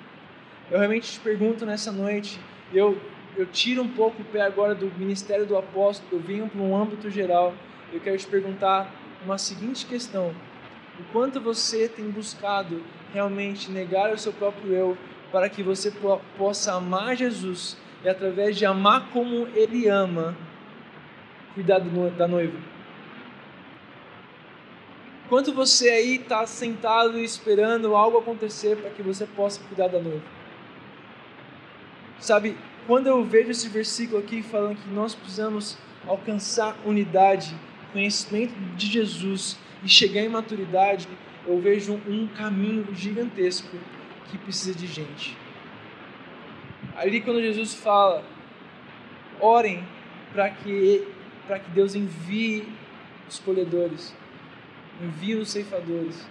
Eu 0.69 0.79
realmente 0.79 1.13
te 1.13 1.19
pergunto 1.21 1.65
nessa 1.65 1.93
noite, 1.93 2.39
eu, 2.73 2.99
eu 3.37 3.45
tiro 3.45 3.81
um 3.81 3.87
pouco 3.87 4.21
o 4.21 4.25
pé 4.25 4.41
agora 4.41 4.75
do 4.75 4.91
ministério 4.97 5.45
do 5.45 5.57
apóstolo, 5.57 6.09
eu 6.11 6.19
venho 6.19 6.49
para 6.49 6.59
um 6.59 6.75
âmbito 6.75 7.09
geral, 7.09 7.53
eu 7.93 8.01
quero 8.01 8.17
te 8.17 8.27
perguntar 8.27 8.93
uma 9.23 9.37
seguinte 9.37 9.85
questão: 9.85 10.35
o 10.99 11.03
quanto 11.13 11.39
você 11.39 11.87
tem 11.87 12.09
buscado 12.09 12.83
realmente 13.13 13.71
negar 13.71 14.13
o 14.13 14.17
seu 14.17 14.33
próprio 14.33 14.73
eu 14.73 14.97
para 15.31 15.47
que 15.47 15.63
você 15.63 15.91
possa 16.37 16.73
amar 16.73 17.15
Jesus 17.15 17.77
e 18.03 18.09
através 18.09 18.57
de 18.57 18.65
amar 18.65 19.09
como 19.11 19.47
Ele 19.55 19.87
ama, 19.87 20.35
cuidar 21.53 21.79
da 21.79 22.27
noiva? 22.27 22.57
Quanto 25.29 25.53
você 25.53 25.89
aí 25.89 26.15
está 26.15 26.45
sentado 26.45 27.17
esperando 27.19 27.95
algo 27.95 28.17
acontecer 28.17 28.77
para 28.77 28.89
que 28.89 29.01
você 29.01 29.25
possa 29.25 29.61
cuidar 29.63 29.87
da 29.87 29.99
noiva? 29.99 30.36
Sabe, 32.19 32.57
quando 32.85 33.07
eu 33.07 33.23
vejo 33.23 33.51
esse 33.51 33.69
versículo 33.69 34.19
aqui 34.19 34.41
falando 34.41 34.77
que 34.77 34.89
nós 34.89 35.13
precisamos 35.13 35.77
alcançar 36.07 36.75
unidade, 36.85 37.55
conhecimento 37.91 38.53
de 38.75 38.87
Jesus 38.87 39.57
e 39.83 39.89
chegar 39.89 40.21
em 40.21 40.29
maturidade, 40.29 41.07
eu 41.45 41.59
vejo 41.59 41.93
um 42.07 42.27
caminho 42.27 42.87
gigantesco 42.93 43.77
que 44.29 44.37
precisa 44.37 44.73
de 44.73 44.87
gente. 44.87 45.37
Ali 46.95 47.21
quando 47.21 47.41
Jesus 47.41 47.73
fala, 47.73 48.23
orem 49.39 49.85
para 50.33 50.49
que 50.49 51.07
para 51.47 51.59
que 51.59 51.71
Deus 51.71 51.95
envie 51.95 52.67
os 53.29 53.39
colhedores, 53.39 54.13
envie 55.01 55.35
os 55.35 55.49
ceifadores. 55.49 56.27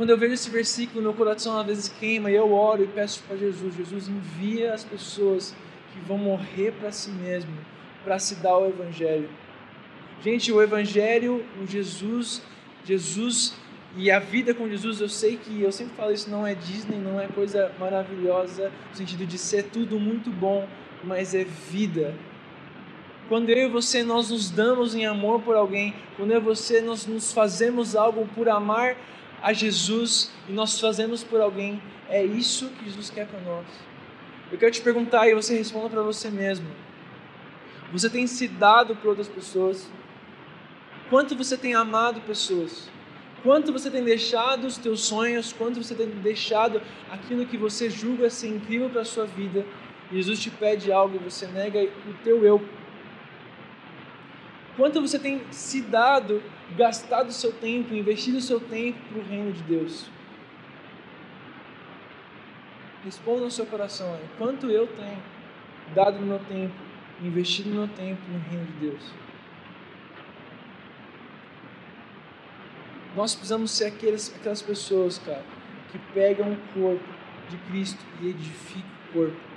Quando 0.00 0.08
eu 0.08 0.16
vejo 0.16 0.32
esse 0.32 0.48
versículo, 0.48 1.02
meu 1.02 1.12
coração 1.12 1.58
às 1.58 1.66
vezes 1.66 1.88
queima 1.90 2.30
e 2.30 2.34
eu 2.34 2.54
oro 2.54 2.82
e 2.82 2.86
peço 2.86 3.22
para 3.24 3.36
Jesus: 3.36 3.76
Jesus, 3.76 4.08
envia 4.08 4.72
as 4.72 4.82
pessoas 4.82 5.54
que 5.92 6.00
vão 6.08 6.16
morrer 6.16 6.72
para 6.72 6.90
si 6.90 7.10
mesmo, 7.10 7.52
para 8.02 8.18
se 8.18 8.36
dar 8.36 8.56
o 8.56 8.66
Evangelho. 8.66 9.28
Gente, 10.24 10.50
o 10.50 10.62
Evangelho, 10.62 11.44
o 11.62 11.66
Jesus, 11.66 12.40
Jesus 12.82 13.54
e 13.94 14.10
a 14.10 14.18
vida 14.18 14.54
com 14.54 14.66
Jesus, 14.70 15.02
eu 15.02 15.08
sei 15.10 15.36
que, 15.36 15.60
eu 15.60 15.70
sempre 15.70 15.94
falo 15.94 16.12
isso, 16.12 16.30
não 16.30 16.46
é 16.46 16.54
Disney, 16.54 16.96
não 16.96 17.20
é 17.20 17.26
coisa 17.26 17.70
maravilhosa, 17.78 18.72
no 18.88 18.96
sentido 18.96 19.26
de 19.26 19.36
ser 19.36 19.64
tudo 19.64 20.00
muito 20.00 20.30
bom, 20.30 20.66
mas 21.04 21.34
é 21.34 21.44
vida. 21.44 22.14
Quando 23.28 23.50
eu 23.50 23.68
e 23.68 23.70
você 23.70 24.02
nós 24.02 24.30
nos 24.30 24.48
damos 24.48 24.94
em 24.94 25.04
amor 25.04 25.42
por 25.42 25.56
alguém, 25.56 25.94
quando 26.16 26.30
eu 26.30 26.38
e 26.38 26.42
você 26.42 26.80
nós 26.80 27.06
nos 27.06 27.34
fazemos 27.34 27.94
algo 27.94 28.26
por 28.34 28.48
amar 28.48 28.96
a 29.42 29.52
Jesus 29.52 30.30
e 30.48 30.52
nós 30.52 30.78
fazemos 30.78 31.24
por 31.24 31.40
alguém, 31.40 31.82
é 32.08 32.24
isso 32.24 32.68
que 32.70 32.84
Jesus 32.84 33.10
quer 33.10 33.26
para 33.26 33.40
nós. 33.40 33.66
Eu 34.50 34.58
quero 34.58 34.72
te 34.72 34.80
perguntar 34.80 35.28
e 35.28 35.34
você 35.34 35.56
responda 35.56 35.88
para 35.88 36.02
você 36.02 36.30
mesmo. 36.30 36.66
Você 37.92 38.10
tem 38.10 38.26
se 38.26 38.48
dado 38.48 38.96
para 38.96 39.08
outras 39.08 39.28
pessoas? 39.28 39.90
Quanto 41.08 41.36
você 41.36 41.56
tem 41.56 41.74
amado 41.74 42.20
pessoas? 42.20 42.88
Quanto 43.42 43.72
você 43.72 43.90
tem 43.90 44.04
deixado 44.04 44.66
os 44.66 44.76
teus 44.76 45.00
sonhos? 45.00 45.52
Quanto 45.52 45.82
você 45.82 45.94
tem 45.94 46.06
deixado 46.06 46.82
aquilo 47.10 47.46
que 47.46 47.56
você 47.56 47.88
julga 47.88 48.28
ser 48.28 48.48
incrível 48.48 48.90
para 48.90 49.02
a 49.02 49.04
sua 49.04 49.24
vida? 49.24 49.64
Jesus 50.12 50.40
te 50.40 50.50
pede 50.50 50.92
algo 50.92 51.16
e 51.16 51.18
você 51.18 51.46
nega 51.46 51.82
o 51.82 52.14
teu 52.24 52.44
eu 52.44 52.60
Quanto 54.76 55.00
você 55.00 55.18
tem 55.18 55.42
se 55.50 55.82
dado, 55.82 56.42
gastado 56.76 57.28
o 57.28 57.32
seu 57.32 57.52
tempo, 57.52 57.94
investido 57.94 58.38
o 58.38 58.40
seu 58.40 58.60
tempo 58.60 58.98
para 59.08 59.18
o 59.18 59.24
reino 59.24 59.52
de 59.52 59.62
Deus? 59.62 60.06
Responda 63.04 63.42
no 63.42 63.50
seu 63.50 63.66
coração 63.66 64.12
aí. 64.14 64.24
Quanto 64.36 64.70
eu 64.70 64.86
tenho 64.86 65.22
dado 65.94 66.18
o 66.18 66.22
meu 66.22 66.38
tempo, 66.40 66.74
investido 67.22 67.70
o 67.70 67.74
meu 67.74 67.88
tempo 67.88 68.20
no 68.30 68.38
reino 68.38 68.66
de 68.66 68.72
Deus? 68.72 69.02
Nós 73.16 73.34
precisamos 73.34 73.70
ser 73.70 73.86
aqueles, 73.86 74.34
aquelas 74.36 74.62
pessoas, 74.62 75.18
cara, 75.18 75.44
que 75.90 75.98
pegam 76.14 76.52
o 76.52 76.56
corpo 76.74 77.08
de 77.48 77.56
Cristo 77.70 78.04
e 78.20 78.28
edificam 78.28 78.90
o 79.08 79.12
corpo 79.12 79.50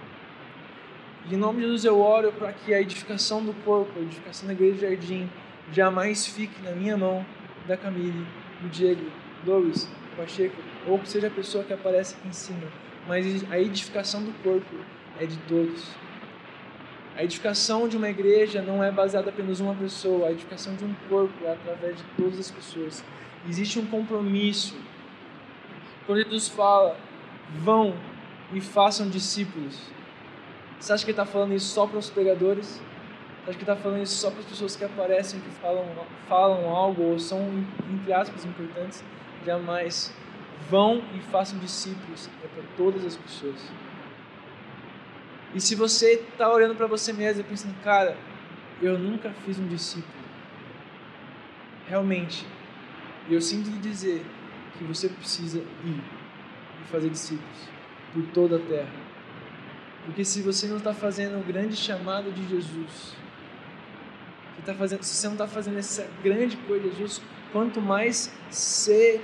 e 1.29 1.35
em 1.35 1.37
nome 1.37 1.61
de 1.61 1.65
Jesus 1.65 1.85
eu 1.85 1.99
oro 1.99 2.33
para 2.33 2.51
que 2.51 2.73
a 2.73 2.81
edificação 2.81 3.43
do 3.43 3.53
corpo, 3.63 3.97
a 3.97 4.01
edificação 4.01 4.47
da 4.47 4.53
igreja 4.53 4.75
do 4.75 4.81
jardim, 4.81 5.29
jamais 5.71 6.25
fique 6.25 6.61
na 6.61 6.71
minha 6.71 6.97
mão, 6.97 7.25
da 7.67 7.77
Camille, 7.77 8.25
do 8.61 8.69
Diego, 8.69 9.09
Douglas, 9.43 9.89
Pacheco, 10.17 10.55
ou 10.87 10.99
que 10.99 11.09
seja 11.09 11.27
a 11.27 11.31
pessoa 11.31 11.63
que 11.63 11.73
aparece 11.73 12.15
aqui 12.15 12.27
em 12.27 12.33
cima. 12.33 12.67
Mas 13.07 13.25
a 13.51 13.59
edificação 13.59 14.23
do 14.23 14.31
corpo 14.43 14.75
é 15.19 15.25
de 15.25 15.37
todos. 15.47 15.89
A 17.15 17.23
edificação 17.23 17.87
de 17.87 17.95
uma 17.95 18.09
igreja 18.09 18.61
não 18.61 18.83
é 18.83 18.91
baseada 18.91 19.29
apenas 19.29 19.59
em 19.59 19.63
uma 19.63 19.75
pessoa, 19.75 20.27
a 20.27 20.31
edificação 20.31 20.75
de 20.75 20.83
um 20.83 20.93
corpo 21.07 21.45
é 21.45 21.53
através 21.53 21.97
de 21.97 22.03
todas 22.17 22.39
as 22.39 22.49
pessoas. 22.49 23.03
Existe 23.47 23.77
um 23.79 23.85
compromisso. 23.85 24.75
Quando 26.05 26.23
Jesus 26.23 26.47
fala, 26.47 26.97
vão 27.59 27.95
e 28.51 28.59
façam 28.59 29.09
discípulos, 29.09 29.79
você 30.79 30.91
acha 30.91 31.05
que 31.05 31.11
ele 31.11 31.19
está 31.19 31.25
falando 31.25 31.53
isso 31.53 31.67
só 31.67 31.85
para 31.85 31.99
os 31.99 32.09
pregadores? 32.09 32.81
Acha 33.45 33.57
que 33.57 33.63
está 33.63 33.75
falando 33.75 34.01
isso 34.01 34.15
só 34.15 34.31
para 34.31 34.39
as 34.39 34.45
pessoas 34.45 34.75
que 34.75 34.85
aparecem, 34.85 35.39
que 35.39 35.49
falam, 35.49 35.85
falam 36.29 36.69
algo 36.69 37.03
ou 37.03 37.19
são, 37.19 37.41
entre 37.93 38.13
aspas, 38.13 38.45
importantes? 38.45 39.03
Jamais. 39.45 40.13
Vão 40.69 41.03
e 41.13 41.19
façam 41.19 41.59
discípulos. 41.59 42.29
É 42.43 42.47
para 42.47 42.63
todas 42.77 43.05
as 43.05 43.17
pessoas. 43.17 43.59
E 45.53 45.59
se 45.59 45.75
você 45.75 46.13
está 46.13 46.51
olhando 46.51 46.75
para 46.75 46.87
você 46.87 47.11
mesmo 47.11 47.41
e 47.41 47.43
pensando, 47.43 47.75
cara, 47.83 48.17
eu 48.81 48.97
nunca 48.97 49.29
fiz 49.45 49.59
um 49.59 49.67
discípulo. 49.67 50.23
Realmente, 51.87 52.47
eu 53.29 53.41
sinto 53.41 53.69
lhe 53.69 53.77
dizer 53.77 54.25
que 54.77 54.85
você 54.85 55.09
precisa 55.09 55.59
ir 55.59 56.01
e 56.81 56.87
fazer 56.89 57.09
discípulos 57.09 57.69
por 58.13 58.23
toda 58.27 58.55
a 58.55 58.59
terra 58.59 59.03
porque 60.05 60.25
se 60.25 60.41
você 60.41 60.67
não 60.67 60.77
está 60.77 60.93
fazendo 60.93 61.39
o 61.39 61.43
grande 61.43 61.75
chamado 61.75 62.31
de 62.31 62.47
Jesus, 62.49 63.15
tá 64.61 64.73
fazendo, 64.73 65.03
se 65.03 65.15
você 65.15 65.27
não 65.27 65.33
está 65.33 65.47
fazendo 65.47 65.77
essa 65.77 66.07
grande 66.23 66.57
coisa 66.57 66.89
Jesus, 66.91 67.21
quanto 67.51 67.81
mais 67.81 68.31
você 68.49 69.19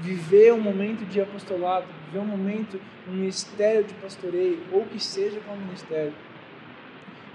viver 0.00 0.52
um 0.52 0.60
momento 0.60 1.04
de 1.04 1.20
apostolado, 1.20 1.86
viver 2.06 2.18
um 2.18 2.26
momento, 2.26 2.80
um 3.06 3.12
ministério 3.12 3.84
de 3.84 3.94
pastoreio, 3.94 4.58
ou 4.72 4.84
que 4.86 5.02
seja 5.02 5.38
qual 5.40 5.56
ministério. 5.56 6.14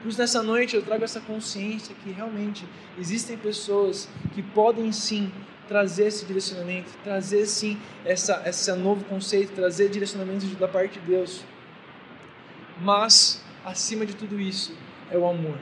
Por 0.01 0.09
isso, 0.09 0.19
nessa 0.19 0.41
noite, 0.43 0.75
eu 0.75 0.81
trago 0.81 1.03
essa 1.03 1.19
consciência 1.19 1.95
que 2.03 2.11
realmente 2.11 2.65
existem 2.97 3.37
pessoas 3.37 4.09
que 4.33 4.41
podem 4.41 4.91
sim 4.91 5.31
trazer 5.67 6.07
esse 6.07 6.25
direcionamento, 6.25 6.91
trazer 7.03 7.45
sim 7.45 7.77
essa, 8.03 8.43
esse 8.45 8.71
novo 8.73 9.03
conceito, 9.05 9.53
trazer 9.53 9.89
direcionamento 9.89 10.45
da 10.55 10.67
parte 10.67 10.99
de 10.99 11.07
Deus 11.07 11.43
mas 12.79 13.43
acima 13.63 14.05
de 14.05 14.15
tudo 14.15 14.39
isso 14.39 14.75
é 15.09 15.17
o 15.17 15.27
amor. 15.27 15.57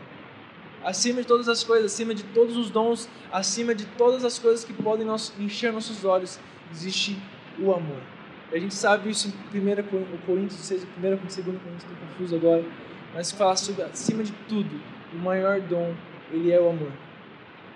Acima 0.84 1.22
de 1.22 1.28
todas 1.28 1.48
as 1.48 1.64
coisas, 1.64 1.94
acima 1.94 2.14
de 2.14 2.24
todos 2.24 2.58
os 2.58 2.70
dons, 2.70 3.10
acima 3.32 3.74
de 3.74 3.86
todas 3.86 4.26
as 4.26 4.38
coisas 4.38 4.66
que 4.66 4.74
podem 4.74 5.08
encher 5.40 5.72
nossos 5.72 6.04
olhos, 6.04 6.40
existe 6.72 7.18
o 7.58 7.72
amor. 7.74 8.02
A 8.52 8.58
gente 8.60 8.74
sabe 8.74 9.10
isso 9.10 9.34
em 9.54 9.60
1 9.60 10.20
Coríntios 10.26 10.60
6, 10.60 10.84
1 10.84 10.86
e 10.86 11.16
2 11.16 11.36
Coríntios, 11.38 11.62
estou 11.78 11.96
confuso 11.96 12.36
agora, 12.36 12.66
mas 13.14 13.32
fala 13.32 13.56
sobre, 13.56 13.84
acima 13.84 14.24
de 14.24 14.34
tudo, 14.50 14.82
o 15.14 15.18
maior 15.18 15.62
dom, 15.62 15.96
ele 16.32 16.52
é 16.52 16.60
o 16.60 16.70
amor. 16.70 16.92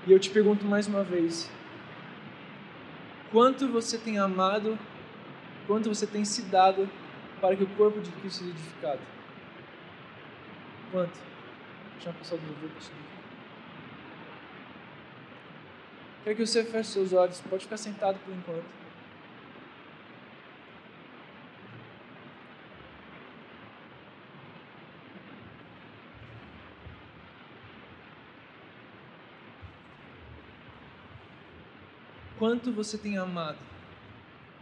E 0.06 0.12
eu 0.12 0.20
te 0.20 0.30
pergunto 0.30 0.66
mais 0.66 0.86
uma 0.88 1.04
vez, 1.04 1.50
quanto 3.32 3.68
você 3.70 3.98
tem 3.98 4.20
amado, 4.20 4.78
quanto 5.66 5.88
você 5.88 6.06
tem 6.06 6.26
se 6.26 6.42
dado 6.44 6.90
para 7.40 7.56
que 7.56 7.64
o 7.64 7.68
corpo 7.68 8.02
de 8.02 8.12
Cristo 8.12 8.40
seja 8.40 8.52
edificado? 8.52 9.00
Quanto? 10.92 11.37
Deixa 11.98 12.12
uma 12.12 12.20
pessoa 12.20 12.40
do 12.40 12.70
para 12.70 12.82
subir. 12.82 13.18
Quero 16.24 16.36
que 16.36 16.46
você 16.46 16.64
feche 16.64 16.92
seus 16.92 17.12
olhos. 17.12 17.42
Pode 17.42 17.64
ficar 17.64 17.78
sentado 17.78 18.20
por 18.20 18.34
enquanto. 18.34 18.66
Quanto 32.38 32.72
você 32.72 33.00
tem 33.00 33.18
amado 33.18 33.58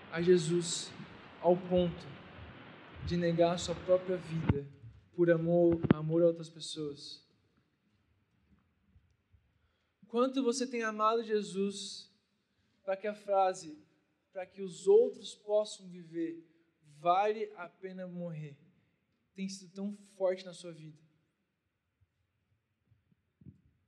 a 0.10 0.22
Jesus 0.22 0.94
ao 1.42 1.58
ponto 1.58 2.08
de 3.06 3.18
negar 3.18 3.60
sua 3.60 3.76
própria 3.76 4.16
vida 4.16 4.66
por 5.14 5.30
amor, 5.30 5.82
amor 5.94 6.24
a 6.24 6.28
outras 6.28 6.48
pessoas? 6.48 7.25
Quanto 10.16 10.42
você 10.42 10.66
tem 10.66 10.82
amado 10.82 11.22
Jesus 11.26 12.10
para 12.86 12.96
que 12.96 13.06
a 13.06 13.14
frase, 13.14 13.78
para 14.32 14.46
que 14.46 14.62
os 14.62 14.88
outros 14.88 15.36
possam 15.36 15.90
viver, 15.90 16.42
vale 17.02 17.52
a 17.58 17.68
pena 17.68 18.08
morrer, 18.08 18.58
tem 19.34 19.50
sido 19.50 19.74
tão 19.74 19.94
forte 20.16 20.46
na 20.46 20.54
sua 20.54 20.72
vida? 20.72 20.98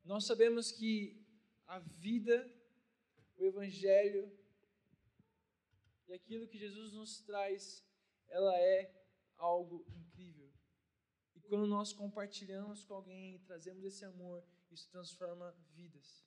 Nós 0.03 0.25
sabemos 0.25 0.69
que 0.69 1.25
a 1.65 1.80
vida, 1.80 2.53
o 3.38 3.45
Evangelho 3.45 4.30
e 6.09 6.13
aquilo 6.13 6.45
que 6.45 6.57
Jesus 6.57 6.91
nos 6.91 7.21
traz, 7.21 7.88
ela 8.28 8.53
é 8.59 8.93
algo 9.38 9.86
incrível. 9.95 10.51
E 11.38 11.39
quando 11.39 11.67
nós 11.67 11.93
compartilhamos 11.93 12.84
com 12.84 12.95
alguém 12.95 13.39
trazemos 13.45 13.86
esse 13.86 14.03
amor, 14.03 14.43
isso 14.74 14.89
transforma 14.89 15.51
vidas. 15.74 16.26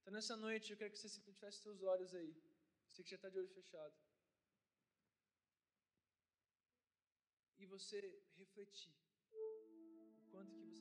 Então, 0.00 0.12
nessa 0.12 0.36
noite, 0.36 0.70
eu 0.70 0.76
quero 0.76 0.90
que 0.92 0.98
você 0.98 1.08
simplesmente 1.08 1.40
feche 1.40 1.58
seus 1.58 1.82
olhos 1.82 2.14
aí. 2.14 2.34
Você 2.88 3.02
que 3.02 3.10
já 3.10 3.16
está 3.16 3.28
de 3.28 3.38
olho 3.38 3.48
fechado. 3.48 3.94
E 7.58 7.66
você 7.66 8.22
refletir 8.36 8.94
o 9.32 10.28
quanto 10.30 10.54
que 10.54 10.66
você 10.66 10.75